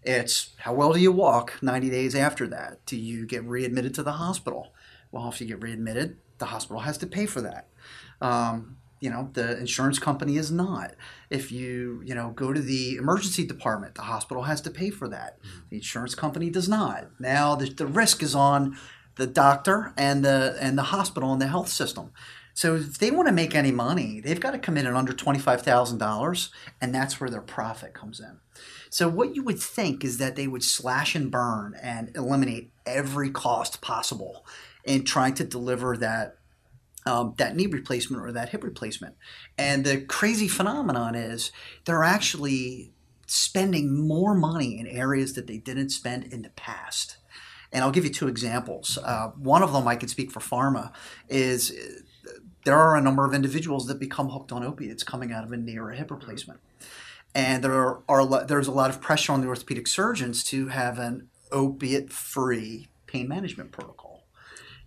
It's 0.02 0.56
how 0.58 0.74
well 0.74 0.94
do 0.94 1.00
you 1.00 1.12
walk 1.12 1.62
90 1.62 1.90
days 1.90 2.16
after 2.16 2.48
that? 2.48 2.86
Do 2.86 2.98
you 2.98 3.26
get 3.26 3.44
readmitted 3.44 3.94
to 3.96 4.04
the 4.04 4.14
hospital? 4.14 4.74
Well 5.12 5.30
if 5.30 5.40
you 5.42 5.48
get 5.48 5.62
readmitted 5.62 6.18
the 6.40 6.46
hospital 6.46 6.82
has 6.82 6.98
to 6.98 7.08
pay 7.08 7.26
for 7.26 7.42
that. 7.42 7.68
Um, 8.22 8.78
you 9.00 9.10
know 9.10 9.30
the 9.34 9.58
insurance 9.58 10.00
company 10.00 10.38
is 10.38 10.52
not. 10.52 10.96
If 11.30 11.52
you 11.52 12.02
you 12.06 12.16
know 12.16 12.32
go 12.32 12.54
to 12.54 12.62
the 12.62 12.96
emergency 12.96 13.46
department 13.46 13.96
the 13.96 14.04
hospital 14.04 14.44
has 14.44 14.62
to 14.62 14.70
pay 14.70 14.90
for 14.90 15.08
that. 15.10 15.40
Mm-hmm. 15.40 15.60
the 15.70 15.76
insurance 15.78 16.16
company 16.16 16.50
does 16.50 16.70
not. 16.70 17.08
Now 17.20 17.56
the, 17.56 17.70
the 17.70 17.88
risk 17.88 18.22
is 18.24 18.36
on 18.36 18.78
the 19.16 19.28
doctor 19.28 19.94
and 19.98 20.24
the 20.24 20.58
and 20.60 20.78
the 20.78 20.84
hospital 20.84 21.32
and 21.34 21.42
the 21.42 21.48
health 21.48 21.70
system. 21.70 22.12
So 22.54 22.76
if 22.76 22.98
they 22.98 23.10
want 23.10 23.28
to 23.28 23.34
make 23.34 23.56
any 23.56 23.72
money 23.72 24.20
they've 24.20 24.40
got 24.40 24.52
to 24.52 24.60
come 24.60 24.78
in 24.78 24.86
at 24.86 24.94
under 24.94 25.14
$25000 25.14 26.50
and 26.82 26.96
that's 26.96 27.20
where 27.20 27.30
their 27.30 27.42
profit 27.42 27.94
comes 27.94 28.20
in. 28.20 28.40
So 28.90 29.08
what 29.08 29.36
you 29.36 29.44
would 29.44 29.60
think 29.60 30.04
is 30.04 30.18
that 30.18 30.36
they 30.36 30.48
would 30.48 30.64
slash 30.64 31.16
and 31.16 31.32
burn 31.32 31.76
and 31.82 32.12
eliminate 32.16 32.72
every 32.86 33.30
cost 33.30 33.82
possible 33.82 34.46
in 34.84 35.04
trying 35.04 35.36
to 35.36 35.44
deliver 35.44 35.96
that 35.98 36.39
um, 37.06 37.34
that 37.38 37.56
knee 37.56 37.68
replacement 37.68 38.24
or 38.24 38.32
that 38.32 38.50
hip 38.50 38.64
replacement. 38.64 39.16
And 39.58 39.86
the 39.86 40.02
crazy 40.02 40.48
phenomenon 40.48 41.16
is 41.16 41.52
they're 41.86 42.04
actually 42.04 42.94
spending 43.26 44.08
more 44.08 44.34
money 44.34 44.80
in 44.80 44.88
areas 44.88 45.34
that 45.34 45.48
they 45.48 45.58
didn't 45.58 45.90
spend 45.90 46.26
in 46.34 46.42
the 46.42 46.50
past. 46.50 47.18
And 47.72 47.84
I'll 47.84 47.92
give 47.92 48.04
you 48.04 48.12
two 48.12 48.28
examples. 48.28 48.98
Uh, 48.98 49.28
one 49.38 49.62
of 49.62 49.72
them 49.74 49.88
I 49.88 49.96
can 49.96 50.10
speak 50.10 50.32
for 50.32 50.40
pharma 50.40 50.92
is 51.28 51.72
uh, 52.28 52.32
there 52.66 52.78
are 52.78 52.96
a 52.96 53.02
number 53.02 53.26
of 53.26 53.34
individuals 53.34 53.86
that 53.88 54.00
become 54.00 54.30
hooked 54.30 54.52
on 54.52 54.64
opiates 54.64 55.04
coming 55.04 55.32
out 55.32 55.44
of 55.44 55.52
a 55.52 55.58
knee 55.58 55.78
or 55.78 55.92
a 55.92 55.96
hip 55.96 56.10
replacement. 56.10 56.60
And 57.36 57.64
there 57.64 57.74
are, 57.74 58.02
are 58.10 58.46
there's 58.46 58.68
a 58.68 58.72
lot 58.72 58.90
of 58.90 59.00
pressure 59.02 59.32
on 59.34 59.42
the 59.42 59.48
orthopedic 59.48 59.88
surgeons 59.88 60.44
to 60.46 60.70
have 60.70 60.98
an 60.98 61.30
opiate-free 61.52 62.88
pain 63.06 63.28
management 63.28 63.72
protocol. 63.72 64.09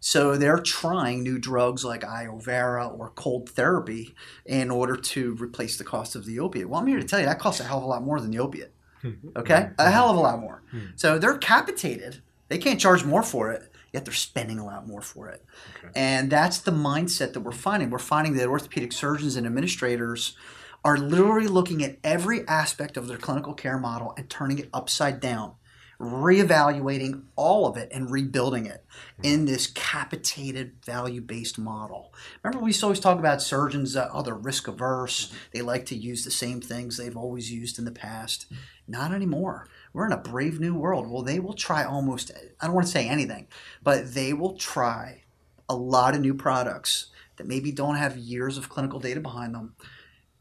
So 0.05 0.37
they're 0.37 0.59
trying 0.59 1.23
new 1.23 1.39
drugs 1.39 1.85
like 1.85 2.01
Iovera 2.01 2.99
or 2.99 3.11
cold 3.11 3.49
therapy 3.51 4.17
in 4.45 4.69
order 4.69 4.97
to 4.97 5.37
replace 5.37 5.77
the 5.77 5.85
cost 5.85 6.17
of 6.17 6.27
the 6.27 6.41
opiate. 6.41 6.69
Well, 6.69 6.81
I'm 6.81 6.89
here 6.89 6.99
to 6.99 7.07
tell 7.07 7.21
you 7.21 7.27
that 7.27 7.39
costs 7.39 7.61
a 7.61 7.65
hell 7.65 7.79
of 7.79 7.85
a 7.85 7.87
lot 7.87 8.03
more 8.03 8.21
than 8.21 8.33
the 8.33 8.41
opiate. 8.41 8.75
Hmm. 9.01 9.13
Okay? 9.37 9.71
A 9.79 9.91
hell 9.93 10.11
of 10.11 10.17
a 10.17 10.21
lot 10.21 10.41
more. 10.41 10.65
Hmm. 10.73 10.87
So 10.97 11.21
they're 11.21 11.39
capitated. 11.39 12.21
They 12.49 12.59
can't 12.59 12.81
charge 12.81 13.05
more 13.05 13.23
for 13.23 13.53
it, 13.53 13.73
yet 13.93 14.05
they're 14.05 14.13
spending 14.13 14.59
a 14.59 14.67
lot 14.67 14.89
more 14.89 15.03
for 15.03 15.29
it. 15.29 15.45
Okay. 15.79 15.93
And 15.95 16.31
that's 16.31 16.59
the 16.59 16.73
mindset 16.73 17.33
that 17.35 17.41
we're 17.41 17.53
finding. 17.53 17.89
We're 17.89 18.01
finding 18.01 18.35
that 18.35 18.49
orthopedic 18.49 18.91
surgeons 18.93 19.37
and 19.37 19.47
administrators 19.47 20.37
are 20.85 20.99
literally 20.99 21.47
looking 21.47 21.85
at 21.85 21.99
every 22.03 22.47
aspect 22.49 22.97
of 22.97 23.07
their 23.07 23.19
clinical 23.19 23.55
care 23.55 23.79
model 23.79 24.15
and 24.17 24.29
turning 24.29 24.59
it 24.59 24.69
upside 24.75 25.21
down 25.21 25.55
reevaluating 26.03 27.23
all 27.37 27.67
of 27.67 27.77
it 27.77 27.89
and 27.93 28.11
rebuilding 28.11 28.67
it 28.67 28.85
in 29.23 29.45
this 29.45 29.69
capitated 29.69 30.73
value 30.85 31.21
based 31.21 31.59
model. 31.59 32.13
Remember, 32.43 32.63
we 32.63 32.71
used 32.71 32.81
to 32.81 32.87
always 32.87 32.99
talk 32.99 33.21
about 33.21 33.41
surgeons 33.41 33.93
that 33.93 34.09
oh, 34.13 34.23
they're 34.23 34.35
risk 34.35 34.67
averse, 34.67 35.33
they 35.53 35.63
like 35.63 35.87
to 35.87 35.97
use 35.97 36.25
the 36.25 36.31
same 36.31 36.61
things 36.61 36.97
they've 36.97 37.17
always 37.17 37.53
used 37.53 37.79
in 37.79 37.85
the 37.85 37.93
past. 37.93 38.47
Not 38.89 39.15
anymore. 39.15 39.69
We're 39.93 40.07
in 40.07 40.13
a 40.13 40.17
brave 40.17 40.59
new 40.59 40.75
world. 40.75 41.09
Well, 41.09 41.23
they 41.23 41.39
will 41.39 41.55
try 41.55 41.85
almost, 41.85 42.33
I 42.61 42.67
don't 42.67 42.75
want 42.75 42.87
to 42.87 42.93
say 42.93 43.09
anything, 43.09 43.47
but 43.83 44.13
they 44.13 44.33
will 44.33 44.57
try 44.57 45.23
a 45.69 45.77
lot 45.77 46.15
of 46.15 46.21
new 46.21 46.35
products 46.35 47.07
that 47.37 47.47
maybe 47.47 47.71
don't 47.71 47.95
have 47.95 48.17
years 48.17 48.59
of 48.59 48.69
clinical 48.69 48.99
data 48.99 49.21
behind 49.21 49.55
them 49.55 49.77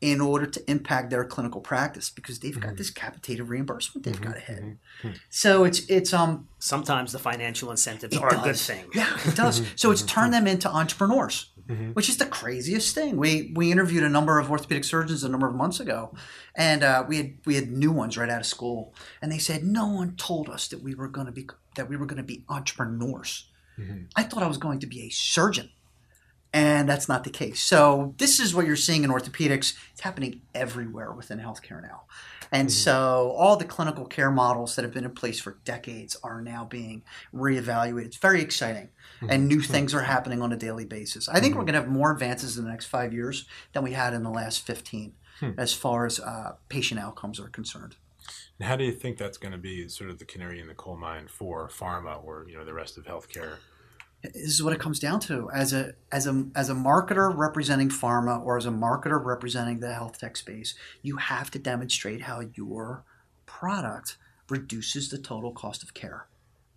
in 0.02 0.20
order 0.20 0.48
to 0.48 0.70
impact 0.70 1.12
their 1.12 1.24
clinical 1.24 1.62
practice 1.62 2.10
because 2.10 2.40
they've 2.40 2.60
got 2.60 2.70
mm-hmm. 2.70 2.78
this 2.78 2.90
capitated 2.90 3.48
reimbursement 3.48 4.04
they've 4.04 4.16
mm-hmm. 4.16 4.24
got 4.24 4.34
to 4.34 4.40
hit. 4.40 4.64
Mm-hmm. 4.64 5.12
So 5.30 5.64
it's 5.64 5.88
it's 5.88 6.12
um 6.12 6.48
sometimes 6.58 7.12
the 7.12 7.20
financial 7.20 7.70
incentives 7.70 8.18
are 8.18 8.32
does. 8.32 8.40
a 8.40 8.44
good 8.44 8.58
thing. 8.58 8.86
Yeah, 8.96 9.16
it 9.26 9.36
does. 9.36 9.62
Mm-hmm. 9.62 9.74
so 9.76 9.92
it's 9.92 10.02
mm-hmm. 10.02 10.20
turned 10.20 10.34
them 10.34 10.48
into 10.48 10.68
entrepreneurs, 10.70 11.52
mm-hmm. 11.68 11.92
which 11.92 12.10
is 12.10 12.18
the 12.18 12.26
craziest 12.26 12.96
thing. 12.96 13.16
We 13.18 13.52
we 13.56 13.72
interviewed 13.72 14.04
a 14.04 14.10
number 14.10 14.40
of 14.40 14.50
orthopedic 14.50 14.84
surgeons 14.84 15.24
a 15.24 15.30
number 15.30 15.48
of 15.48 15.54
months 15.54 15.80
ago, 15.80 16.14
and 16.56 16.84
uh, 16.84 17.06
we 17.08 17.18
had 17.18 17.34
we 17.46 17.56
had 17.56 17.72
new 17.72 17.92
ones 17.92 18.18
right 18.18 18.30
out 18.30 18.42
of 18.42 18.48
school, 18.48 18.96
and 19.22 19.32
they 19.32 19.38
said 19.38 19.64
no 19.64 19.88
one 19.88 20.16
told 20.16 20.50
us 20.50 20.68
that 20.70 20.82
we 20.82 20.96
were 20.96 21.08
going 21.08 21.28
to 21.28 21.32
be 21.32 21.48
that 21.76 21.88
we 21.88 21.96
were 21.96 22.08
going 22.08 22.18
to 22.18 22.24
be 22.24 22.44
entrepreneurs. 22.50 23.48
I 24.16 24.22
thought 24.22 24.44
I 24.44 24.48
was 24.48 24.60
going 24.60 24.78
to 24.82 24.86
be 24.86 25.02
a 25.02 25.10
surgeon 25.10 25.72
and 26.54 26.88
that's 26.90 27.08
not 27.08 27.24
the 27.24 27.30
case. 27.30 27.62
So 27.62 28.14
this 28.18 28.40
is 28.40 28.54
what 28.54 28.66
you're 28.66 28.76
seeing 28.76 29.04
in 29.04 29.10
orthopedics. 29.10 29.74
It's 29.92 30.02
happening 30.02 30.42
everywhere 30.54 31.12
within 31.12 31.40
healthcare 31.40 31.82
now. 31.82 32.04
And 32.52 32.68
mm-hmm. 32.68 32.74
so 32.74 33.34
all 33.38 33.56
the 33.56 33.66
clinical 33.66 34.06
care 34.06 34.30
models 34.30 34.76
that 34.76 34.84
have 34.84 34.94
been 34.94 35.06
in 35.06 35.12
place 35.12 35.40
for 35.40 35.58
decades 35.64 36.18
are 36.24 36.42
now 36.42 36.66
being 36.66 37.04
reevaluated. 37.34 38.08
It's 38.08 38.18
very 38.18 38.42
exciting. 38.42 38.90
Mm-hmm. 39.18 39.30
And 39.30 39.48
new 39.48 39.62
mm-hmm. 39.62 39.72
things 39.72 39.94
are 39.94 40.02
happening 40.02 40.42
on 40.42 40.52
a 40.52 40.58
daily 40.58 40.86
basis. 40.86 41.30
I 41.30 41.40
think 41.40 41.52
mm-hmm. 41.52 41.60
we're 41.60 41.66
going 41.66 41.74
to 41.76 41.82
have 41.82 41.90
more 41.90 42.12
advances 42.12 42.58
in 42.58 42.66
the 42.66 42.70
next 42.70 42.88
five 42.88 43.14
years 43.14 43.46
than 43.72 43.84
we 43.84 43.94
had 43.94 44.14
in 44.14 44.24
the 44.24 44.30
last 44.30 44.66
15 44.66 45.14
hmm. 45.40 45.52
as 45.58 45.74
far 45.74 46.06
as 46.06 46.20
uh, 46.20 46.56
patient 46.68 47.00
outcomes 47.00 47.40
are 47.40 47.48
concerned. 47.48 47.96
And 48.60 48.68
how 48.68 48.76
do 48.76 48.84
you 48.84 48.92
think 48.92 49.18
that's 49.18 49.38
going 49.38 49.54
to 49.54 49.58
be 49.58 49.88
sort 49.88 50.10
of 50.10 50.20
the 50.20 50.26
canary 50.26 50.60
in 50.60 50.68
the 50.68 50.74
coal 50.74 50.98
mine 50.98 51.28
for 51.28 51.68
pharma 51.70 52.24
or 52.24 52.46
you 52.48 52.58
know 52.58 52.66
the 52.66 52.74
rest 52.74 52.98
of 52.98 53.06
healthcare? 53.06 53.58
This 54.24 54.36
is 54.36 54.64
what 54.64 54.74
it 54.74 54.80
comes 54.80 55.00
down 55.00 55.20
to 55.20 55.50
as 55.52 55.74
a 55.74 55.94
as 56.12 56.28
a 56.28 56.46
as 56.56 56.70
a 56.70 56.74
marketer 56.74 57.36
representing 57.36 57.90
pharma 57.90 58.44
or 58.44 58.58
as 58.58 58.66
a 58.66 58.72
marketer 58.72 59.24
representing 59.24 59.80
the 59.80 59.94
health 59.94 60.20
tech 60.20 60.38
space 60.38 60.76
you 61.02 61.18
have 61.18 61.50
to 61.52 61.60
demonstrate 61.60 62.22
how 62.22 62.42
your 62.56 63.04
product 63.46 64.18
reduces 64.50 65.10
the 65.10 65.18
total 65.18 65.52
cost 65.52 65.84
of 65.84 65.94
care 65.94 66.28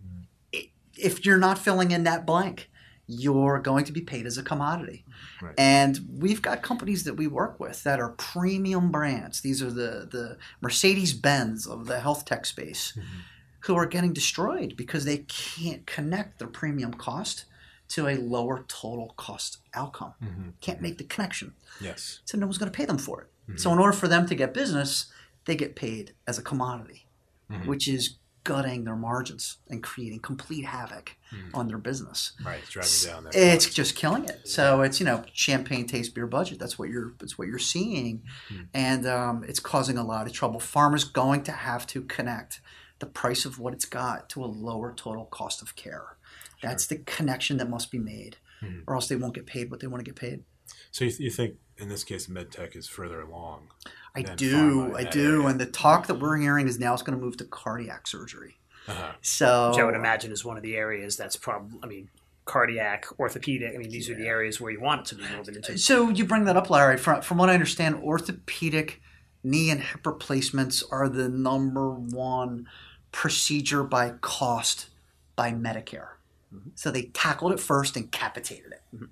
mm. 0.03 0.69
if 0.97 1.25
you're 1.25 1.37
not 1.37 1.57
filling 1.57 1.91
in 1.91 2.03
that 2.03 2.25
blank 2.25 2.69
you're 3.07 3.59
going 3.59 3.85
to 3.85 3.91
be 3.91 4.01
paid 4.01 4.25
as 4.25 4.37
a 4.37 4.41
commodity. 4.41 5.05
Right. 5.39 5.53
And 5.59 5.99
we've 6.17 6.41
got 6.41 6.63
companies 6.63 7.03
that 7.03 7.13
we 7.13 7.27
work 7.27 7.59
with 7.59 7.83
that 7.83 7.99
are 7.99 8.09
premium 8.09 8.89
brands. 8.89 9.41
These 9.41 9.61
are 9.61 9.69
the, 9.69 10.07
the 10.11 10.37
Mercedes 10.59 11.13
Benz 11.13 11.67
of 11.67 11.85
the 11.85 11.99
health 11.99 12.25
tech 12.25 12.47
space 12.47 12.93
Mm-hmm. 12.95 13.19
Who 13.65 13.75
are 13.75 13.85
getting 13.85 14.13
destroyed 14.13 14.75
because 14.77 15.05
they 15.05 15.19
can't 15.19 15.85
connect 15.85 16.39
their 16.39 16.47
premium 16.47 16.93
cost 16.93 17.45
to 17.89 18.07
a 18.07 18.15
lower 18.15 18.65
total 18.67 19.13
cost 19.17 19.57
outcome. 19.73 20.13
Mhm. 20.23 20.53
Can't 20.61 20.81
make 20.81 20.97
the 20.97 21.03
connection. 21.03 21.53
Yes. 21.79 22.19
So 22.25 22.37
no 22.37 22.45
one's 22.47 22.57
going 22.57 22.71
to 22.71 22.75
pay 22.75 22.85
them 22.85 22.97
for 22.97 23.21
it. 23.21 23.27
Mm-hmm. 23.47 23.57
So 23.57 23.71
in 23.73 23.79
order 23.79 23.93
for 23.95 24.07
them 24.07 24.25
to 24.27 24.35
get 24.35 24.53
business, 24.53 25.05
they 25.45 25.55
get 25.55 25.75
paid 25.75 26.13
as 26.25 26.37
a 26.39 26.41
commodity, 26.41 27.07
Mhm. 27.51 27.67
which 27.67 27.87
is 27.87 28.17
gutting 28.43 28.83
their 28.83 28.95
margins 28.95 29.57
and 29.69 29.81
creating 29.81 30.19
complete 30.19 30.65
havoc 30.65 31.15
Mm-hmm. 31.31 31.55
on 31.55 31.67
their 31.67 31.77
business. 31.79 32.33
Right. 32.43 32.59
It's 32.61 32.69
driving 32.71 32.91
down 33.03 33.23
that. 33.25 33.35
It's 33.35 33.65
cost. 33.65 33.75
just 33.75 33.95
killing 33.95 34.25
it. 34.25 34.47
So 34.47 34.81
it's 34.83 34.99
you 34.99 35.05
know 35.07 35.23
champagne 35.33 35.87
taste 35.87 36.13
beer 36.13 36.27
budget. 36.27 36.59
That's 36.59 36.77
what 36.79 36.89
you're. 36.89 37.13
That's 37.19 37.37
what 37.37 37.47
you're 37.47 37.57
seeing, 37.59 38.23
Hmm. 38.49 38.61
and 38.75 39.07
um, 39.07 39.43
it's 39.47 39.59
causing 39.59 39.97
a 39.97 40.03
lot 40.03 40.27
of 40.27 40.33
trouble. 40.33 40.59
Pharma's 40.59 41.03
going 41.03 41.41
to 41.43 41.51
have 41.51 41.85
to 41.87 42.03
connect 42.03 42.61
the 42.99 43.05
price 43.05 43.45
of 43.45 43.59
what 43.59 43.73
it's 43.73 43.85
got 43.85 44.29
to 44.29 44.43
a 44.43 44.47
lower 44.47 44.93
total 44.93 45.25
cost 45.25 45.61
of 45.61 45.75
care. 45.75 46.17
That's 46.61 46.87
the 46.87 46.97
connection 46.97 47.57
that 47.57 47.69
must 47.69 47.91
be 47.91 47.99
made, 47.99 48.37
Hmm. 48.61 48.79
or 48.87 48.95
else 48.95 49.07
they 49.07 49.15
won't 49.17 49.33
get 49.35 49.45
paid 49.45 49.69
what 49.69 49.81
they 49.81 49.87
want 49.87 50.03
to 50.03 50.09
get 50.09 50.15
paid. 50.15 50.43
So 50.91 51.05
you, 51.05 51.11
you 51.19 51.29
think 51.29 51.55
in 51.77 51.89
this 51.89 52.03
case 52.03 52.27
medtech 52.27 52.75
is 52.75 52.87
further 52.87 53.21
along? 53.21 53.67
I 54.15 54.21
do, 54.21 54.95
I 54.95 55.03
do, 55.03 55.41
area? 55.41 55.47
and 55.47 55.59
the 55.59 55.65
talk 55.65 56.07
that 56.07 56.15
we're 56.15 56.37
hearing 56.37 56.67
is 56.67 56.79
now 56.79 56.93
it's 56.93 57.03
going 57.03 57.17
to 57.19 57.23
move 57.23 57.35
to 57.37 57.43
cardiac 57.45 58.07
surgery. 58.07 58.55
Uh-huh. 58.87 59.11
So 59.21 59.71
Which 59.71 59.79
I 59.79 59.83
would 59.83 59.95
imagine 59.95 60.31
is 60.31 60.45
one 60.45 60.55
of 60.57 60.63
the 60.63 60.75
areas 60.77 61.17
that's 61.17 61.35
probably, 61.35 61.77
I 61.83 61.87
mean, 61.87 62.09
cardiac, 62.45 63.07
orthopedic. 63.19 63.73
I 63.73 63.77
mean, 63.77 63.89
these 63.89 64.09
are 64.09 64.15
the 64.15 64.27
areas 64.27 64.61
where 64.61 64.71
you 64.71 64.79
want 64.79 65.01
it 65.01 65.07
to 65.07 65.15
be 65.15 65.23
moving 65.35 65.55
into. 65.55 65.77
So 65.77 66.09
you 66.09 66.23
bring 66.25 66.45
that 66.45 66.55
up, 66.55 66.69
Larry. 66.69 66.97
From, 66.97 67.21
from 67.21 67.37
what 67.39 67.49
I 67.49 67.53
understand, 67.53 67.95
orthopedic 67.95 69.01
knee 69.45 69.69
and 69.69 69.81
hip 69.81 70.05
replacements 70.05 70.83
are 70.91 71.07
the 71.07 71.29
number 71.29 71.91
one 71.91 72.67
procedure 73.11 73.83
by 73.83 74.09
cost 74.21 74.87
by 75.35 75.51
Medicare. 75.51 76.15
Mm-hmm. 76.53 76.71
So 76.75 76.91
they 76.91 77.03
tackled 77.03 77.53
it 77.53 77.59
first 77.59 77.95
and 77.95 78.11
capitated 78.11 78.73
it. 78.73 78.81
Mm-hmm. 78.93 79.05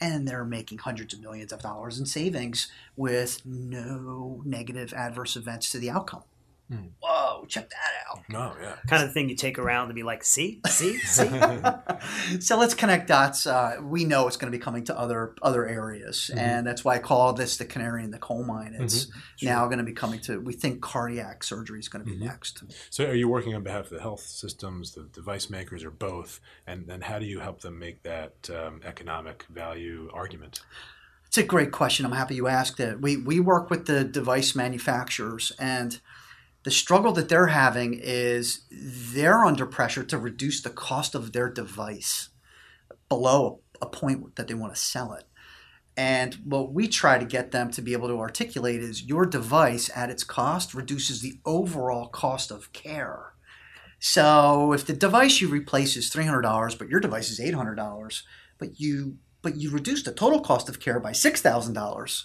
And 0.00 0.26
they're 0.26 0.44
making 0.44 0.78
hundreds 0.78 1.12
of 1.12 1.20
millions 1.20 1.52
of 1.52 1.60
dollars 1.60 1.98
in 1.98 2.06
savings 2.06 2.70
with 2.96 3.44
no 3.44 4.42
negative 4.44 4.92
adverse 4.94 5.36
events 5.36 5.70
to 5.72 5.78
the 5.78 5.90
outcome. 5.90 6.22
Hmm. 6.70 6.88
Whoa, 7.00 7.46
check 7.48 7.70
that 7.70 7.92
out. 8.10 8.24
No, 8.28 8.54
yeah. 8.60 8.76
kind 8.86 9.02
of 9.02 9.14
thing 9.14 9.30
you 9.30 9.36
take 9.36 9.58
around 9.58 9.86
and 9.86 9.94
be 9.94 10.02
like, 10.02 10.22
see, 10.22 10.60
see, 10.66 10.98
see. 10.98 11.28
so 12.40 12.58
let's 12.58 12.74
connect 12.74 13.08
dots. 13.08 13.46
Uh, 13.46 13.76
we 13.82 14.04
know 14.04 14.26
it's 14.28 14.36
going 14.36 14.52
to 14.52 14.56
be 14.56 14.62
coming 14.62 14.84
to 14.84 14.98
other 14.98 15.34
other 15.40 15.66
areas, 15.66 16.30
and 16.36 16.66
that's 16.66 16.84
why 16.84 16.96
I 16.96 16.98
call 16.98 17.32
this 17.32 17.56
the 17.56 17.64
canary 17.64 18.04
in 18.04 18.10
the 18.10 18.18
coal 18.18 18.44
mine. 18.44 18.76
It's 18.78 19.10
now 19.42 19.66
going 19.66 19.78
to 19.78 19.84
be 19.84 19.94
coming 19.94 20.20
to. 20.22 20.40
We 20.40 20.52
think 20.52 20.82
cardiac 20.82 21.42
surgery 21.42 21.80
is 21.80 21.88
going 21.88 22.04
to 22.04 22.10
be 22.10 22.18
next. 22.18 22.62
So 22.90 23.06
are 23.06 23.14
you 23.14 23.28
working 23.28 23.54
on 23.54 23.62
behalf 23.62 23.84
of 23.84 23.90
the 23.90 24.00
health 24.00 24.20
systems, 24.20 24.92
the 24.92 25.08
device 25.12 25.48
makers, 25.48 25.84
or 25.84 25.90
both? 25.90 26.40
And 26.66 26.86
then 26.86 27.00
how 27.00 27.18
do 27.18 27.24
you 27.24 27.40
help 27.40 27.62
them 27.62 27.78
make 27.78 28.02
that 28.02 28.50
um, 28.50 28.82
economic 28.84 29.44
value 29.48 30.10
argument? 30.12 30.60
It's 31.28 31.38
a 31.38 31.42
great 31.42 31.72
question. 31.72 32.06
I'm 32.06 32.12
happy 32.12 32.34
you 32.34 32.48
asked 32.48 32.80
it. 32.80 33.00
We 33.00 33.16
we 33.16 33.38
work 33.38 33.70
with 33.70 33.86
the 33.86 34.02
device 34.02 34.54
manufacturers, 34.54 35.52
and 35.58 36.00
the 36.68 36.74
struggle 36.74 37.12
that 37.12 37.30
they're 37.30 37.46
having 37.46 37.98
is 37.98 38.66
they're 38.70 39.42
under 39.42 39.64
pressure 39.64 40.04
to 40.04 40.18
reduce 40.18 40.60
the 40.60 40.68
cost 40.68 41.14
of 41.14 41.32
their 41.32 41.48
device 41.48 42.28
below 43.08 43.60
a 43.80 43.86
point 43.86 44.36
that 44.36 44.48
they 44.48 44.52
want 44.52 44.74
to 44.74 44.78
sell 44.78 45.14
it. 45.14 45.24
And 45.96 46.34
what 46.44 46.74
we 46.74 46.86
try 46.86 47.16
to 47.16 47.24
get 47.24 47.52
them 47.52 47.70
to 47.70 47.80
be 47.80 47.94
able 47.94 48.08
to 48.08 48.18
articulate 48.18 48.82
is 48.82 49.04
your 49.04 49.24
device 49.24 49.88
at 49.96 50.10
its 50.10 50.24
cost 50.24 50.74
reduces 50.74 51.22
the 51.22 51.40
overall 51.46 52.08
cost 52.08 52.50
of 52.50 52.70
care. 52.74 53.32
So 53.98 54.74
if 54.74 54.84
the 54.84 54.92
device 54.92 55.40
you 55.40 55.48
replace 55.48 55.96
is 55.96 56.10
$300, 56.10 56.78
but 56.78 56.90
your 56.90 57.00
device 57.00 57.30
is 57.30 57.40
$800, 57.40 58.22
but 58.58 58.78
you 58.78 59.16
but 59.40 59.56
you 59.56 59.70
reduce 59.70 60.02
the 60.02 60.12
total 60.12 60.40
cost 60.40 60.68
of 60.68 60.80
care 60.80 61.00
by 61.00 61.12
$6,000, 61.12 62.24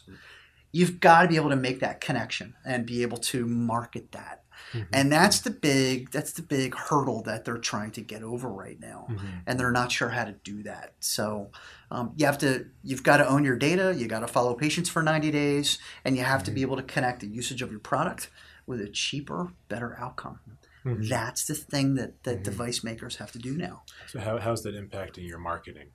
you've 0.74 1.00
got 1.00 1.22
to 1.22 1.30
be 1.30 1.38
able 1.38 1.52
to 1.52 1.56
make 1.56 1.80
that 1.80 2.02
connection 2.02 2.56
and 2.66 2.86
be 2.86 3.02
able 3.04 3.18
to 3.18 3.46
market 3.46 4.12
that. 4.12 4.44
Mm-hmm. 4.74 4.90
And 4.92 5.12
that's 5.12 5.40
the 5.42 5.52
big 5.52 6.12
that's 6.12 6.34
the 6.34 6.42
big 6.42 6.76
hurdle 6.76 7.22
that 7.24 7.46
they're 7.46 7.58
trying 7.58 7.92
to 7.92 8.02
get 8.02 8.24
over 8.24 8.50
right 8.50 8.80
now, 8.80 9.08
mm-hmm. 9.10 9.28
and 9.46 9.60
they're 9.60 9.72
not 9.72 9.92
sure 9.92 10.10
how 10.10 10.26
to 10.26 10.32
do 10.32 10.64
that. 10.64 10.94
So 11.00 11.52
um, 11.92 12.14
you 12.16 12.26
have 12.26 12.38
to 12.40 12.68
you've 12.84 13.04
got 13.04 13.18
to 13.18 13.28
own 13.28 13.44
your 13.44 13.56
data. 13.56 13.94
You 13.96 14.08
got 14.08 14.22
to 14.22 14.28
follow 14.28 14.56
patients 14.56 14.90
for 14.90 15.04
ninety 15.04 15.32
days, 15.32 15.78
and 16.04 16.18
you 16.18 16.24
have 16.24 16.44
to 16.44 16.52
be 16.52 16.62
mm-hmm. 16.62 16.72
able 16.72 16.78
to 16.78 16.84
connect 16.84 17.22
the 17.22 17.28
usage 17.28 17.62
of 17.62 17.72
your 17.72 17.80
product 17.80 18.30
with 18.66 18.82
a 18.82 18.90
cheaper, 18.90 19.54
better 19.70 19.98
outcome. 20.00 20.40
That's 20.86 21.46
the 21.46 21.56
thing 21.56 21.96
that 21.96 22.24
that 22.24 22.44
device 22.44 22.84
makers 22.84 23.16
have 23.18 23.32
to 23.34 23.40
do 23.40 23.56
now. 23.56 23.84
So 24.08 24.20
how, 24.20 24.38
how's 24.38 24.64
that 24.64 24.76
impacting 24.76 25.28
your 25.28 25.40
marketing? 25.40 25.90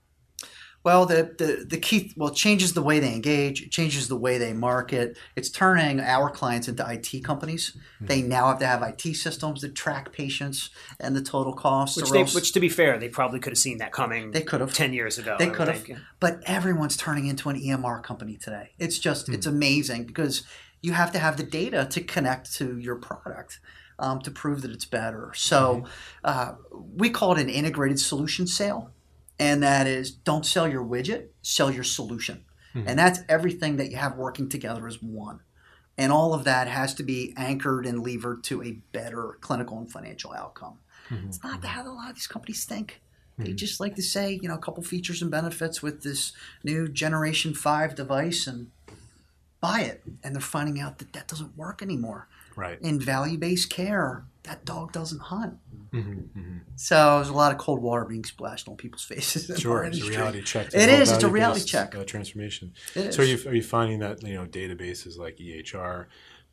Well, 0.84 1.06
the, 1.06 1.34
the, 1.36 1.66
the 1.68 1.76
key, 1.76 2.12
well, 2.16 2.30
it 2.30 2.36
changes 2.36 2.72
the 2.72 2.82
way 2.82 3.00
they 3.00 3.12
engage, 3.12 3.62
it 3.62 3.70
changes 3.70 4.08
the 4.08 4.16
way 4.16 4.38
they 4.38 4.52
market. 4.52 5.18
It's 5.34 5.50
turning 5.50 6.00
our 6.00 6.30
clients 6.30 6.68
into 6.68 6.88
IT 6.88 7.24
companies. 7.24 7.76
They 8.00 8.22
now 8.22 8.48
have 8.48 8.60
to 8.60 8.66
have 8.66 8.82
IT 8.82 9.16
systems 9.16 9.62
that 9.62 9.74
track 9.74 10.12
patients 10.12 10.70
and 11.00 11.16
the 11.16 11.22
total 11.22 11.52
cost. 11.52 11.96
Which, 11.96 12.10
they, 12.10 12.20
else 12.20 12.34
which, 12.34 12.52
to 12.52 12.60
be 12.60 12.68
fair, 12.68 12.96
they 12.98 13.08
probably 13.08 13.40
could 13.40 13.52
have 13.52 13.58
seen 13.58 13.78
that 13.78 13.92
coming. 13.92 14.30
They 14.30 14.42
could 14.42 14.60
have. 14.60 14.72
ten 14.72 14.92
years 14.92 15.18
ago. 15.18 15.36
They 15.38 15.50
could 15.50 15.68
have. 15.68 15.82
think. 15.82 15.98
But 16.20 16.40
everyone's 16.46 16.96
turning 16.96 17.26
into 17.26 17.48
an 17.48 17.60
EMR 17.60 18.02
company 18.02 18.36
today. 18.36 18.70
It's 18.78 18.98
just, 18.98 19.28
it's 19.28 19.46
amazing 19.46 20.04
because 20.04 20.44
you 20.80 20.92
have 20.92 21.10
to 21.12 21.18
have 21.18 21.36
the 21.36 21.42
data 21.42 21.86
to 21.90 22.00
connect 22.00 22.54
to 22.54 22.78
your 22.78 22.96
product. 22.96 23.60
Um, 24.00 24.20
to 24.20 24.30
prove 24.30 24.62
that 24.62 24.70
it's 24.70 24.84
better. 24.84 25.32
So 25.34 25.82
uh, 26.22 26.52
we 26.70 27.10
call 27.10 27.32
it 27.32 27.40
an 27.40 27.48
integrated 27.48 27.98
solution 27.98 28.46
sale. 28.46 28.92
And 29.38 29.62
that 29.62 29.86
is 29.86 30.10
don't 30.10 30.44
sell 30.44 30.68
your 30.68 30.84
widget, 30.84 31.28
sell 31.42 31.70
your 31.70 31.84
solution. 31.84 32.44
Hmm. 32.72 32.84
And 32.86 32.98
that's 32.98 33.20
everything 33.28 33.76
that 33.76 33.90
you 33.90 33.96
have 33.96 34.16
working 34.16 34.48
together 34.48 34.86
as 34.86 35.02
one. 35.02 35.40
And 35.96 36.12
all 36.12 36.34
of 36.34 36.44
that 36.44 36.68
has 36.68 36.94
to 36.94 37.02
be 37.02 37.34
anchored 37.36 37.86
and 37.86 38.04
levered 38.04 38.44
to 38.44 38.62
a 38.62 38.78
better 38.92 39.38
clinical 39.40 39.78
and 39.78 39.90
financial 39.90 40.32
outcome. 40.32 40.78
Hmm. 41.08 41.26
It's 41.26 41.42
not 41.42 41.60
hmm. 41.60 41.66
how 41.66 41.86
a 41.86 41.92
lot 41.92 42.10
of 42.10 42.16
these 42.16 42.26
companies 42.26 42.64
think. 42.64 43.00
They 43.38 43.52
just 43.52 43.78
like 43.78 43.94
to 43.94 44.02
say, 44.02 44.40
you 44.42 44.48
know, 44.48 44.56
a 44.56 44.58
couple 44.58 44.82
features 44.82 45.22
and 45.22 45.30
benefits 45.30 45.80
with 45.80 46.02
this 46.02 46.32
new 46.64 46.88
Generation 46.88 47.54
5 47.54 47.94
device 47.94 48.48
and 48.48 48.72
buy 49.60 49.82
it. 49.82 50.02
And 50.24 50.34
they're 50.34 50.40
finding 50.40 50.80
out 50.80 50.98
that 50.98 51.12
that 51.12 51.28
doesn't 51.28 51.56
work 51.56 51.80
anymore. 51.80 52.28
Right. 52.58 52.82
In 52.82 52.98
value 52.98 53.38
based 53.38 53.70
care, 53.70 54.24
that 54.42 54.64
dog 54.64 54.92
doesn't 54.92 55.20
hunt. 55.20 55.58
Mm-hmm. 55.92 56.58
So 56.74 57.16
there's 57.16 57.28
a 57.28 57.32
lot 57.32 57.52
of 57.52 57.58
cold 57.58 57.80
water 57.80 58.04
being 58.04 58.24
splashed 58.24 58.68
on 58.68 58.76
people's 58.76 59.04
faces. 59.12 59.60
Sure, 59.60 59.84
it's 59.84 60.00
a 60.00 60.08
reality 60.08 60.42
check. 60.42 60.74
It 60.74 60.88
is. 60.88 61.12
it's 61.12 61.22
a 61.22 61.28
reality 61.28 61.64
check. 61.64 61.94
Uh, 61.94 62.02
transformation. 62.02 62.72
It 62.96 63.14
So 63.14 63.22
are 63.22 63.26
you, 63.26 63.38
are 63.48 63.54
you 63.54 63.62
finding 63.62 64.00
that 64.00 64.26
you 64.26 64.34
know 64.34 64.44
databases 64.44 65.16
like 65.16 65.36
EHR 65.36 66.06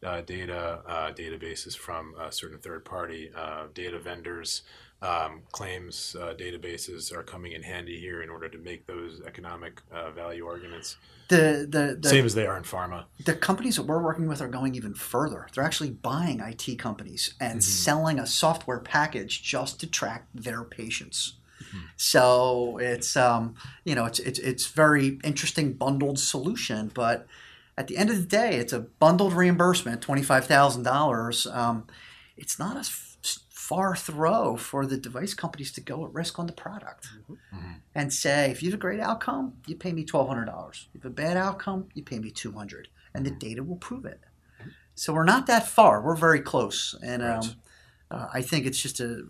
uh, 0.04 0.22
data, 0.22 0.84
uh, 0.86 1.12
databases 1.12 1.76
from 1.76 2.14
uh, 2.20 2.30
certain 2.30 2.60
third 2.60 2.86
party 2.86 3.32
uh, 3.36 3.64
data 3.74 3.98
vendors, 3.98 4.62
um, 5.06 5.42
claims 5.52 6.16
uh, 6.20 6.34
databases 6.38 7.14
are 7.14 7.24
coming 7.24 7.52
in 7.52 7.62
handy 7.62 8.00
here 8.00 8.22
in 8.24 8.30
order 8.30 8.50
to 8.50 8.58
make 8.58 8.88
those 8.88 9.22
economic 9.26 9.82
uh, 9.92 10.12
value 10.12 10.48
arguments, 10.48 10.98
The, 11.28 11.68
the, 11.70 11.98
the, 12.02 12.10
same 12.10 12.26
as 12.26 12.34
they 12.34 12.48
are 12.48 12.58
in 12.58 12.64
pharma. 12.64 13.06
the 13.24 13.36
companies 13.36 13.76
that 13.76 13.84
we're 13.84 14.02
working 14.02 14.28
with 14.28 14.42
are 14.42 14.48
going 14.48 14.76
even 14.76 14.94
further. 14.94 15.48
They're 15.54 15.64
actually 15.64 15.92
buying 15.92 16.40
IT 16.40 16.80
companies 16.80 17.36
and 17.40 17.64
selling 17.64 18.20
a 18.20 18.26
software 18.26 18.80
package 18.80 19.44
just 19.44 19.80
to 19.82 19.88
track 19.88 20.28
their 20.34 20.64
patients. 20.64 21.36
So 21.98 22.78
it's 22.78 23.16
um, 23.18 23.56
you 23.84 23.96
know 23.96 24.06
it's 24.06 24.20
it's 24.20 24.40
it's 24.40 24.68
very 24.68 25.20
interesting 25.24 25.74
bundled 25.74 26.20
solution, 26.20 26.92
but 26.94 27.28
at 27.78 27.88
the 27.88 27.98
end 27.98 28.10
of 28.10 28.16
the 28.18 28.26
day, 28.26 28.56
it's 28.56 28.74
a 28.74 28.80
bundled 28.80 29.34
reimbursement, 29.34 30.02
twenty 30.02 30.24
five 30.24 30.46
thousand 30.46 30.84
dollars. 30.84 31.48
Um, 31.48 31.86
it's 32.38 32.60
not 32.60 32.78
a 32.78 32.84
far 33.70 33.96
throw 33.96 34.56
for 34.58 34.86
the 34.86 34.98
device 34.98 35.34
companies 35.34 35.72
to 35.72 35.82
go 35.82 36.06
at 36.06 36.14
risk 36.14 36.38
on 36.40 36.46
the 36.48 36.54
product 36.66 37.08
and 37.96 38.14
say, 38.14 38.52
if 38.52 38.62
you 38.62 38.70
have 38.70 38.80
a 38.80 38.86
great 38.88 39.00
outcome, 39.00 39.54
you 39.66 39.76
pay 39.76 39.92
me 39.94 40.04
twelve 40.04 40.28
hundred 40.28 40.46
dollars. 40.46 40.88
If 40.94 40.96
you 40.96 41.10
have 41.10 41.12
a 41.12 41.22
bad 41.26 41.38
outcome, 41.38 41.88
you 41.96 42.04
pay 42.04 42.20
me 42.20 42.30
two 42.32 42.52
hundred, 42.52 42.90
and 43.14 43.26
the 43.26 43.32
data 43.32 43.64
will 43.64 43.78
prove 43.90 44.06
it. 44.06 44.20
So 44.94 45.14
we're 45.14 45.32
not 45.36 45.48
that 45.48 45.68
far. 45.68 46.02
We're 46.02 46.16
very 46.16 46.42
close, 46.42 46.96
and 47.02 47.22
um, 47.24 47.40
uh, 48.12 48.28
I 48.34 48.42
think 48.42 48.66
it's 48.66 48.82
just 48.82 49.00
a 49.00 49.24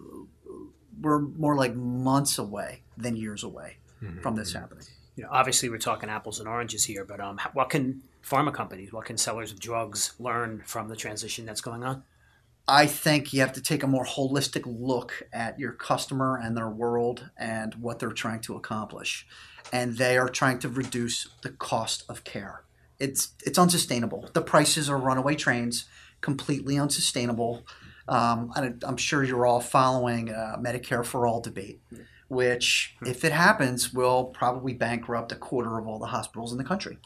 we're 1.02 1.20
more 1.20 1.56
like 1.56 1.76
months 1.76 2.38
away 2.38 2.82
than 2.98 3.16
years 3.16 3.44
away 3.44 3.78
from 4.22 4.36
this 4.36 4.54
happening. 4.54 4.86
You 5.16 5.24
know, 5.24 5.30
obviously, 5.32 5.70
we're 5.70 5.78
talking 5.92 6.10
apples 6.10 6.40
and 6.40 6.48
oranges 6.50 6.84
here, 6.86 7.06
but 7.06 7.20
um, 7.20 7.40
what 7.54 7.70
can 7.70 8.02
pharma 8.22 8.54
companies, 8.54 8.92
what 8.92 9.06
can 9.06 9.18
sellers 9.18 9.52
of 9.52 9.60
drugs 9.60 10.14
learn 10.20 10.62
from 10.66 10.90
the 10.90 10.96
transition 10.96 11.46
that's 11.46 11.62
going 11.62 11.84
on? 11.84 12.04
I 12.68 12.88
think 12.88 13.32
you 13.32 13.42
have 13.42 13.54
to 13.54 13.62
take 13.62 13.84
a 13.84 13.88
more 13.88 14.06
holistic 14.06 14.64
look 14.66 15.24
at 15.32 15.60
your 15.60 15.72
customer 15.72 16.40
and 16.42 16.58
their 16.58 16.70
world 16.70 17.30
and 17.38 17.76
what 17.76 18.00
they're 18.00 18.10
trying 18.10 18.42
to 18.42 18.56
accomplish. 18.56 19.28
And 19.72 19.98
they 19.98 20.18
are 20.18 20.30
trying 20.30 20.60
to 20.60 20.70
reduce 20.70 21.28
the 21.44 21.50
cost 21.50 22.04
of 22.10 22.24
care. 22.24 22.64
It's 23.00 23.34
it's 23.46 23.60
unsustainable. 23.60 24.30
The 24.34 24.42
prices 24.42 24.90
are 24.90 24.98
runaway 24.98 25.36
trains, 25.36 25.86
completely 26.22 26.80
unsustainable. 26.80 27.66
Um, 28.08 28.52
I'm 28.56 28.98
sure 28.98 29.24
you're 29.24 29.46
all 29.46 29.60
following 29.60 30.30
uh, 30.30 30.58
Medicare 30.60 31.06
for 31.06 31.26
all 31.26 31.42
debate, 31.42 31.82
which, 32.28 32.96
if 33.02 33.26
it 33.26 33.32
happens, 33.32 33.94
will 33.94 34.26
probably 34.26 34.74
bankrupt 34.74 35.32
a 35.32 35.36
quarter 35.36 35.78
of 35.78 35.88
all 35.88 36.00
the 36.00 36.08
hospitals 36.08 36.52
in 36.52 36.58
the 36.58 36.64
country. 36.64 37.00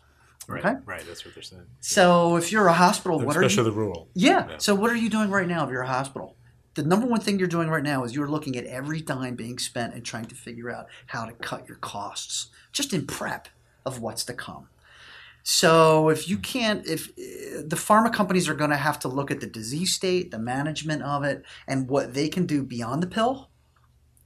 Right, 0.50 0.66
okay? 0.66 0.76
right. 0.86 1.06
That's 1.06 1.24
what 1.24 1.36
they're 1.36 1.44
saying. 1.44 1.66
So 1.80 2.36
if 2.36 2.52
you're 2.52 2.68
a 2.68 2.74
hospital, 2.74 3.20
what 3.20 3.38
are 3.38 3.42
you? 3.42 3.48
Especially 3.48 3.70
the 3.70 3.76
rural. 3.76 4.10
Yeah. 4.14 4.48
yeah. 4.50 4.58
So 4.58 4.74
what 4.74 4.90
are 4.90 4.96
you 4.96 5.10
doing 5.10 5.30
right 5.30 5.48
now 5.48 5.64
if 5.64 5.70
you're 5.70 5.82
a 5.82 5.88
hospital? 5.88 6.36
The 6.74 6.84
number 6.84 7.06
one 7.06 7.20
thing 7.20 7.40
you're 7.40 7.48
doing 7.48 7.70
right 7.70 7.84
now 7.84 8.04
is 8.04 8.16
you're 8.16 8.28
looking 8.28 8.56
at 8.56 8.66
every 8.66 9.02
dime 9.02 9.36
being 9.36 9.60
spent 9.60 9.94
and 9.94 10.06
trying 10.06 10.26
to 10.26 10.36
figure 10.36 10.72
out 10.72 10.88
how 11.08 11.26
to 11.26 11.34
cut 11.34 11.68
your 11.68 11.78
costs, 11.78 12.50
just 12.72 12.94
in 12.94 13.06
prep 13.06 13.50
of 13.86 14.00
what's 14.00 14.24
to 14.26 14.34
come. 14.34 14.70
So 15.44 16.10
if 16.10 16.30
you 16.30 16.38
can't, 16.38 16.86
if 16.86 17.10
eh, 17.18 17.62
the 17.66 17.76
pharma 17.76 18.14
companies 18.14 18.48
are 18.50 18.54
going 18.54 18.70
to 18.70 18.78
have 18.78 19.00
to 19.00 19.08
look 19.08 19.32
at 19.32 19.40
the 19.40 19.48
disease 19.48 19.94
state, 19.94 20.32
the 20.32 20.40
management 20.40 21.04
of 21.04 21.24
it, 21.24 21.44
and 21.68 21.90
what 21.90 22.14
they 22.14 22.28
can 22.30 22.46
do 22.46 22.64
beyond 22.64 23.02
the 23.02 23.08
pill 23.08 23.50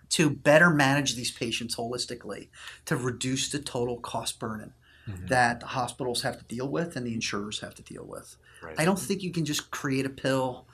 to 0.09 0.29
better 0.29 0.69
manage 0.69 1.15
these 1.15 1.31
patients 1.31 1.75
holistically 1.75 2.49
to 2.85 2.95
reduce 2.95 3.49
the 3.51 3.59
total 3.59 3.99
cost 3.99 4.39
burden 4.39 4.73
mm-hmm. 5.07 5.27
that 5.27 5.59
the 5.59 5.67
hospitals 5.67 6.21
have 6.21 6.37
to 6.37 6.43
deal 6.45 6.67
with 6.67 6.95
and 6.95 7.05
the 7.05 7.13
insurers 7.13 7.59
have 7.59 7.75
to 7.75 7.81
deal 7.81 8.05
with. 8.05 8.37
Right. 8.61 8.75
I 8.77 8.85
don't 8.85 8.99
think 8.99 9.23
you 9.23 9.31
can 9.31 9.45
just 9.45 9.71
create 9.71 10.05
a 10.05 10.09
pill 10.09 10.65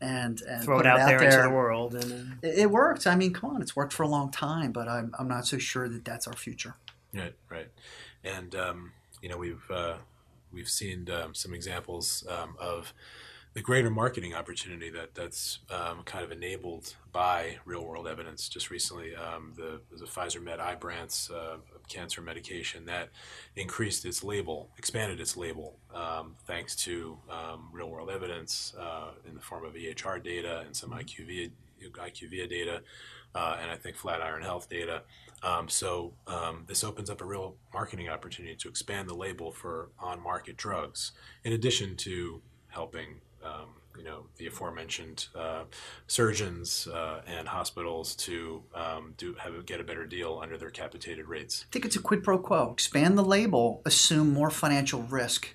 and, 0.00 0.42
and 0.42 0.64
throw 0.64 0.80
it 0.80 0.86
out, 0.86 0.98
it 0.98 1.02
out 1.02 1.06
there, 1.06 1.18
there, 1.18 1.30
into 1.30 1.42
the 1.42 1.54
world. 1.54 1.94
And 1.94 2.38
it, 2.42 2.58
it 2.58 2.70
worked. 2.70 3.06
I 3.06 3.14
mean, 3.14 3.32
come 3.32 3.50
on, 3.50 3.62
it's 3.62 3.76
worked 3.76 3.92
for 3.92 4.02
a 4.02 4.08
long 4.08 4.30
time, 4.30 4.72
but 4.72 4.88
I'm 4.88 5.14
I'm 5.18 5.28
not 5.28 5.46
so 5.46 5.58
sure 5.58 5.88
that 5.88 6.04
that's 6.04 6.26
our 6.26 6.34
future. 6.34 6.74
Right, 7.14 7.34
right, 7.48 7.68
and 8.24 8.54
um, 8.54 8.92
you 9.20 9.28
know 9.28 9.36
we've 9.36 9.70
uh, 9.70 9.96
we've 10.52 10.68
seen 10.68 11.08
um, 11.10 11.34
some 11.34 11.54
examples 11.54 12.26
um, 12.28 12.56
of 12.58 12.92
the 13.54 13.60
greater 13.60 13.90
marketing 13.90 14.34
opportunity 14.34 14.90
that 14.90 15.14
that's 15.14 15.60
um, 15.70 16.02
kind 16.04 16.24
of 16.24 16.32
enabled 16.32 16.96
by 17.12 17.56
real 17.64 17.84
world 17.84 18.08
evidence. 18.08 18.48
Just 18.48 18.70
recently, 18.70 19.14
um, 19.14 19.52
the 19.56 19.80
the 19.96 20.06
Pfizer 20.06 20.42
Med 20.42 20.58
Ibrance 20.58 21.30
uh, 21.30 21.58
cancer 21.88 22.22
medication 22.22 22.86
that 22.86 23.10
increased 23.56 24.04
its 24.04 24.24
label, 24.24 24.70
expanded 24.78 25.20
its 25.20 25.36
label, 25.36 25.76
um, 25.94 26.34
thanks 26.46 26.74
to 26.76 27.18
um, 27.30 27.68
real 27.72 27.90
world 27.90 28.10
evidence 28.10 28.74
uh, 28.80 29.10
in 29.28 29.34
the 29.34 29.40
form 29.40 29.64
of 29.64 29.74
EHR 29.74 30.22
data 30.22 30.62
and 30.66 30.74
some 30.74 30.90
IQVIA 30.90 31.50
IQVIA 31.90 32.48
data, 32.48 32.80
uh, 33.34 33.56
and 33.60 33.70
I 33.70 33.76
think 33.76 33.96
Flatiron 33.96 34.42
Health 34.42 34.68
data. 34.68 35.02
Um, 35.42 35.68
so 35.68 36.12
um, 36.26 36.64
this 36.68 36.84
opens 36.84 37.10
up 37.10 37.20
a 37.20 37.24
real 37.24 37.56
marketing 37.74 38.08
opportunity 38.08 38.54
to 38.54 38.68
expand 38.68 39.08
the 39.08 39.14
label 39.14 39.50
for 39.50 39.90
on 39.98 40.22
market 40.22 40.56
drugs, 40.56 41.12
in 41.44 41.52
addition 41.52 41.96
to 41.96 42.40
helping 42.68 43.20
um, 43.44 43.74
you 43.96 44.04
know 44.04 44.26
the 44.36 44.46
aforementioned 44.46 45.26
uh, 45.34 45.64
surgeons 46.06 46.86
uh, 46.88 47.22
and 47.26 47.48
hospitals 47.48 48.14
to 48.16 48.62
um, 48.74 49.14
do 49.16 49.34
have 49.34 49.64
get 49.66 49.80
a 49.80 49.84
better 49.84 50.06
deal 50.06 50.40
under 50.42 50.56
their 50.56 50.70
capitated 50.70 51.26
rates. 51.26 51.64
I 51.68 51.72
think 51.72 51.84
it's 51.84 51.96
a 51.96 52.00
quid 52.00 52.22
pro 52.22 52.38
quo. 52.38 52.70
Expand 52.72 53.18
the 53.18 53.24
label, 53.24 53.82
assume 53.84 54.32
more 54.32 54.50
financial 54.50 55.02
risk, 55.02 55.54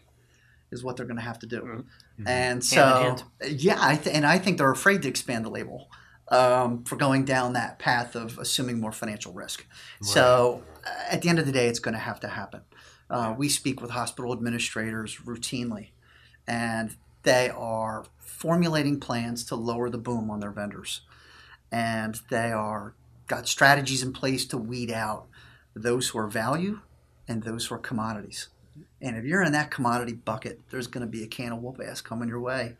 is 0.72 0.84
what 0.84 0.98
they're 0.98 1.06
going 1.06 1.18
to 1.18 1.24
have 1.24 1.40
to 1.40 1.48
do. 1.48 1.62
Mm-hmm. 1.62 2.28
And 2.28 2.64
so, 2.64 2.84
hand 2.84 3.24
hand. 3.42 3.62
yeah, 3.62 3.78
I 3.80 3.96
th- 3.96 4.16
and 4.16 4.26
I 4.26 4.40
think 4.40 4.58
they're 4.58 4.72
afraid 4.72 5.02
to 5.04 5.08
expand 5.08 5.46
the 5.46 5.50
label 5.50 5.90
um, 6.30 6.84
for 6.84 6.96
going 6.96 7.26
down 7.26 7.54
that 7.54 7.80
path 7.80 8.16
of 8.16 8.38
assuming 8.38 8.80
more 8.80 8.92
financial 8.92 9.34
risk. 9.34 9.66
Right. 10.02 10.10
So, 10.10 10.64
uh, 10.86 10.90
at 11.12 11.22
the 11.22 11.30
end 11.30 11.40
of 11.40 11.46
the 11.46 11.52
day, 11.52 11.68
it's 11.68 11.80
going 11.80 11.94
to 11.94 12.00
have 12.00 12.20
to 12.22 12.28
happen. 12.28 12.62
Uh, 13.10 13.34
we 13.38 13.48
speak 13.50 13.82
with 13.82 13.92
hospital 13.92 14.34
administrators 14.34 15.18
routinely, 15.26 15.90
and 16.48 16.96
they 17.28 17.50
are 17.50 18.06
formulating 18.20 19.02
plans 19.02 19.44
to 19.44 19.54
lower 19.54 19.90
the 19.90 19.98
boom 19.98 20.32
on 20.32 20.40
their 20.40 20.52
vendors. 20.52 21.02
And 21.70 22.18
they 22.30 22.54
are 22.54 22.94
got 23.28 23.50
strategies 23.50 24.02
in 24.02 24.14
place 24.14 24.46
to 24.46 24.58
weed 24.58 24.90
out 24.90 25.26
those 25.76 26.08
who 26.08 26.20
are 26.20 26.28
value 26.28 26.80
and 27.28 27.44
those 27.44 27.66
who 27.66 27.76
are 27.76 27.80
commodities. 27.80 28.48
And 29.02 29.18
if 29.18 29.26
you're 29.26 29.44
in 29.44 29.52
that 29.52 29.72
commodity 29.72 30.14
bucket, 30.14 30.62
there's 30.70 30.88
going 30.88 31.06
to 31.06 31.12
be 31.12 31.22
a 31.22 31.28
can 31.28 31.52
of 31.52 31.62
whoop 31.62 31.82
ass 31.86 32.00
coming 32.00 32.30
your 32.30 32.40
way. 32.40 32.78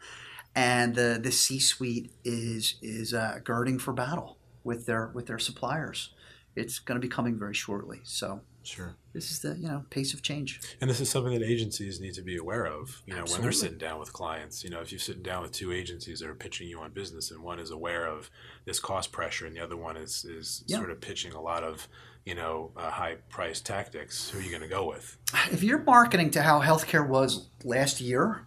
And 0.56 0.96
the, 0.96 1.20
the 1.22 1.32
C-suite 1.32 2.14
is 2.24 2.76
is 2.82 3.14
uh, 3.14 3.40
girding 3.44 3.80
for 3.80 3.92
battle 3.92 4.38
with 4.64 4.86
their 4.86 5.12
with 5.14 5.28
their 5.28 5.40
suppliers. 5.40 6.14
It's 6.56 6.80
going 6.80 7.00
to 7.00 7.06
be 7.06 7.12
coming 7.14 7.38
very 7.38 7.54
shortly. 7.54 8.00
So 8.04 8.42
Sure. 8.64 8.96
This 9.18 9.32
is 9.32 9.40
the 9.40 9.56
you 9.56 9.68
know 9.68 9.84
pace 9.90 10.14
of 10.14 10.22
change. 10.22 10.62
And 10.80 10.88
this 10.88 11.02
is 11.02 11.10
something 11.10 11.34
that 11.34 11.44
agencies 11.44 12.00
need 12.00 12.14
to 12.14 12.22
be 12.22 12.38
aware 12.38 12.68
of. 12.68 13.02
You 13.08 13.16
know, 13.16 13.22
Absolutely. 13.22 13.34
when 13.34 13.42
they're 13.42 13.52
sitting 13.52 13.78
down 13.80 14.00
with 14.00 14.14
clients. 14.14 14.64
You 14.64 14.70
know, 14.70 14.80
if 14.80 14.92
you're 14.92 15.00
sitting 15.00 15.24
down 15.24 15.42
with 15.42 15.52
two 15.52 15.72
agencies 15.72 16.20
that 16.20 16.30
are 16.30 16.36
pitching 16.36 16.68
you 16.68 16.80
on 16.82 16.92
business, 16.92 17.32
and 17.32 17.42
one 17.42 17.58
is 17.58 17.72
aware 17.72 18.06
of 18.06 18.30
this 18.66 18.80
cost 18.80 19.12
pressure, 19.12 19.48
and 19.48 19.56
the 19.56 19.60
other 19.60 19.76
one 19.76 19.98
is 19.98 20.24
is 20.24 20.64
yeah. 20.68 20.78
sort 20.78 20.92
of 20.92 21.02
pitching 21.02 21.34
a 21.34 21.42
lot 21.42 21.64
of 21.64 21.88
you 22.26 22.36
know 22.36 22.70
uh, 22.78 22.92
high 22.92 23.16
price 23.32 23.60
tactics, 23.60 24.30
who 24.30 24.38
are 24.38 24.44
you 24.44 24.52
going 24.52 24.62
to 24.62 24.68
go 24.68 24.88
with? 24.88 25.18
If 25.52 25.64
you're 25.64 25.84
marketing 25.84 26.30
to 26.32 26.44
how 26.44 26.62
healthcare 26.62 27.08
was 27.08 27.50
last 27.64 28.00
year, 28.00 28.46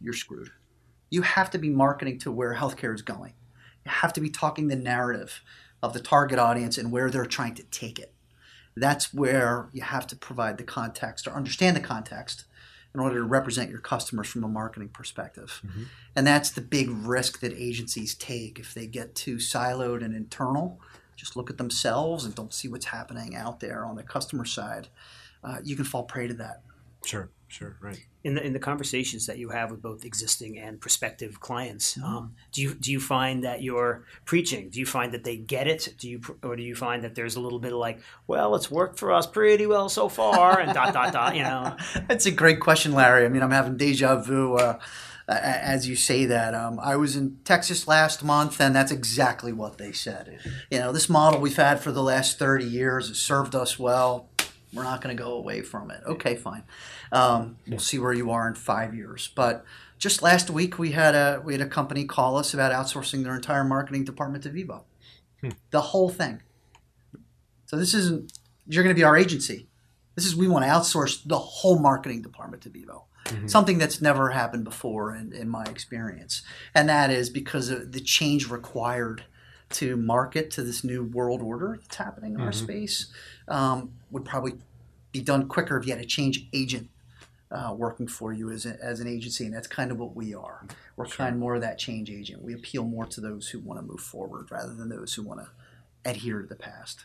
you're 0.00 0.14
screwed. 0.14 0.50
You 1.10 1.22
have 1.22 1.48
to 1.50 1.58
be 1.58 1.70
marketing 1.70 2.18
to 2.20 2.32
where 2.32 2.54
healthcare 2.54 2.92
is 2.92 3.02
going. 3.02 3.34
You 3.84 3.92
have 3.92 4.12
to 4.14 4.20
be 4.20 4.30
talking 4.30 4.66
the 4.66 4.74
narrative 4.74 5.42
of 5.80 5.92
the 5.92 6.00
target 6.00 6.40
audience 6.40 6.76
and 6.76 6.90
where 6.90 7.08
they're 7.08 7.24
trying 7.24 7.54
to 7.54 7.62
take 7.62 8.00
it 8.00 8.12
that's 8.76 9.12
where 9.14 9.68
you 9.72 9.82
have 9.82 10.06
to 10.08 10.16
provide 10.16 10.58
the 10.58 10.64
context 10.64 11.26
or 11.26 11.32
understand 11.32 11.76
the 11.76 11.80
context 11.80 12.44
in 12.94 13.00
order 13.00 13.16
to 13.16 13.24
represent 13.24 13.70
your 13.70 13.80
customers 13.80 14.26
from 14.28 14.44
a 14.44 14.48
marketing 14.48 14.88
perspective. 14.88 15.60
Mm-hmm. 15.66 15.82
And 16.14 16.26
that's 16.26 16.50
the 16.50 16.60
big 16.60 16.88
risk 16.90 17.40
that 17.40 17.52
agencies 17.52 18.14
take 18.14 18.58
if 18.58 18.72
they 18.72 18.86
get 18.86 19.14
too 19.14 19.36
siloed 19.36 20.04
and 20.04 20.14
internal. 20.14 20.80
Just 21.14 21.36
look 21.36 21.50
at 21.50 21.58
themselves 21.58 22.24
and 22.24 22.34
don't 22.34 22.54
see 22.54 22.68
what's 22.68 22.86
happening 22.86 23.34
out 23.34 23.60
there 23.60 23.84
on 23.84 23.96
the 23.96 24.02
customer 24.02 24.44
side. 24.44 24.88
Uh, 25.42 25.58
you 25.62 25.76
can 25.76 25.84
fall 25.84 26.04
prey 26.04 26.26
to 26.26 26.34
that. 26.34 26.62
Sure. 27.04 27.30
Sure, 27.48 27.76
right. 27.80 28.04
In 28.24 28.34
the 28.34 28.44
in 28.44 28.52
the 28.52 28.58
conversations 28.58 29.26
that 29.26 29.38
you 29.38 29.50
have 29.50 29.70
with 29.70 29.80
both 29.80 30.04
existing 30.04 30.58
and 30.58 30.80
prospective 30.80 31.40
clients, 31.40 31.94
mm-hmm. 31.94 32.04
um, 32.04 32.34
do 32.50 32.60
you 32.60 32.74
do 32.74 32.90
you 32.90 32.98
find 32.98 33.44
that 33.44 33.62
you're 33.62 34.04
preaching? 34.24 34.68
Do 34.68 34.80
you 34.80 34.86
find 34.86 35.12
that 35.12 35.22
they 35.22 35.36
get 35.36 35.68
it? 35.68 35.94
Do 35.96 36.10
you 36.10 36.20
or 36.42 36.56
do 36.56 36.62
you 36.62 36.74
find 36.74 37.04
that 37.04 37.14
there's 37.14 37.36
a 37.36 37.40
little 37.40 37.60
bit 37.60 37.72
of 37.72 37.78
like, 37.78 38.00
well, 38.26 38.56
it's 38.56 38.70
worked 38.70 38.98
for 38.98 39.12
us 39.12 39.26
pretty 39.26 39.66
well 39.66 39.88
so 39.88 40.08
far, 40.08 40.58
and 40.58 40.74
dot 40.74 40.92
dot 40.92 41.12
dot. 41.12 41.36
You 41.36 41.44
know, 41.44 41.76
that's 42.08 42.26
a 42.26 42.32
great 42.32 42.58
question, 42.58 42.92
Larry. 42.92 43.24
I 43.24 43.28
mean, 43.28 43.42
I'm 43.42 43.52
having 43.52 43.76
deja 43.76 44.16
vu. 44.16 44.56
Uh, 44.56 44.78
as 45.28 45.88
you 45.88 45.96
say 45.96 46.24
that. 46.26 46.54
Um, 46.54 46.78
I 46.80 46.94
was 46.94 47.16
in 47.16 47.38
Texas 47.44 47.88
last 47.88 48.22
month, 48.22 48.60
and 48.60 48.74
that's 48.76 48.92
exactly 48.92 49.52
what 49.52 49.76
they 49.76 49.90
said. 49.90 50.38
You 50.70 50.78
know, 50.78 50.92
this 50.92 51.08
model 51.08 51.40
we've 51.40 51.56
had 51.56 51.80
for 51.80 51.90
the 51.90 52.02
last 52.02 52.38
30 52.38 52.64
years 52.64 53.08
has 53.08 53.18
served 53.18 53.56
us 53.56 53.76
well. 53.76 54.28
We're 54.72 54.82
not 54.82 55.00
going 55.00 55.16
to 55.16 55.22
go 55.22 55.32
away 55.32 55.62
from 55.62 55.90
it. 55.90 56.02
Okay, 56.06 56.34
fine. 56.34 56.64
Um, 57.12 57.56
we'll 57.66 57.78
see 57.78 57.98
where 57.98 58.12
you 58.12 58.30
are 58.30 58.48
in 58.48 58.54
five 58.54 58.94
years. 58.94 59.30
But 59.34 59.64
just 59.98 60.22
last 60.22 60.50
week, 60.50 60.78
we 60.78 60.92
had 60.92 61.14
a 61.14 61.40
we 61.44 61.54
had 61.54 61.60
a 61.60 61.68
company 61.68 62.04
call 62.04 62.36
us 62.36 62.52
about 62.52 62.72
outsourcing 62.72 63.24
their 63.24 63.34
entire 63.34 63.64
marketing 63.64 64.04
department 64.04 64.42
to 64.44 64.50
Vivo, 64.50 64.84
hmm. 65.40 65.50
the 65.70 65.80
whole 65.80 66.10
thing. 66.10 66.42
So 67.66 67.76
this 67.76 67.94
isn't 67.94 68.32
you're 68.66 68.82
going 68.82 68.94
to 68.94 68.98
be 68.98 69.04
our 69.04 69.16
agency. 69.16 69.68
This 70.14 70.26
is 70.26 70.34
we 70.34 70.48
want 70.48 70.64
to 70.64 70.70
outsource 70.70 71.22
the 71.24 71.38
whole 71.38 71.78
marketing 71.78 72.22
department 72.22 72.62
to 72.64 72.70
Vivo. 72.70 73.04
Mm-hmm. 73.26 73.48
Something 73.48 73.78
that's 73.78 74.00
never 74.00 74.30
happened 74.30 74.64
before 74.64 75.14
in, 75.14 75.32
in 75.32 75.48
my 75.48 75.64
experience, 75.64 76.42
and 76.74 76.88
that 76.88 77.10
is 77.10 77.28
because 77.28 77.70
of 77.70 77.92
the 77.92 78.00
change 78.00 78.48
required 78.48 79.24
to 79.68 79.96
market 79.96 80.50
to 80.52 80.62
this 80.62 80.84
new 80.84 81.02
world 81.02 81.42
order 81.42 81.78
that's 81.80 81.96
happening 81.96 82.32
in 82.32 82.38
mm-hmm. 82.38 82.46
our 82.46 82.52
space 82.52 83.06
um, 83.48 83.92
would 84.16 84.24
probably 84.24 84.54
be 85.12 85.20
done 85.20 85.46
quicker 85.46 85.76
if 85.76 85.86
you 85.86 85.92
had 85.92 86.00
a 86.00 86.06
change 86.06 86.48
agent 86.54 86.88
uh, 87.50 87.74
working 87.76 88.08
for 88.08 88.32
you 88.32 88.50
as, 88.50 88.64
a, 88.64 88.82
as 88.82 88.98
an 89.00 89.06
agency, 89.06 89.44
and 89.44 89.54
that's 89.54 89.66
kind 89.66 89.90
of 89.90 89.98
what 89.98 90.16
we 90.16 90.34
are. 90.34 90.64
We're 90.96 91.06
sure. 91.06 91.16
kind 91.18 91.34
of 91.34 91.38
more 91.38 91.54
of 91.54 91.60
that 91.60 91.78
change 91.78 92.10
agent. 92.10 92.42
We 92.42 92.54
appeal 92.54 92.84
more 92.84 93.04
to 93.04 93.20
those 93.20 93.48
who 93.48 93.60
want 93.60 93.78
to 93.78 93.86
move 93.86 94.00
forward 94.00 94.50
rather 94.50 94.72
than 94.72 94.88
those 94.88 95.12
who 95.12 95.22
want 95.22 95.40
to 95.40 96.10
adhere 96.10 96.40
to 96.40 96.46
the 96.46 96.56
past. 96.56 97.04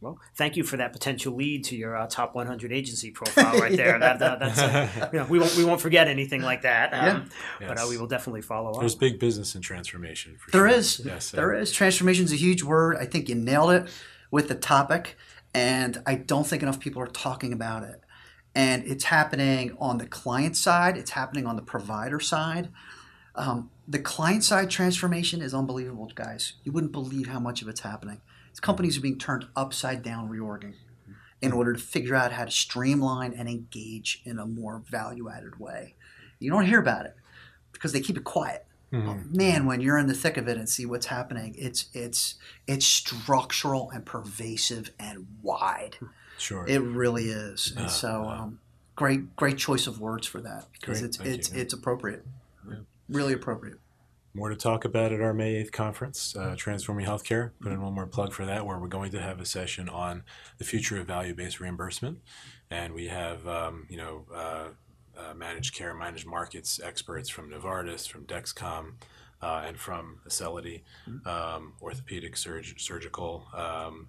Well, 0.00 0.20
thank 0.36 0.56
you 0.56 0.62
for 0.62 0.76
that 0.76 0.92
potential 0.92 1.34
lead 1.34 1.64
to 1.64 1.76
your 1.76 1.96
uh, 1.96 2.06
top 2.06 2.36
100 2.36 2.72
agency 2.72 3.10
profile 3.10 3.58
right 3.58 3.76
there. 3.76 3.98
yeah. 4.00 4.16
that, 4.16 4.38
that's 4.38 4.58
uh, 4.60 5.08
you 5.12 5.18
know, 5.18 5.26
we 5.26 5.40
won't 5.40 5.56
we 5.56 5.64
won't 5.64 5.80
forget 5.80 6.08
anything 6.08 6.42
like 6.42 6.62
that. 6.62 6.92
Um, 6.92 7.04
yeah. 7.04 7.24
Yes. 7.60 7.68
But 7.68 7.78
uh, 7.78 7.86
we 7.88 7.98
will 7.98 8.08
definitely 8.08 8.42
follow 8.42 8.72
There's 8.72 8.76
up. 8.76 8.80
There's 8.80 8.94
big 8.96 9.20
business 9.20 9.54
in 9.54 9.62
transformation. 9.62 10.38
There 10.50 10.68
sure. 10.68 10.78
is. 10.78 11.00
Yes. 11.04 11.30
There 11.30 11.54
is. 11.54 11.70
Transformation 11.70 12.24
is 12.24 12.32
a 12.32 12.36
huge 12.36 12.64
word. 12.64 12.96
I 12.96 13.04
think 13.04 13.28
you 13.28 13.36
nailed 13.36 13.70
it 13.70 13.88
with 14.32 14.48
the 14.48 14.56
topic, 14.56 15.16
and 15.54 16.02
I 16.06 16.14
don't 16.14 16.46
think 16.46 16.62
enough 16.62 16.80
people 16.80 17.02
are 17.02 17.06
talking 17.06 17.52
about 17.52 17.82
it. 17.82 18.00
And 18.54 18.84
it's 18.84 19.04
happening 19.04 19.76
on 19.78 19.98
the 19.98 20.06
client 20.06 20.56
side. 20.56 20.96
It's 20.96 21.12
happening 21.12 21.46
on 21.46 21.56
the 21.56 21.62
provider 21.62 22.20
side. 22.20 22.68
Um, 23.34 23.70
the 23.88 23.98
client 23.98 24.44
side 24.44 24.70
transformation 24.70 25.40
is 25.40 25.54
unbelievable, 25.54 26.10
guys. 26.14 26.54
You 26.64 26.72
wouldn't 26.72 26.92
believe 26.92 27.28
how 27.28 27.40
much 27.40 27.62
of 27.62 27.68
it's 27.68 27.80
happening. 27.80 28.20
Companies 28.60 28.98
are 28.98 29.00
being 29.00 29.18
turned 29.18 29.46
upside 29.56 30.02
down, 30.02 30.28
reorging, 30.28 30.74
in 31.40 31.52
order 31.52 31.72
to 31.72 31.78
figure 31.78 32.14
out 32.14 32.32
how 32.32 32.44
to 32.44 32.50
streamline 32.50 33.32
and 33.32 33.48
engage 33.48 34.20
in 34.24 34.38
a 34.38 34.46
more 34.46 34.82
value 34.86 35.30
added 35.30 35.58
way. 35.58 35.94
You 36.38 36.50
don't 36.50 36.66
hear 36.66 36.78
about 36.78 37.06
it 37.06 37.16
because 37.72 37.92
they 37.92 38.00
keep 38.00 38.18
it 38.18 38.24
quiet. 38.24 38.66
Mm-hmm. 38.92 39.36
Man, 39.36 39.66
when 39.66 39.80
you're 39.80 39.96
in 39.96 40.06
the 40.06 40.14
thick 40.14 40.36
of 40.36 40.48
it 40.48 40.58
and 40.58 40.68
see 40.68 40.84
what's 40.84 41.06
happening, 41.06 41.54
it's 41.56 41.86
it's 41.94 42.34
it's 42.66 42.86
structural 42.86 43.90
and 43.90 44.04
pervasive 44.04 44.90
and 44.98 45.26
wide. 45.42 45.96
Sure, 46.38 46.66
it 46.66 46.80
really 46.80 47.24
is. 47.24 47.72
And 47.76 47.86
uh, 47.86 47.88
so, 47.88 48.24
uh, 48.24 48.42
um, 48.42 48.60
great 48.94 49.34
great 49.34 49.56
choice 49.56 49.86
of 49.86 49.98
words 49.98 50.26
for 50.26 50.42
that 50.42 50.66
because 50.72 51.02
it's 51.02 51.18
it's 51.20 51.52
you. 51.52 51.60
it's 51.60 51.72
appropriate, 51.72 52.26
yeah. 52.68 52.76
really 53.08 53.32
appropriate. 53.32 53.78
More 54.34 54.48
to 54.48 54.56
talk 54.56 54.86
about 54.86 55.12
at 55.12 55.20
our 55.20 55.34
May 55.34 55.62
8th 55.62 55.72
conference, 55.72 56.34
uh, 56.34 56.54
Transforming 56.56 57.04
Healthcare. 57.04 57.50
Put 57.60 57.70
in 57.70 57.82
one 57.82 57.92
more 57.92 58.06
plug 58.06 58.32
for 58.32 58.46
that, 58.46 58.64
where 58.64 58.78
we're 58.78 58.88
going 58.88 59.10
to 59.12 59.20
have 59.20 59.40
a 59.40 59.44
session 59.44 59.90
on 59.90 60.22
the 60.56 60.64
future 60.64 60.98
of 60.98 61.06
value-based 61.06 61.60
reimbursement, 61.60 62.18
and 62.70 62.94
we 62.94 63.08
have 63.08 63.46
um, 63.46 63.86
you 63.88 63.96
know 63.96 64.26
uh, 65.18 65.34
managed 65.34 65.74
care, 65.74 65.94
managed 65.94 66.26
markets 66.26 66.80
experts 66.82 67.28
from 67.28 67.50
Novartis, 67.50 68.08
from 68.08 68.24
Dexcom, 68.24 68.94
uh, 69.42 69.64
and 69.66 69.76
from 69.78 70.20
Acelity, 70.26 70.84
mm-hmm. 71.08 71.28
um, 71.28 71.74
orthopedic 71.82 72.36
surg- 72.36 72.78
surgical. 72.78 73.46
Um, 73.54 74.08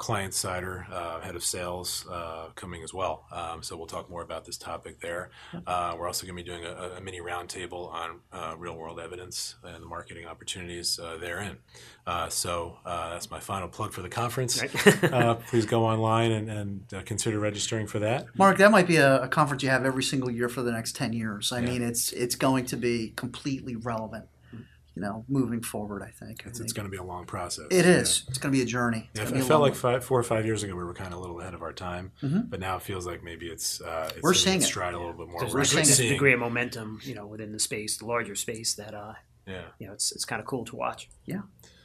client 0.00 0.32
sider, 0.32 0.86
uh, 0.90 1.20
head 1.20 1.36
of 1.36 1.44
sales, 1.44 2.06
uh, 2.10 2.46
coming 2.54 2.82
as 2.82 2.94
well. 2.94 3.26
Um, 3.30 3.62
so 3.62 3.76
we'll 3.76 3.86
talk 3.86 4.08
more 4.08 4.22
about 4.22 4.46
this 4.46 4.56
topic 4.56 4.98
there. 5.00 5.28
Uh, 5.66 5.94
we're 5.98 6.06
also 6.06 6.26
going 6.26 6.38
to 6.38 6.42
be 6.42 6.48
doing 6.48 6.64
a, 6.64 6.96
a 6.96 7.00
mini 7.02 7.20
roundtable 7.20 7.92
on 7.92 8.20
uh, 8.32 8.54
real 8.56 8.78
world 8.78 8.98
evidence 8.98 9.56
and 9.62 9.82
the 9.82 9.86
marketing 9.86 10.24
opportunities 10.26 10.98
uh, 10.98 11.18
therein. 11.20 11.58
Uh, 12.06 12.30
so 12.30 12.78
that's 12.84 13.30
my 13.30 13.40
final 13.40 13.68
plug 13.68 13.92
for 13.92 14.00
the 14.00 14.08
conference. 14.08 14.62
Right. 14.62 15.38
please 15.48 15.66
go 15.66 15.84
online 15.84 16.32
and, 16.32 16.50
and 16.50 17.04
consider 17.04 17.38
registering 17.38 17.86
for 17.86 17.98
that. 17.98 18.24
Marc, 18.38 18.56
that 18.56 18.70
might 18.70 18.86
be 18.86 18.96
a, 18.96 19.24
a, 19.24 19.28
conference 19.28 19.62
you 19.62 19.68
have 19.68 19.84
every 19.84 20.02
single 20.02 20.30
year 20.30 20.48
for 20.48 20.62
the 20.62 20.72
next 20.72 20.96
ten 20.96 21.12
years. 21.12 21.52
I 21.52 21.60
yeah. 21.60 21.66
mean, 21.66 21.82
it's 21.82 22.10
it's 22.12 22.36
going 22.36 22.64
to 22.66 22.76
be 22.78 23.12
completely 23.16 23.76
relevant 23.76 24.24
you 24.94 25.02
know, 25.02 25.24
moving 25.28 25.62
forward. 25.62 26.02
I 26.02 26.10
think 26.10 26.42
it's, 26.46 26.58
think. 26.58 26.64
it's 26.64 26.72
going 26.72 26.86
to 26.86 26.90
be 26.90 26.96
a 26.96 27.02
long 27.02 27.26
process. 27.26 27.66
It 27.70 27.86
is. 27.86 28.22
Yeah. 28.24 28.30
It's 28.30 28.38
going 28.38 28.52
to 28.52 28.58
be 28.58 28.62
a 28.62 28.66
journey. 28.66 29.10
Yeah, 29.14 29.22
I 29.22 29.40
felt 29.40 29.62
like 29.62 29.74
five, 29.74 30.04
four 30.04 30.18
or 30.18 30.22
five 30.22 30.44
years 30.44 30.62
ago 30.62 30.74
we 30.74 30.84
were 30.84 30.94
kind 30.94 31.12
of 31.12 31.18
a 31.18 31.20
little 31.20 31.40
ahead 31.40 31.54
of 31.54 31.62
our 31.62 31.72
time, 31.72 32.12
mm-hmm. 32.22 32.42
but 32.48 32.60
now 32.60 32.76
it 32.76 32.82
feels 32.82 33.06
like 33.06 33.22
maybe 33.22 33.46
it's, 33.46 33.80
uh, 33.80 34.10
it's 34.12 34.22
we're 34.22 34.34
seeing 34.34 34.60
stride 34.60 34.94
it. 34.94 34.96
a 34.96 34.98
little 34.98 35.14
bit 35.14 35.28
more. 35.28 35.40
There's, 35.40 35.54
we're 35.54 35.64
seeing 35.64 36.08
a 36.08 36.12
degree 36.12 36.32
of 36.32 36.40
momentum, 36.40 37.00
you 37.04 37.14
know, 37.14 37.26
within 37.26 37.52
the 37.52 37.60
space, 37.60 37.96
the 37.98 38.06
larger 38.06 38.34
space 38.34 38.74
that, 38.74 38.94
uh, 38.94 39.14
yeah, 39.46 39.62
you 39.78 39.86
know, 39.86 39.92
it's 39.92 40.12
it's 40.12 40.24
kind 40.24 40.40
of 40.40 40.46
cool 40.46 40.64
to 40.66 40.76
watch. 40.76 41.08
Yeah. 41.26 41.42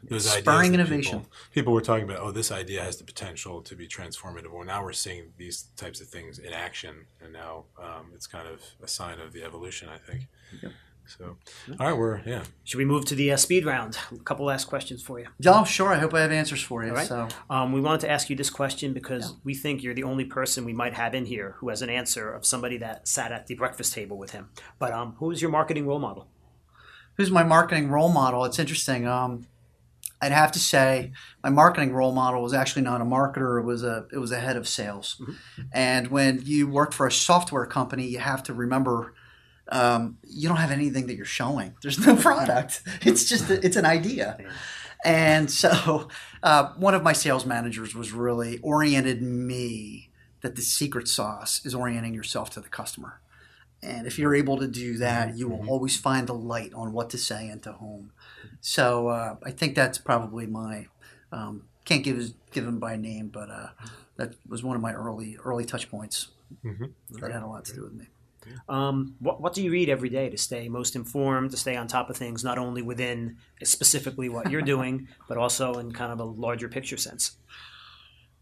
Those 0.10 0.30
spurring 0.30 0.74
innovation. 0.74 1.20
People, 1.20 1.32
people, 1.52 1.74
were 1.74 1.82
talking 1.82 2.04
about, 2.04 2.20
oh, 2.20 2.32
this 2.32 2.52
idea 2.52 2.84
has 2.84 2.98
the 2.98 3.04
potential 3.04 3.62
to 3.64 3.76
be 3.76 3.88
transformative. 3.88 4.52
Well, 4.52 4.64
now 4.64 4.84
we're 4.84 4.94
seeing 4.94 5.34
these 5.38 5.66
types 5.78 6.00
of 6.00 6.08
things 6.08 6.38
in 6.38 6.54
action, 6.54 7.08
and 7.24 7.34
now 7.34 7.66
um, 7.82 8.12
it's 8.14 8.28
kind 8.28 8.48
of 8.48 8.62
a 8.84 8.88
sign 8.88 9.20
of 9.20 9.34
the 9.34 9.44
evolution, 9.44 9.90
I 9.90 9.98
think. 9.98 10.28
Yep. 10.62 10.72
So, 11.08 11.38
all 11.80 11.88
right, 11.88 11.98
we're 11.98 12.22
yeah. 12.26 12.44
Should 12.64 12.78
we 12.78 12.86
move 12.86 13.06
to 13.06 13.16
the 13.16 13.32
uh, 13.32 13.38
speed 13.38 13.66
round? 13.66 13.98
A 14.12 14.18
couple 14.18 14.46
last 14.46 14.66
questions 14.66 15.02
for 15.04 15.20
you. 15.20 15.28
Oh, 15.46 15.64
sure. 15.64 15.94
I 15.94 15.98
hope 15.98 16.14
I 16.14 16.22
have 16.22 16.32
answers 16.32 16.62
for 16.62 16.84
you. 16.84 16.90
All 16.90 16.96
right. 16.96 17.08
So, 17.08 17.28
um, 17.50 17.72
we 17.72 17.82
wanted 17.82 18.02
to 18.02 18.10
ask 18.10 18.30
you 18.30 18.36
this 18.36 18.50
question 18.50 18.94
because 18.94 19.32
yeah. 19.32 19.38
we 19.44 19.54
think 19.54 19.84
you're 19.84 19.94
the 19.94 20.04
only 20.04 20.26
person 20.26 20.66
we 20.66 20.74
might 20.74 20.94
have 20.94 21.14
in 21.14 21.26
here 21.26 21.56
who 21.60 21.70
has 21.70 21.82
an 21.82 21.90
answer 21.90 22.32
of 22.32 22.46
somebody 22.46 22.78
that 22.78 23.08
sat 23.08 23.32
at 23.32 23.48
the 23.48 23.56
breakfast 23.56 23.94
table 23.94 24.18
with 24.18 24.32
him. 24.32 24.50
But 24.80 24.92
um, 24.94 25.16
who 25.20 25.32
is 25.32 25.42
your 25.42 25.52
marketing 25.52 25.86
role 25.86 26.00
model? 26.00 26.28
Who's 27.18 27.32
my 27.32 27.44
marketing 27.44 27.90
role 27.90 28.10
model? 28.10 28.44
It's 28.46 28.60
interesting. 28.60 29.08
Um, 29.08 29.48
I'd 30.22 30.32
have 30.32 30.52
to 30.54 30.60
say 30.60 31.12
my 31.44 31.50
marketing 31.50 31.94
role 31.94 32.12
model 32.12 32.42
was 32.42 32.54
actually 32.54 32.82
not 32.82 33.02
a 33.02 33.06
marketer. 33.06 33.60
It 33.60 33.66
was 33.66 33.84
a 33.84 34.08
it 34.12 34.18
was 34.18 34.32
a 34.32 34.40
head 34.40 34.58
of 34.58 34.68
sales. 34.68 35.18
Mm-hmm. 35.22 35.62
And 35.74 36.08
when 36.08 36.42
you 36.44 36.68
work 36.68 36.94
for 36.94 37.06
a 37.06 37.12
software 37.12 37.66
company, 37.66 38.08
you 38.08 38.20
have 38.20 38.42
to 38.44 38.54
remember 38.54 39.14
um, 39.70 40.18
you 40.28 40.48
don't 40.48 40.58
have 40.58 40.72
anything 40.72 41.08
that 41.08 41.16
you're 41.16 41.26
showing. 41.26 41.74
There's 41.82 42.06
no 42.06 42.16
product. 42.30 42.82
It's 43.02 43.28
just 43.28 43.50
a, 43.50 43.66
it's 43.66 43.76
an 43.76 43.86
idea. 43.86 44.38
And 45.04 45.52
so 45.52 46.08
uh, 46.44 46.74
one 46.78 46.94
of 46.94 47.04
my 47.04 47.14
sales 47.14 47.46
managers 47.46 47.94
was 47.94 48.12
really 48.12 48.60
oriented 48.60 49.22
me 49.22 50.10
that 50.42 50.56
the 50.56 50.62
secret 50.62 51.08
sauce 51.08 51.62
is 51.66 51.74
orienting 51.74 52.14
yourself 52.14 52.50
to 52.52 52.62
the 52.62 52.70
customer. 52.70 53.20
And 53.82 54.08
if 54.08 54.18
you're 54.18 54.36
able 54.36 54.58
to 54.58 54.68
do 54.68 54.98
that, 54.98 55.38
you 55.38 55.48
will 55.48 55.60
mm-hmm. 55.60 55.70
always 55.70 55.98
find 55.98 56.28
the 56.28 56.34
light 56.34 56.74
on 56.74 56.92
what 56.92 57.10
to 57.12 57.18
say 57.18 57.50
and 57.50 57.62
to 57.64 57.74
whom. 57.74 58.12
So 58.62 59.10
uh, 59.10 59.36
I 59.44 59.52
think 59.52 59.76
that's 59.76 59.98
probably 59.98 60.48
my 60.48 60.88
um, 61.32 61.64
can't 61.84 62.04
give 62.04 62.18
his, 62.18 62.34
give 62.52 62.66
him 62.66 62.80
by 62.80 62.96
name, 62.96 63.28
but 63.28 63.50
uh, 63.50 63.68
that 64.16 64.36
was 64.48 64.64
one 64.64 64.76
of 64.76 64.82
my 64.82 64.94
early 64.94 65.38
early 65.44 65.66
touch 65.66 65.90
points. 65.90 66.30
Mm-hmm. 66.64 66.86
That 67.20 67.32
had 67.32 67.44
a 67.44 67.48
lot 67.48 67.66
to 67.66 67.74
do 67.74 67.84
with 67.84 67.94
me. 67.94 68.08
Um, 68.68 69.16
what, 69.20 69.42
what 69.42 69.54
do 69.54 69.64
you 69.64 69.72
read 69.72 69.90
every 69.90 70.10
day 70.10 70.30
to 70.30 70.38
stay 70.38 70.70
most 70.70 70.96
informed, 70.96 71.52
to 71.52 71.58
stay 71.58 71.76
on 71.76 71.88
top 71.88 72.10
of 72.10 72.18
things, 72.18 72.44
not 72.44 72.58
only 72.58 72.82
within 72.82 73.38
specifically 73.64 74.30
what 74.30 74.52
you're 74.52 74.62
doing, 74.62 75.08
but 75.28 75.38
also 75.38 75.76
in 75.76 75.92
kind 75.92 76.12
of 76.12 76.20
a 76.20 76.24
larger 76.24 76.68
picture 76.68 76.98
sense? 76.98 77.38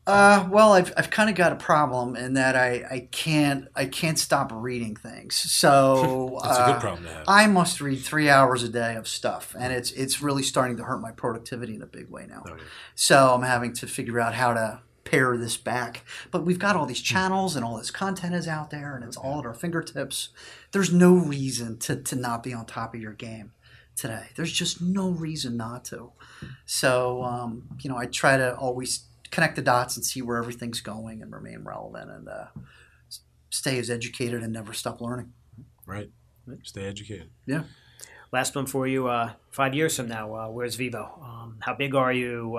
Uh, 0.06 0.46
well, 0.52 0.74
I've, 0.74 0.92
I've 0.98 1.10
kind 1.10 1.30
of 1.30 1.36
got 1.38 1.54
a 1.54 1.56
problem 1.56 2.18
in 2.18 2.34
that 2.34 2.58
I, 2.58 2.84
I 2.92 3.08
can't 3.12 3.70
I 3.74 3.86
can't 3.86 4.20
stop 4.20 4.52
reading 4.54 4.98
things. 4.98 5.36
So 5.38 6.40
that's 6.44 6.60
uh, 6.60 6.64
a 6.64 6.74
good 6.74 6.82
problem 6.82 7.04
to 7.06 7.14
have. 7.14 7.24
I 7.26 7.48
must 7.48 7.80
read 7.80 8.02
three 8.02 8.30
hours 8.30 8.64
a 8.64 8.70
day 8.70 8.96
of 8.96 9.08
stuff, 9.08 9.56
and 9.58 9.72
it's 9.72 9.92
it's 9.92 10.22
really 10.22 10.44
starting 10.44 10.76
to 10.78 10.84
hurt 10.84 11.00
my 11.00 11.12
productivity 11.12 11.76
in 11.76 11.82
a 11.82 11.86
big 11.86 12.10
way 12.10 12.26
now. 12.28 12.44
Oh, 12.46 12.56
yeah. 12.56 12.64
So 12.96 13.34
I'm 13.34 13.44
having 13.44 13.72
to 13.76 13.88
figure 13.88 14.20
out 14.20 14.34
how 14.34 14.54
to 14.54 14.82
pare 15.04 15.38
this 15.38 15.58
back. 15.58 16.06
But 16.32 16.46
we've 16.46 16.60
got 16.60 16.76
all 16.76 16.86
these 16.86 17.00
hmm. 17.00 17.16
channels 17.16 17.56
and 17.56 17.66
all 17.66 17.78
this 17.78 17.92
content 17.92 18.36
is 18.36 18.48
out 18.48 18.70
there 18.70 18.96
and 18.96 19.04
it's 19.04 19.18
all 19.18 19.40
at 19.40 19.46
our 19.46 19.54
fingertips. 19.54 20.30
There's 20.72 20.94
no 20.94 21.14
reason 21.14 21.78
to, 21.80 21.96
to 21.98 22.16
not 22.16 22.44
be 22.44 22.54
on 22.54 22.66
top 22.66 22.94
of 22.94 23.02
your 23.02 23.14
game 23.14 23.52
today. 23.96 24.28
There's 24.36 24.52
just 24.52 24.82
no 24.82 25.10
reason 25.10 25.58
not 25.58 25.86
to. 25.86 26.12
So, 26.66 27.24
um, 27.24 27.70
you 27.82 27.90
know, 27.90 27.98
I 27.98 28.06
try 28.06 28.38
to 28.38 28.56
always 28.56 29.06
connect 29.32 29.56
the 29.56 29.62
dots 29.62 29.96
and 29.96 30.06
see 30.06 30.22
where 30.22 30.38
everything's 30.38 30.82
going 30.82 31.22
and 31.22 31.32
remain 31.32 31.64
relevant 31.64 32.10
and 32.10 32.30
uh, 32.30 32.46
stay 33.50 33.80
as 33.80 33.90
educated 33.90 34.44
and 34.44 34.54
never 34.54 34.74
stop 34.74 35.02
learning. 35.02 35.34
Right. 35.86 36.10
Stay 36.64 36.86
educated. 36.86 37.30
Yeah. 37.46 37.64
Last 38.32 38.56
one 38.56 38.66
for 38.66 38.88
you. 38.88 39.08
Uh, 39.08 39.34
five 39.52 39.76
years 39.76 39.96
from 39.96 40.08
now, 40.08 40.34
uh, 40.34 40.48
where's 40.50 40.76
Vivo? 40.76 41.20
Um, 41.22 41.58
how 41.62 41.76
big 41.76 41.94
are 41.94 42.12
you? 42.12 42.58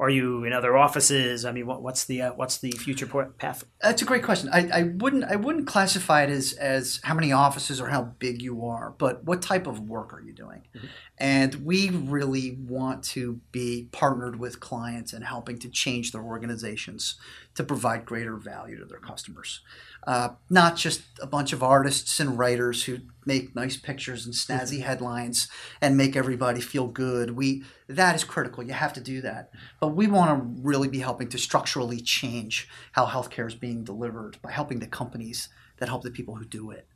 Are 0.00 0.10
you 0.10 0.44
in 0.44 0.52
other 0.52 0.76
offices? 0.76 1.44
I 1.44 1.50
mean, 1.50 1.66
what, 1.66 1.82
what's 1.82 2.04
the 2.04 2.22
uh, 2.22 2.32
what's 2.34 2.58
the 2.58 2.70
future 2.70 3.06
path? 3.38 3.64
That's 3.80 4.00
a 4.00 4.04
great 4.04 4.22
question. 4.22 4.48
I, 4.52 4.68
I 4.72 4.82
wouldn't 4.84 5.24
I 5.24 5.34
wouldn't 5.34 5.66
classify 5.66 6.22
it 6.22 6.30
as 6.30 6.52
as 6.52 7.00
how 7.02 7.14
many 7.14 7.32
offices 7.32 7.80
or 7.80 7.88
how 7.88 8.02
big 8.02 8.40
you 8.40 8.64
are, 8.64 8.94
but 8.98 9.24
what 9.24 9.42
type 9.42 9.66
of 9.66 9.80
work 9.80 10.14
are 10.14 10.20
you 10.20 10.32
doing? 10.32 10.62
Mm-hmm. 10.76 10.86
And 11.18 11.54
we 11.66 11.90
really 11.90 12.58
want 12.60 13.02
to 13.04 13.40
be 13.50 13.88
partnered 13.90 14.38
with 14.38 14.60
clients 14.60 15.12
and 15.12 15.24
helping 15.24 15.58
to 15.58 15.68
change 15.68 16.12
their 16.12 16.22
organizations 16.22 17.16
to 17.58 17.64
provide 17.64 18.06
greater 18.06 18.36
value 18.36 18.78
to 18.78 18.84
their 18.84 19.00
customers. 19.00 19.62
Uh, 20.06 20.28
not 20.48 20.76
just 20.76 21.02
a 21.20 21.26
bunch 21.26 21.52
of 21.52 21.60
artists 21.60 22.20
and 22.20 22.38
writers 22.38 22.84
who 22.84 22.98
make 23.26 23.52
nice 23.52 23.76
pictures 23.76 24.24
and 24.24 24.32
snazzy 24.32 24.74
mm-hmm. 24.74 24.82
headlines 24.82 25.48
and 25.80 25.96
make 25.96 26.14
everybody 26.14 26.60
feel 26.60 26.86
good. 26.86 27.32
We 27.32 27.64
that 27.88 28.14
is 28.14 28.22
critical. 28.22 28.62
You 28.62 28.74
have 28.74 28.92
to 28.92 29.00
do 29.00 29.20
that. 29.22 29.50
But 29.80 29.88
we 29.88 30.06
want 30.06 30.30
to 30.30 30.62
really 30.62 30.86
be 30.86 31.00
helping 31.00 31.28
to 31.30 31.36
structurally 31.36 32.00
change 32.00 32.68
how 32.92 33.06
healthcare 33.06 33.48
is 33.48 33.56
being 33.56 33.82
delivered 33.82 34.40
by 34.40 34.52
helping 34.52 34.78
the 34.78 34.86
companies 34.86 35.48
that 35.78 35.88
help 35.88 36.04
the 36.04 36.12
people 36.12 36.36
who 36.36 36.44
do 36.44 36.70
it. 36.70 36.86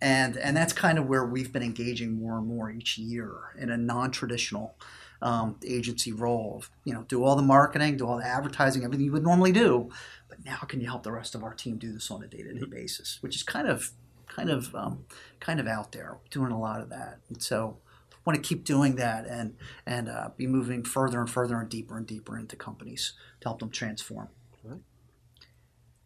And 0.00 0.38
and 0.38 0.56
that's 0.56 0.72
kind 0.72 0.98
of 0.98 1.06
where 1.06 1.26
we've 1.26 1.52
been 1.52 1.62
engaging 1.62 2.18
more 2.18 2.38
and 2.38 2.46
more 2.46 2.70
each 2.70 2.96
year 2.96 3.52
in 3.58 3.68
a 3.68 3.76
non-traditional 3.76 4.74
um, 5.22 5.56
agency 5.66 6.12
role. 6.12 6.64
You 6.84 6.94
know, 6.94 7.02
do 7.02 7.24
all 7.24 7.36
the 7.36 7.42
marketing, 7.42 7.96
do 7.96 8.06
all 8.06 8.18
the 8.18 8.26
advertising, 8.26 8.84
everything 8.84 9.06
you 9.06 9.12
would 9.12 9.22
normally 9.22 9.52
do, 9.52 9.90
but 10.28 10.44
now 10.44 10.58
can 10.58 10.80
you 10.80 10.86
help 10.86 11.02
the 11.02 11.12
rest 11.12 11.34
of 11.34 11.42
our 11.42 11.54
team 11.54 11.76
do 11.76 11.92
this 11.92 12.10
on 12.10 12.22
a 12.22 12.26
day-to-day 12.26 12.66
basis 12.66 13.18
which 13.20 13.34
is 13.34 13.42
kind 13.42 13.68
of 13.68 13.92
kind 14.28 14.50
of 14.50 14.74
um, 14.74 15.04
kind 15.40 15.60
of 15.60 15.66
out 15.66 15.92
there 15.92 16.18
doing 16.30 16.52
a 16.52 16.58
lot 16.58 16.80
of 16.80 16.90
that. 16.90 17.18
And 17.28 17.42
so 17.42 17.78
I 18.12 18.16
want 18.24 18.42
to 18.42 18.46
keep 18.46 18.64
doing 18.64 18.96
that 18.96 19.26
and 19.26 19.56
and 19.86 20.08
uh, 20.08 20.30
be 20.36 20.46
moving 20.46 20.84
further 20.84 21.20
and 21.20 21.28
further 21.28 21.58
and 21.58 21.68
deeper 21.68 21.96
and 21.96 22.06
deeper 22.06 22.38
into 22.38 22.56
companies 22.56 23.14
to 23.40 23.48
help 23.48 23.60
them 23.60 23.70
transform. 23.70 24.28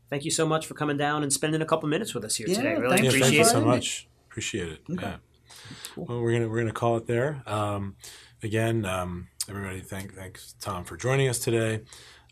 Thank 0.08 0.26
you 0.26 0.30
so 0.30 0.46
much 0.46 0.66
for 0.66 0.74
coming 0.74 0.98
down 0.98 1.22
and 1.22 1.32
spending 1.32 1.62
a 1.62 1.64
couple 1.64 1.88
minutes 1.88 2.14
with 2.14 2.22
us 2.22 2.36
here 2.36 2.46
yeah, 2.46 2.56
today 2.56 2.74
really 2.74 3.02
yeah, 3.02 3.08
appreciate 3.08 3.20
thank 3.20 3.34
you 3.34 3.44
so 3.44 3.62
much. 3.62 4.08
Appreciate 4.28 4.68
it. 4.68 4.80
Okay. 4.90 5.06
yeah. 5.06 5.16
Cool. 5.94 6.04
well 6.06 6.20
we're 6.20 6.32
gonna 6.32 6.48
we're 6.48 6.60
gonna 6.60 6.72
call 6.72 6.98
it 6.98 7.06
there. 7.06 7.42
Um, 7.46 7.96
again 8.42 8.84
um, 8.84 9.28
everybody 9.48 9.80
thank 9.80 10.14
thanks 10.14 10.54
tom 10.60 10.84
for 10.84 10.96
joining 10.96 11.28
us 11.28 11.38
today 11.38 11.80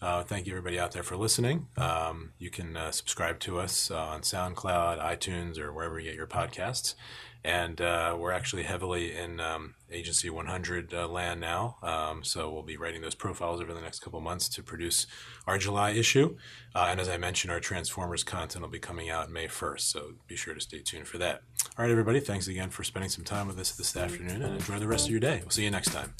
Uh, 0.02 0.22
thank 0.24 0.46
you, 0.46 0.52
everybody 0.54 0.78
out 0.80 0.92
there, 0.92 1.02
for 1.02 1.14
listening. 1.14 1.66
Um, 1.76 2.32
you 2.38 2.48
can 2.48 2.74
uh, 2.74 2.90
subscribe 2.90 3.38
to 3.40 3.60
us 3.60 3.90
uh, 3.90 3.98
on 3.98 4.22
SoundCloud, 4.22 4.98
iTunes, 4.98 5.58
or 5.58 5.74
wherever 5.74 6.00
you 6.00 6.06
get 6.08 6.16
your 6.16 6.26
podcasts. 6.26 6.94
And 7.42 7.80
uh, 7.80 8.16
we're 8.18 8.32
actually 8.32 8.64
heavily 8.64 9.16
in 9.16 9.40
um, 9.40 9.74
Agency 9.90 10.28
100 10.28 10.92
uh, 10.92 11.08
land 11.08 11.40
now. 11.40 11.76
Um, 11.82 12.22
so 12.22 12.50
we'll 12.52 12.62
be 12.62 12.76
writing 12.76 13.00
those 13.00 13.14
profiles 13.14 13.60
over 13.60 13.72
the 13.72 13.80
next 13.80 14.00
couple 14.00 14.20
months 14.20 14.48
to 14.50 14.62
produce 14.62 15.06
our 15.46 15.56
July 15.56 15.90
issue. 15.90 16.36
Uh, 16.74 16.88
and 16.90 17.00
as 17.00 17.08
I 17.08 17.16
mentioned, 17.16 17.52
our 17.52 17.60
Transformers 17.60 18.22
content 18.22 18.62
will 18.62 18.70
be 18.70 18.78
coming 18.78 19.08
out 19.08 19.30
May 19.30 19.46
1st. 19.46 19.80
So 19.80 20.12
be 20.26 20.36
sure 20.36 20.54
to 20.54 20.60
stay 20.60 20.80
tuned 20.80 21.08
for 21.08 21.18
that. 21.18 21.42
All 21.78 21.84
right, 21.84 21.90
everybody. 21.90 22.20
Thanks 22.20 22.46
again 22.46 22.70
for 22.70 22.84
spending 22.84 23.10
some 23.10 23.24
time 23.24 23.46
with 23.46 23.58
us 23.58 23.72
this 23.72 23.96
afternoon 23.96 24.42
and 24.42 24.54
enjoy 24.54 24.78
the 24.78 24.88
rest 24.88 25.06
of 25.06 25.10
your 25.10 25.20
day. 25.20 25.40
We'll 25.42 25.50
see 25.50 25.64
you 25.64 25.70
next 25.70 25.92
time. 25.92 26.14